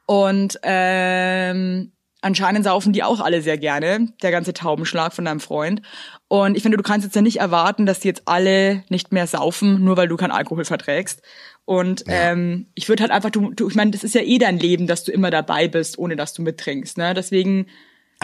Und 0.07 0.59
ähm, 0.63 1.93
anscheinend 2.21 2.65
saufen 2.65 2.93
die 2.93 3.03
auch 3.03 3.21
alle 3.21 3.43
sehr 3.43 3.59
gerne, 3.59 4.13
der 4.23 4.31
ganze 4.31 4.55
Taubenschlag 4.55 5.13
von 5.13 5.25
deinem 5.25 5.41
Freund. 5.41 5.83
Und 6.29 6.57
ich 6.57 6.63
finde, 6.63 6.77
du 6.77 6.83
kannst 6.83 7.05
jetzt 7.05 7.17
ja 7.17 7.23
nicht 7.23 7.41
erwarten, 7.41 7.87
dass 7.87 8.01
die 8.01 8.09
jetzt 8.09 8.23
alle 8.27 8.83
nicht 8.89 9.13
mehr 9.13 9.27
saufen, 9.27 9.83
nur 9.85 9.97
weil 9.97 10.09
du 10.09 10.17
keinen 10.17 10.31
Alkohol 10.31 10.65
verträgst. 10.65 11.23
Und 11.67 12.05
ähm, 12.09 12.67
ich 12.75 12.89
würde 12.89 13.03
halt 13.03 13.13
einfach, 13.13 13.31
du, 13.31 13.53
du 13.53 13.69
ich 13.69 13.75
meine, 13.75 13.91
das 13.91 14.05
ist 14.05 14.15
ja 14.15 14.21
eh 14.23 14.39
dein 14.39 14.59
Leben, 14.59 14.87
dass 14.87 15.05
du 15.05 15.13
immer 15.13 15.31
dabei 15.31 15.69
bist, 15.69 15.99
ohne 15.99 16.17
dass 16.17 16.35
du 16.35 16.43
mittrinkst. 16.43 16.99
Ne? 16.99 17.15
Deswegen 17.15 17.67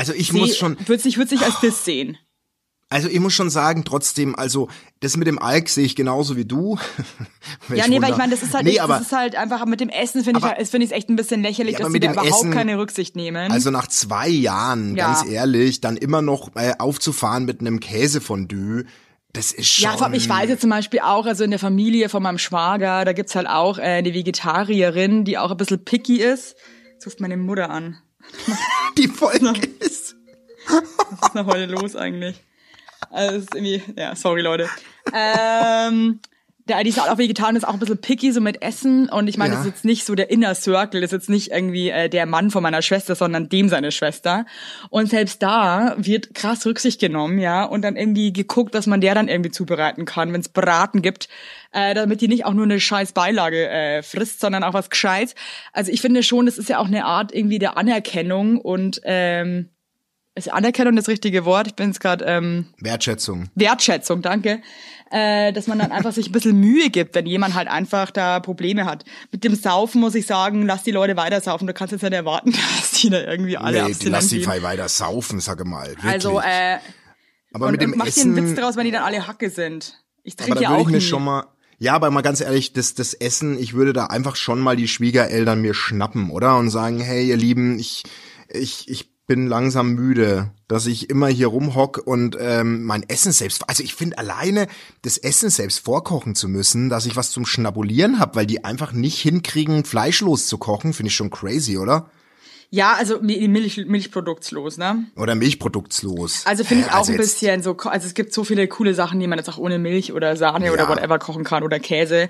Also 0.01 0.15
ich 0.15 0.33
muss 0.33 0.57
schon, 0.57 0.77
würde 0.89 1.07
ich 1.09 1.17
würd 1.19 1.31
nicht 1.31 1.43
als 1.45 1.61
das 1.61 1.85
sehen. 1.85 2.17
also 2.89 3.09
ich 3.09 3.21
muss 3.21 3.35
schon 3.35 3.51
sagen, 3.51 3.85
trotzdem, 3.85 4.35
also 4.35 4.69
das 5.01 5.17
mit 5.19 5.27
dem 5.29 5.39
Alk 5.39 5.69
sehe 5.69 5.85
ich 5.85 5.95
genauso 5.95 6.37
wie 6.37 6.45
du. 6.47 6.79
Ja, 7.75 7.87
nee, 7.87 7.95
weil 7.97 8.03
Wunder. 8.03 8.09
ich 8.11 8.17
meine, 8.17 8.31
das 8.33 8.43
ist 8.43 8.55
halt 8.55 8.65
nee, 8.65 8.71
echt, 8.73 8.81
aber, 8.81 8.95
das 8.99 9.07
ist 9.09 9.13
halt 9.13 9.37
einfach 9.37 9.65
mit 9.67 9.81
dem 9.81 9.89
Essen 9.91 10.25
finde 10.25 10.41
ich 10.41 10.45
halt- 10.47 10.69
finde 10.69 10.87
ich 10.87 10.93
echt 10.93 11.09
ein 11.09 11.17
bisschen 11.17 11.43
lächerlich, 11.43 11.75
Ja, 11.75 11.81
dass 11.81 11.91
mit 11.91 12.03
da 12.03 12.09
dem 12.09 12.13
überhaupt 12.15 12.33
Essen- 12.33 12.51
keine 12.53 12.79
Rücksicht 12.79 13.15
nehmen. 13.17 13.51
Also 13.53 13.71
nach 13.71 13.87
zwei 13.89 14.29
Jahren, 14.29 14.97
Ja. 14.97 15.07
ganz 15.07 15.25
ehrlich, 15.31 15.81
dann 15.81 15.97
immer 15.97 16.23
noch 16.23 16.55
äh, 16.57 16.73
aufzufahren 16.79 17.45
mit 17.45 17.61
einem 17.61 17.79
Käsefondue, 17.81 18.85
das 19.33 19.53
ist 19.53 19.69
schon. 19.69 19.85
ja, 19.85 19.97
vor 19.97 20.07
allem, 20.07 20.15
ich 20.15 20.29
weiß 20.29 20.49
jetzt 20.49 20.63
zum 20.63 20.71
Beispiel 20.71 21.01
auch, 21.01 21.27
also 21.27 21.45
in 21.45 21.51
der 21.51 21.61
Familie 21.61 22.09
von 22.09 22.23
meinem 22.23 22.39
Schwager, 22.39 23.05
da 23.05 23.13
gibt's 23.13 23.35
halt 23.37 23.47
auch 23.49 23.79
äh, 23.79 23.83
eine 23.83 24.13
Vegetarierin, 24.13 25.25
die 25.25 25.39
auch 25.39 25.51
ein 25.53 25.57
bisschen 25.57 25.85
picky 25.85 26.17
ist. 26.21 26.57
Jetzt 26.95 27.07
ruft 27.07 27.21
meine 27.21 27.37
Mutter 27.37 27.71
an. 27.71 27.99
Die 29.01 29.09
Folge 29.09 29.67
ist. 29.81 30.17
Was 30.69 31.29
ist 31.29 31.35
denn 31.35 31.47
heute 31.47 31.67
los 31.67 31.97
eigentlich? 31.97 32.37
Also 33.11 33.37
es 33.37 33.43
ist 33.45 33.55
irgendwie, 33.55 33.83
ja, 33.97 34.15
sorry 34.15 34.43
Leute. 34.43 34.69
Ähm, 35.13 36.21
der, 36.71 36.83
die 36.83 36.91
ist 36.91 37.01
halt 37.01 37.11
auch 37.11 37.19
Vegetarier, 37.19 37.57
ist 37.57 37.69
auch 37.69 37.75
ein 37.75 37.79
bisschen 37.79 37.99
picky 37.99 38.33
so 38.33 38.41
mit 38.41 38.63
Essen 38.63 39.09
und 39.09 39.29
ich 39.29 39.37
meine, 39.37 39.53
Ja. 39.53 39.59
das 39.59 39.67
ist 39.67 39.73
jetzt 39.73 39.85
nicht 39.85 40.07
so 40.07 40.15
der 40.15 40.31
Inner 40.31 40.55
Circle, 40.55 41.01
das 41.01 41.09
ist 41.09 41.13
jetzt 41.13 41.29
nicht 41.29 41.51
irgendwie 41.51 41.91
äh, 41.91 42.09
der 42.09 42.25
Mann 42.27 42.51
von 42.51 42.63
meiner 42.63 42.81
Schwester, 42.83 43.15
sondern 43.15 43.49
dem 43.49 43.69
seine 43.69 43.93
Schwester. 43.93 44.47
Und 44.89 45.11
selbst 45.11 45.43
da 45.43 45.95
wird 45.99 46.35
krass 46.35 46.65
Rücksicht 46.65 47.01
genommen, 47.01 47.39
ja, 47.39 47.65
und 47.65 47.83
dann 47.83 47.97
irgendwie 47.97 48.33
geguckt, 48.33 48.75
dass 48.75 48.87
man 48.87 49.01
der 49.01 49.15
dann 49.15 49.29
irgendwie 49.29 49.51
zubereiten 49.51 50.05
kann, 50.05 50.33
wenn 50.33 50.41
es 50.41 50.49
Braten 50.49 51.03
gibt, 51.03 51.29
äh, 51.73 51.95
damit 51.95 52.21
die 52.21 52.29
nicht 52.29 52.45
auch 52.45 52.55
nur 52.55 52.65
eine 52.65 52.81
scheiß 52.81 53.13
Beilage 53.13 53.69
äh, 53.69 54.03
frisst, 54.03 54.41
sondern 54.41 54.65
auch 54.65 54.75
was 54.75 54.91
Gescheites. 54.91 55.35
Also 55.73 55.93
ich 55.93 56.01
finde 56.01 56.23
schon, 56.23 56.47
das 56.47 56.57
ist 56.59 56.69
ja 56.69 56.79
auch 56.79 56.87
eine 56.87 57.05
Art 57.05 57.35
irgendwie 57.35 57.59
der 57.59 57.77
Anerkennung 57.77 58.59
und 58.59 59.01
ähm, 59.05 59.69
ist 60.35 60.53
Anerkennung 60.53 60.97
das 60.97 61.09
richtige 61.09 61.45
Wort? 61.45 61.67
Ich 61.67 61.75
bin 61.75 61.89
jetzt 61.89 62.01
gerade 62.01 62.25
ähm, 62.25 62.67
Wertschätzung. 62.79 63.51
Wertschätzung, 63.55 64.23
danke, 64.23 64.63
äh, 65.11 65.53
dass 65.53 65.67
man 65.67 65.79
dann 65.79 65.93
einfach 65.93 66.13
sich 66.13 66.29
ein 66.29 66.33
bisschen 66.33 66.59
Mühe 66.59 66.91
gibt, 66.91 67.15
wenn 67.15 67.27
jemand 67.27 67.55
halt 67.55 67.69
einfach 67.69 68.11
da 68.11 68.41
Probleme 68.41 68.85
hat. 68.85 69.05
Mit 69.33 69.45
dem 69.45 69.55
Saufen 69.55 70.01
muss 70.01 70.15
ich 70.15 70.27
sagen, 70.27 70.67
lass 70.67 70.85
die 70.85 70.93
Leute 70.93 71.17
weiter 71.17 71.41
saufen. 71.41 71.67
Du 71.67 71.75
kannst 71.75 71.93
jetzt 71.93 72.03
nicht 72.03 72.13
erwarten, 72.13 72.53
dass 72.79 72.93
die 72.93 73.11
da 73.11 73.23
irgendwie 73.23 73.57
alle 73.57 73.85
nee, 73.85 73.95
die 73.95 74.09
lass 74.09 74.29
die. 74.29 74.43
Fall 74.43 74.63
weiter 74.63 74.89
saufen, 74.89 75.41
sage 75.41 75.65
mal. 75.65 75.89
Wirklich. 75.89 76.13
Also, 76.13 76.41
äh, 76.41 76.79
aber 77.53 77.67
und, 77.67 77.73
mit 77.73 77.83
dem 77.83 77.93
und 77.93 77.99
mach 77.99 78.05
dir 78.05 78.11
Essen. 78.11 78.37
einen 78.37 78.51
Witz 78.51 78.59
draus, 78.59 78.77
wenn 78.77 78.85
die 78.85 78.93
dann 78.93 79.03
alle 79.03 79.27
Hacke 79.27 79.51
sind. 79.51 79.97
Ich 80.23 80.37
trinke 80.37 80.63
ja 80.63 80.71
auch 80.71 80.83
ich 80.83 80.87
mir 80.87 80.93
nie. 80.95 81.01
schon 81.01 81.25
mal. 81.25 81.47
Ja, 81.79 81.95
aber 81.95 82.11
mal 82.11 82.21
ganz 82.21 82.41
ehrlich, 82.43 82.75
das, 82.75 82.95
das 82.95 83.15
Essen, 83.15 83.59
ich 83.59 83.73
würde 83.73 83.95
da 83.95 84.07
einfach 84.07 84.37
schon 84.37 84.61
mal 84.61 84.77
die 84.77 84.87
Schwiegereltern 84.87 85.63
mir 85.63 85.73
schnappen, 85.73 86.31
oder? 86.31 86.59
Und 86.59 86.69
sagen, 86.69 87.01
hey, 87.01 87.27
ihr 87.27 87.39
Lieben, 87.39 87.79
ich, 87.79 88.05
ich, 88.51 88.87
ich 88.89 89.10
bin 89.31 89.47
langsam 89.47 89.95
müde, 89.95 90.51
dass 90.67 90.87
ich 90.87 91.09
immer 91.09 91.29
hier 91.29 91.47
rumhock 91.47 92.03
und 92.05 92.37
ähm, 92.41 92.83
mein 92.83 93.09
Essen 93.09 93.31
selbst, 93.31 93.63
also 93.69 93.81
ich 93.81 93.95
finde 93.95 94.19
alleine 94.19 94.67
das 95.03 95.19
Essen 95.19 95.51
selbst 95.51 95.79
vorkochen 95.85 96.35
zu 96.35 96.49
müssen, 96.49 96.89
dass 96.89 97.07
ich 97.07 97.15
was 97.15 97.31
zum 97.31 97.47
Schnabulieren 97.47 98.19
hab, 98.19 98.35
weil 98.35 98.47
die 98.47 98.65
einfach 98.65 98.91
nicht 98.91 99.21
hinkriegen, 99.21 99.85
fleischlos 99.85 100.49
zu 100.49 100.59
kochen, 100.59 100.93
finde 100.93 101.11
ich 101.11 101.15
schon 101.15 101.31
crazy, 101.31 101.79
oder? 101.79 102.11
Ja, 102.73 102.95
also 102.95 103.17
Mi- 103.21 103.49
Milch, 103.49 103.79
milchproduktslos, 103.87 104.79
ne? 104.79 105.07
Oder 105.17 105.35
milchproduktslos. 105.35 106.47
Also 106.47 106.63
finde 106.63 106.85
ich 106.87 106.93
auch 106.93 106.99
also 106.99 107.11
ein 107.11 107.19
bisschen 107.19 107.65
so, 107.65 107.77
also 107.77 108.07
es 108.07 108.15
gibt 108.15 108.33
so 108.33 108.45
viele 108.45 108.69
coole 108.69 108.95
Sachen, 108.95 109.19
die 109.19 109.27
man 109.27 109.39
jetzt 109.39 109.49
auch 109.49 109.59
ohne 109.59 109.81
Milch 109.81 110.13
oder 110.13 110.37
Sahne 110.37 110.67
Ja. 110.67 110.73
oder 110.73 110.89
whatever 110.89 111.19
kochen 111.19 111.43
kann 111.43 111.65
oder 111.65 111.81
Käse. 111.81 112.29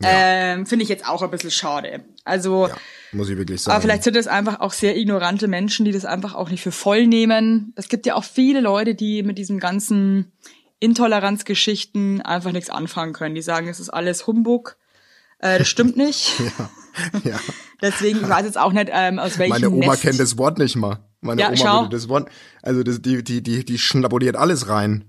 Ähm, 0.00 0.64
finde 0.66 0.84
ich 0.84 0.88
jetzt 0.88 1.08
auch 1.08 1.22
ein 1.22 1.30
bisschen 1.32 1.50
schade. 1.50 2.04
Also, 2.24 2.68
Ja, 2.68 2.76
muss 3.10 3.28
ich 3.30 3.36
wirklich 3.36 3.62
sagen. 3.62 3.74
aber 3.74 3.82
vielleicht 3.82 4.04
sind 4.04 4.14
es 4.16 4.28
einfach 4.28 4.60
auch 4.60 4.72
sehr 4.72 4.96
ignorante 4.96 5.48
Menschen, 5.48 5.84
die 5.84 5.90
das 5.92 6.04
einfach 6.04 6.34
auch 6.36 6.50
nicht 6.50 6.62
für 6.62 6.70
voll 6.72 7.08
nehmen. 7.08 7.72
Es 7.74 7.88
gibt 7.88 8.06
ja 8.06 8.14
auch 8.14 8.22
viele 8.24 8.60
Leute, 8.60 8.94
die 8.94 9.24
mit 9.24 9.38
diesem 9.38 9.58
ganzen 9.58 10.30
Intoleranzgeschichten 10.78 12.22
einfach 12.22 12.52
nichts 12.52 12.70
anfangen 12.70 13.12
können. 13.12 13.34
Die 13.34 13.42
sagen, 13.42 13.68
es 13.68 13.80
ist 13.80 13.90
alles 13.90 14.26
Humbug. 14.26 14.76
Äh, 15.38 15.58
das 15.58 15.68
stimmt 15.68 15.96
nicht. 15.96 16.38
ja. 16.38 16.70
Deswegen, 17.82 18.20
ich 18.20 18.28
weiß 18.28 18.44
jetzt 18.44 18.58
auch 18.58 18.72
nicht, 18.72 18.88
ähm, 18.92 19.18
aus 19.18 19.38
welchem 19.38 19.50
Meine 19.52 19.70
Oma 19.70 19.92
Nest. 19.92 20.02
kennt 20.02 20.20
das 20.20 20.36
Wort 20.38 20.58
nicht 20.58 20.76
mal. 20.76 20.98
Meine 21.20 21.40
Ja, 21.40 21.48
Oma 21.48 21.56
schau. 21.56 21.80
würde 21.82 21.96
das 21.96 22.08
Wort, 22.08 22.28
also 22.62 22.82
das, 22.82 23.00
die, 23.02 23.22
die, 23.24 23.42
die, 23.42 23.64
die 23.64 23.78
schnabuliert 23.78 24.36
alles 24.36 24.68
rein. 24.68 25.04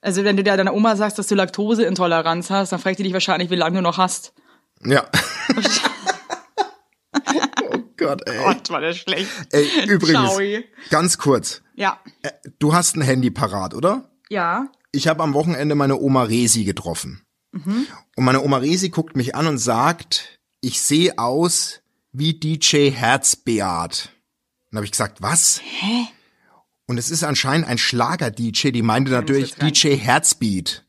Also 0.00 0.22
wenn 0.24 0.36
du 0.36 0.42
deiner 0.44 0.72
Oma 0.74 0.96
sagst, 0.96 1.18
dass 1.18 1.26
du 1.26 1.34
Laktoseintoleranz 1.34 2.50
hast, 2.50 2.72
dann 2.72 2.78
fragt 2.78 2.98
die 2.98 3.02
dich 3.02 3.12
wahrscheinlich, 3.12 3.50
wie 3.50 3.56
lange 3.56 3.76
du 3.78 3.82
noch 3.82 3.98
hast. 3.98 4.32
Ja. 4.84 5.08
oh 7.72 7.78
Gott, 7.96 8.22
ey. 8.28 8.38
Gott, 8.44 8.70
war 8.70 8.80
das 8.80 8.96
schlecht. 8.98 9.28
Ey, 9.52 9.66
übrigens, 9.88 10.30
Sorry. 10.32 10.64
ganz 10.90 11.18
kurz. 11.18 11.62
Ja. 11.74 11.98
Äh, 12.22 12.30
Du 12.58 12.74
hast 12.74 12.96
ein 12.96 13.02
Handy 13.02 13.30
parat, 13.30 13.74
oder? 13.74 14.10
Ja. 14.28 14.66
Ich 14.92 15.06
habe 15.08 15.22
am 15.22 15.34
Wochenende 15.34 15.74
meine 15.74 15.96
Oma 15.98 16.24
Resi 16.24 16.64
getroffen. 16.64 17.22
Und 17.52 18.24
meine 18.24 18.42
Oma 18.42 18.58
Resi 18.58 18.90
guckt 18.90 19.16
mich 19.16 19.34
an 19.34 19.46
und 19.46 19.58
sagt, 19.58 20.37
ich 20.60 20.80
sehe 20.80 21.18
aus 21.18 21.80
wie 22.12 22.34
DJ 22.34 22.90
Herzbeat. 22.90 24.10
Dann 24.70 24.76
habe 24.78 24.84
ich 24.84 24.90
gesagt, 24.92 25.22
was? 25.22 25.60
Hä? 25.62 26.06
Und 26.86 26.98
es 26.98 27.10
ist 27.10 27.22
anscheinend 27.24 27.66
ein 27.68 27.78
Schlager-DJ, 27.78 28.70
die 28.70 28.82
meinte 28.82 29.10
natürlich. 29.12 29.54
DJ 29.54 29.96
Herzbeat. 29.96 30.84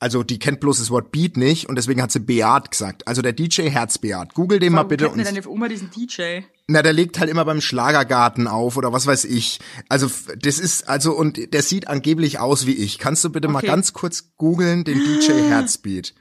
Also 0.00 0.22
die 0.22 0.38
kennt 0.38 0.60
bloß 0.60 0.78
das 0.78 0.90
Wort 0.90 1.12
Beat 1.12 1.36
nicht 1.36 1.66
und 1.68 1.76
deswegen 1.76 2.02
hat 2.02 2.12
sie 2.12 2.18
Beat 2.20 2.70
gesagt. 2.70 3.06
Also 3.06 3.22
der 3.22 3.32
DJ 3.32 3.70
Herzbeat. 3.70 4.34
Google 4.34 4.58
den 4.58 4.72
mal 4.72 4.78
Warum 4.78 4.88
bitte 4.88 5.04
kennt 5.06 5.18
denn 5.18 5.24
deine 5.34 5.48
Oma 5.48 5.68
diesen 5.68 5.90
DJ? 5.90 6.40
na, 6.66 6.82
der 6.82 6.92
legt 6.92 7.18
halt 7.18 7.30
immer 7.30 7.44
beim 7.44 7.60
Schlagergarten 7.60 8.46
auf 8.48 8.76
oder 8.76 8.92
was 8.92 9.06
weiß 9.06 9.24
ich. 9.26 9.60
Also 9.88 10.10
das 10.38 10.58
ist 10.58 10.88
also 10.88 11.12
und 11.14 11.54
der 11.54 11.62
sieht 11.62 11.88
angeblich 11.88 12.38
aus 12.38 12.66
wie 12.66 12.72
ich. 12.74 12.98
Kannst 12.98 13.22
du 13.24 13.30
bitte 13.30 13.48
mal 13.48 13.58
Okay. 13.58 13.66
ganz 13.68 13.92
kurz 13.92 14.34
googeln 14.36 14.84
den 14.84 14.98
DJ 14.98 15.32
Herzbeat? 15.48 16.14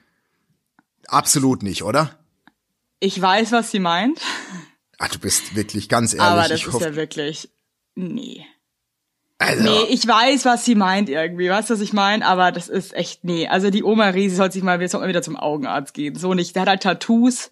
Absolut 1.08 1.64
nicht, 1.64 1.84
oder? 1.84 2.20
Ich 3.04 3.22
weiß, 3.22 3.52
was 3.52 3.72
sie 3.72 3.80
meint, 3.80 4.20
Ah, 5.00 5.08
du 5.10 5.20
bist 5.20 5.56
wirklich 5.56 5.90
ganz 5.90 6.14
ehrlich. 6.14 6.26
aber 6.28 6.48
das 6.48 6.62
ich 6.62 6.68
ist 6.68 6.80
ja 6.82 6.96
wirklich. 6.96 7.50
Nee. 7.96 8.46
also, 9.40 9.64
Nee, 9.64 9.84
ich 9.90 10.08
weiß, 10.08 10.46
was 10.46 10.64
sie 10.64 10.76
meint 10.76 11.10
irgendwie. 11.10 11.50
Weißt 11.50 11.70
du, 11.70 11.74
was 11.74 11.82
ich 11.82 11.92
meine? 11.94 12.26
Aber 12.26 12.52
das 12.54 12.70
ist 12.70 12.94
echt, 12.94 13.24
nee. 13.26 13.48
Also 13.48 13.70
die 13.70 13.84
Oma 13.84 14.10
Resi 14.10 14.36
sollte 14.36 14.54
sich 14.54 14.64
mal, 14.64 14.80
wieder 14.80 15.22
zum 15.22 15.36
Augenarzt 15.36 15.94
gehen. 15.94 16.16
So 16.16 16.34
nicht. 16.34 16.56
Der 16.56 16.62
hat 16.62 16.70
halt 16.70 16.84
Tattoos. 16.84 17.52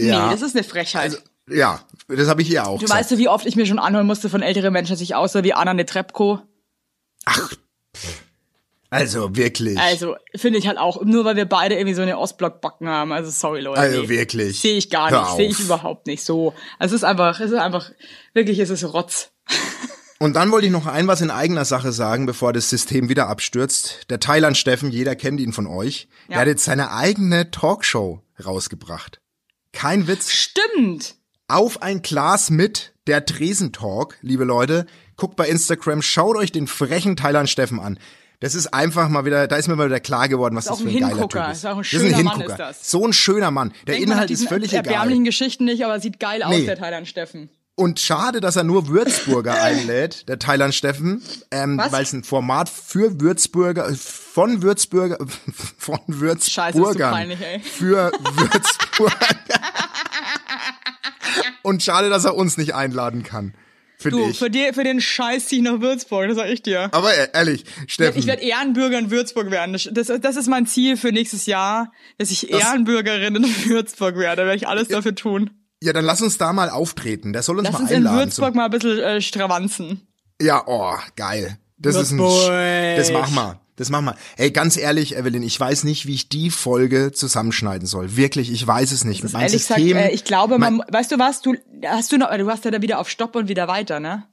ja, 0.00 0.26
Nee, 0.26 0.32
das 0.32 0.42
ist 0.42 0.56
eine 0.56 0.64
Frechheit. 0.64 1.02
also, 1.02 1.18
ja, 1.48 1.80
das 2.08 2.28
habe 2.28 2.42
ich 2.42 2.50
ihr 2.50 2.66
auch 2.66 2.76
du 2.78 2.82
gesagt. 2.82 3.00
weißt 3.00 3.10
du, 3.12 3.18
wie 3.18 3.28
oft 3.28 3.46
ich 3.46 3.54
mir 3.56 3.66
schon 3.66 3.78
anhören 3.78 4.06
musste 4.06 4.28
von 4.28 4.42
älteren 4.42 4.72
Menschen, 4.72 4.92
dass 4.92 5.00
ich 5.00 5.14
aussah 5.14 5.44
wie 5.44 5.54
Anna 5.54 5.74
Netrebko? 5.74 6.40
Ach, 7.26 7.52
also 8.90 9.36
wirklich. 9.36 9.78
Also, 9.78 10.16
finde 10.34 10.58
ich 10.58 10.66
halt 10.66 10.78
auch, 10.78 11.02
nur 11.04 11.24
weil 11.24 11.36
wir 11.36 11.46
beide 11.46 11.76
irgendwie 11.76 11.94
so 11.94 12.02
eine 12.02 12.18
Ostblock-Backen 12.18 12.88
haben. 12.88 13.12
Also, 13.12 13.30
sorry, 13.30 13.60
Leute. 13.60 13.80
Also 13.80 14.02
nee. 14.02 14.08
wirklich. 14.08 14.60
Sehe 14.60 14.76
ich 14.76 14.90
gar 14.90 15.10
nicht. 15.10 15.36
Sehe 15.36 15.48
ich 15.48 15.60
überhaupt 15.60 16.06
nicht 16.06 16.24
so. 16.24 16.54
Also, 16.78 16.96
es 16.96 17.02
ist 17.02 17.04
einfach, 17.04 17.40
es 17.40 17.50
ist 17.50 17.58
einfach, 17.58 17.90
wirklich, 18.34 18.58
es 18.58 18.70
ist 18.70 18.84
Rotz. 18.84 19.30
Und 20.22 20.34
dann 20.36 20.52
wollte 20.52 20.66
ich 20.66 20.72
noch 20.72 20.86
ein 20.86 21.06
was 21.06 21.22
in 21.22 21.30
eigener 21.30 21.64
Sache 21.64 21.92
sagen, 21.92 22.26
bevor 22.26 22.52
das 22.52 22.68
System 22.68 23.08
wieder 23.08 23.28
abstürzt. 23.28 24.10
Der 24.10 24.20
Thailand 24.20 24.58
Steffen, 24.58 24.90
jeder 24.90 25.16
kennt 25.16 25.40
ihn 25.40 25.54
von 25.54 25.66
euch, 25.66 26.08
Ja. 26.28 26.34
der 26.34 26.40
hat 26.40 26.48
jetzt 26.48 26.64
seine 26.66 26.92
eigene 26.92 27.50
Talkshow 27.50 28.20
rausgebracht. 28.44 29.22
Kein 29.72 30.08
Witz. 30.08 30.30
Stimmt. 30.30 31.14
Auf 31.48 31.80
ein 31.80 32.02
Glas 32.02 32.50
mit 32.50 32.92
der 33.06 33.24
Tresentalk, 33.24 34.18
liebe 34.20 34.44
Leute. 34.44 34.84
Guckt 35.16 35.36
bei 35.36 35.48
Instagram, 35.48 36.02
schaut 36.02 36.36
euch 36.36 36.52
den 36.52 36.66
frechen 36.66 37.16
Thailand 37.16 37.48
Steffen 37.48 37.80
an. 37.80 37.98
Das 38.40 38.54
ist 38.54 38.72
einfach 38.72 39.08
mal 39.10 39.24
wieder, 39.26 39.46
da 39.46 39.56
ist 39.56 39.68
mir 39.68 39.76
mal 39.76 39.86
wieder 39.86 40.00
klar 40.00 40.28
geworden, 40.28 40.56
was 40.56 40.64
Ist 40.64 40.70
das 40.70 40.78
auch 40.78 40.82
für 40.82 40.88
ein 40.88 41.04
ein 41.04 41.10
geiler. 41.10 41.28
Typ 41.28 41.50
ist. 41.52 41.58
Ist 41.58 41.66
auch 41.66 41.70
ein 41.72 41.78
das 41.78 41.86
ist 41.86 41.90
schöner 41.90 42.16
ein 42.18 42.24
Mann, 42.24 42.36
Hingucker. 42.38 42.70
ist 42.70 42.80
das. 42.80 42.90
So 42.90 43.06
ein 43.06 43.12
schöner 43.12 43.50
Mann. 43.50 43.72
Der 43.86 43.94
Denkt 43.94 44.08
man 44.08 44.16
Inhalt 44.16 44.30
ist 44.30 44.48
völlig 44.48 44.72
egal. 44.72 44.86
erbärmlichen 44.86 45.24
Geschichten 45.24 45.64
nicht, 45.66 45.84
aber 45.84 46.00
sieht 46.00 46.18
geil 46.18 46.42
aus, 46.42 46.50
Nee. 46.56 46.64
der 46.64 46.78
Thailand 46.78 47.06
Steffen. 47.06 47.50
Und 47.76 47.98
schade, 48.00 48.40
dass 48.40 48.56
er 48.56 48.64
nur 48.64 48.88
Würzburger 48.88 49.54
einlädt, 49.62 50.28
der 50.28 50.38
Thailand 50.38 50.74
Steffen, 50.74 51.22
ähm, 51.50 51.80
weil 51.90 52.02
es 52.02 52.12
ein 52.12 52.24
Format 52.24 52.68
für 52.68 53.20
Würzburger, 53.20 53.94
von 53.94 54.62
Würzburger, 54.62 55.18
von 55.78 55.98
Würzburgern 56.06 57.12
peinlich, 57.12 57.38
für 57.62 58.10
Würzburger. 58.20 59.16
Und 61.62 61.82
schade, 61.82 62.08
dass 62.10 62.24
er 62.24 62.34
uns 62.36 62.56
nicht 62.56 62.74
einladen 62.74 63.22
kann, 63.22 63.54
finde 64.00 64.18
Du, 64.18 64.28
ich. 64.30 64.38
für, 64.38 64.50
die, 64.50 64.72
für 64.72 64.84
den 64.84 65.00
Scheiß 65.00 65.46
zieh 65.48 65.56
ich 65.56 65.62
nach 65.62 65.80
Würzburg, 65.80 66.28
das 66.28 66.36
sag 66.36 66.48
ich 66.48 66.62
dir. 66.62 66.88
Aber 66.92 67.12
e- 67.16 67.28
ehrlich, 67.32 67.64
Steffen, 67.86 68.18
Ich 68.18 68.26
werde 68.26 68.42
Ehrenbürger 68.42 68.98
in 68.98 69.10
Würzburg 69.10 69.50
werden. 69.50 69.72
Das, 69.72 69.88
das, 69.92 70.20
das 70.20 70.36
ist 70.36 70.48
mein 70.48 70.66
Ziel 70.66 70.96
für 70.96 71.12
nächstes 71.12 71.46
Jahr, 71.46 71.92
dass 72.18 72.30
ich 72.30 72.50
Ehrenbürgerin 72.50 73.36
in 73.36 73.44
Würzburg 73.68 74.16
werde. 74.16 74.42
Da 74.42 74.46
werde 74.46 74.56
ich 74.56 74.66
alles 74.68 74.88
dafür 74.88 75.14
tun. 75.14 75.50
ja, 75.82 75.92
dann 75.92 76.04
lass 76.04 76.20
uns 76.22 76.38
da 76.38 76.52
mal 76.52 76.70
auftreten. 76.70 77.32
Der 77.32 77.42
soll 77.42 77.58
uns 77.58 77.64
Lass 77.66 77.74
mal 77.74 77.80
uns 77.82 77.90
in 77.90 77.96
einladen. 77.98 78.18
Würzburg 78.18 78.54
mal 78.54 78.64
ein 78.66 78.70
bisschen 78.70 78.98
äh, 78.98 79.20
stravanzen. 79.20 80.06
ja, 80.40 80.62
oh, 80.66 80.94
geil. 81.16 81.58
Das 81.78 81.96
ist 81.96 82.10
ein, 82.10 82.18
Würzburg. 82.18 82.50
Sch- 82.52 82.96
das 82.96 83.10
machen 83.12 83.34
wir. 83.34 83.60
Das 83.80 83.88
machen 83.88 84.04
wir. 84.04 84.16
Ey, 84.36 84.50
ganz 84.50 84.76
ehrlich, 84.76 85.16
Evelyn, 85.16 85.42
ich 85.42 85.58
weiß 85.58 85.84
nicht, 85.84 86.04
wie 86.04 86.12
ich 86.12 86.28
die 86.28 86.50
Folge 86.50 87.12
zusammenschneiden 87.12 87.86
soll. 87.86 88.14
Wirklich, 88.14 88.52
ich 88.52 88.66
weiß 88.66 88.92
es 88.92 89.04
nicht. 89.04 89.24
Mein 89.32 89.44
Ehrlich 89.44 89.62
gesagt, 89.62 89.80
System, 89.80 89.96
äh, 89.96 90.10
ich 90.10 90.24
glaube, 90.24 90.58
man, 90.58 90.82
weißt 90.86 91.10
du 91.12 91.18
was, 91.18 91.40
du 91.40 91.54
hast 91.86 92.12
du 92.12 92.18
noch, 92.18 92.30
du 92.30 92.46
hast 92.50 92.66
ja 92.66 92.72
da 92.72 92.82
wieder 92.82 92.98
auf 92.98 93.08
Stopp 93.08 93.34
und 93.36 93.48
wieder 93.48 93.68
weiter, 93.68 93.98
ne? 93.98 94.26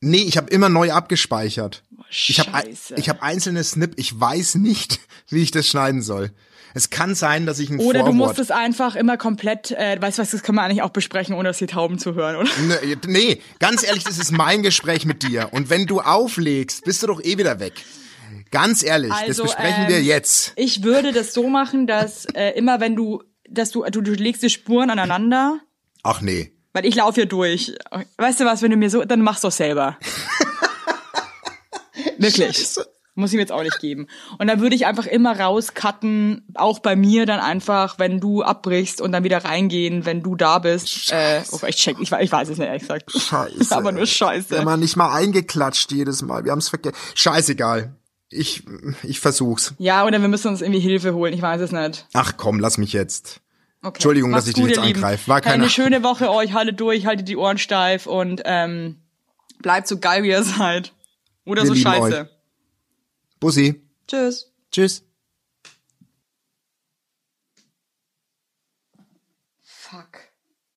Nee, 0.00 0.22
ich 0.22 0.38
habe 0.38 0.48
immer 0.48 0.70
neu 0.70 0.90
abgespeichert. 0.90 1.84
Ich 2.08 2.40
habe 2.40 2.50
Scheiße. 2.50 2.94
ich 2.96 3.10
hab 3.10 3.22
einzelne 3.22 3.62
Snip. 3.62 3.92
Ich 3.96 4.18
weiß 4.18 4.54
nicht, 4.54 5.00
wie 5.28 5.42
ich 5.42 5.50
das 5.50 5.66
schneiden 5.66 6.00
soll. 6.00 6.30
Es 6.72 6.88
kann 6.88 7.14
sein, 7.14 7.44
dass 7.44 7.58
ich 7.58 7.68
ein 7.68 7.80
Oder 7.80 7.98
du 7.98 8.06
Vorwort... 8.06 8.28
musst 8.28 8.38
es 8.38 8.50
einfach 8.50 8.96
immer 8.96 9.18
komplett, 9.18 9.70
äh, 9.72 10.00
weißt 10.00 10.16
du 10.16 10.22
was, 10.22 10.30
das 10.30 10.42
können 10.42 10.56
wir 10.56 10.62
eigentlich 10.62 10.80
auch 10.80 10.90
besprechen, 10.90 11.34
ohne 11.34 11.50
dass 11.50 11.58
die 11.58 11.66
Tauben 11.66 11.98
zu 11.98 12.14
hören, 12.14 12.36
oder? 12.36 12.50
Nee, 12.66 12.96
nee, 13.06 13.42
ganz 13.58 13.86
ehrlich, 13.86 14.04
das 14.04 14.18
ist 14.18 14.32
mein 14.32 14.62
Gespräch 14.62 15.04
mit 15.04 15.22
dir. 15.22 15.50
Und 15.52 15.68
wenn 15.68 15.84
du 15.84 16.00
auflegst, 16.00 16.84
bist 16.86 17.02
du 17.02 17.08
doch 17.08 17.22
eh 17.22 17.36
wieder 17.36 17.60
weg. 17.60 17.74
Ganz 18.54 18.84
ehrlich, 18.84 19.10
das 19.10 19.20
Also, 19.20 19.42
besprechen 19.42 19.82
ähm, 19.82 19.88
wir 19.88 20.00
jetzt. 20.00 20.52
Ich 20.54 20.84
würde 20.84 21.10
das 21.10 21.34
so 21.34 21.48
machen, 21.48 21.88
dass 21.88 22.24
äh, 22.36 22.50
immer 22.50 22.78
wenn 22.78 22.94
du, 22.94 23.20
dass 23.50 23.72
du, 23.72 23.82
du, 23.82 24.00
du 24.00 24.12
legst 24.12 24.44
die 24.44 24.50
Spuren 24.50 24.90
aneinander, 24.90 25.58
Ach 26.04 26.20
nee. 26.20 26.52
weil 26.72 26.86
ich 26.86 26.94
laufe 26.94 27.16
hier 27.16 27.26
durch. 27.26 27.74
Weißt 28.16 28.38
du 28.38 28.44
was, 28.44 28.62
wenn 28.62 28.70
du 28.70 28.76
mir 28.76 28.90
so, 28.90 29.04
dann 29.04 29.22
mach's 29.22 29.40
doch 29.40 29.50
selber. 29.50 29.98
Wirklich. 32.16 32.56
Scheiße. 32.56 32.86
Muss 33.16 33.30
ich 33.30 33.34
mir 33.34 33.40
jetzt 33.40 33.50
auch 33.50 33.64
nicht 33.64 33.80
geben. 33.80 34.06
Und 34.38 34.46
dann 34.46 34.60
würde 34.60 34.76
ich 34.76 34.86
einfach 34.86 35.06
immer 35.06 35.40
rauscutten, 35.40 36.46
auch 36.54 36.78
bei 36.78 36.94
mir 36.94 37.26
dann 37.26 37.40
einfach, 37.40 37.98
wenn 37.98 38.20
du 38.20 38.42
abbrichst 38.42 39.00
und 39.00 39.10
dann 39.10 39.24
wieder 39.24 39.44
reingehen, 39.44 40.06
wenn 40.06 40.22
du 40.22 40.36
da 40.36 40.60
bist. 40.60 41.12
Äh, 41.12 41.42
oh, 41.50 41.58
ich 41.66 41.76
check, 41.76 41.96
ich, 42.00 42.12
ich 42.12 42.32
weiß 42.32 42.48
es 42.48 42.58
nicht, 42.58 42.68
ehrlich 42.68 42.82
gesagt. 42.82 43.10
Scheiße. 43.10 43.70
Aber 43.76 43.90
nur 43.90 44.06
Scheiße. 44.06 44.54
Immer 44.54 44.76
nicht 44.76 44.94
mal 44.94 45.12
eingeklatscht 45.12 45.90
jedes 45.90 46.22
Mal. 46.22 46.44
Wir 46.44 46.52
haben's 46.52 46.68
vergessen. 46.68 46.96
Scheißegal. 47.14 47.96
Ich, 48.36 48.62
ich 49.02 49.20
versuch's. 49.20 49.74
Ja, 49.78 50.04
oder 50.04 50.20
wir 50.20 50.28
müssen 50.28 50.48
uns 50.48 50.60
irgendwie 50.60 50.80
Hilfe 50.80 51.14
holen, 51.14 51.32
ich 51.32 51.40
weiß 51.42 51.60
es 51.60 51.72
nicht. 51.72 52.06
Ach 52.12 52.36
komm, 52.36 52.58
lass 52.60 52.78
mich 52.78 52.92
jetzt. 52.92 53.40
Okay. 53.82 53.96
Entschuldigung, 53.96 54.30
dass 54.32 54.46
Macht's 54.46 54.48
ich 54.48 54.54
dich 54.54 54.62
gut, 54.62 54.70
jetzt 54.70 54.78
ihr 54.78 54.84
Lieben. 54.86 54.98
angreife. 55.04 55.28
War 55.28 55.40
keine- 55.40 55.54
Eine 55.54 55.70
schöne 55.70 56.02
Woche 56.02 56.30
euch, 56.30 56.52
haltet 56.54 56.80
durch, 56.80 57.06
haltet 57.06 57.28
die 57.28 57.36
Ohren 57.36 57.58
steif 57.58 58.06
und 58.06 58.42
ähm, 58.44 58.96
bleibt 59.62 59.86
so 59.88 59.98
geil, 59.98 60.22
wie 60.22 60.28
ihr 60.30 60.42
seid. 60.42 60.92
Oder 61.44 61.62
Wir 61.62 61.68
so 61.68 61.74
scheiße. 61.74 62.00
euch. 62.22 62.26
Bussi. 63.40 63.82
Tschüss. 64.08 64.50
Tschüss. 64.72 65.04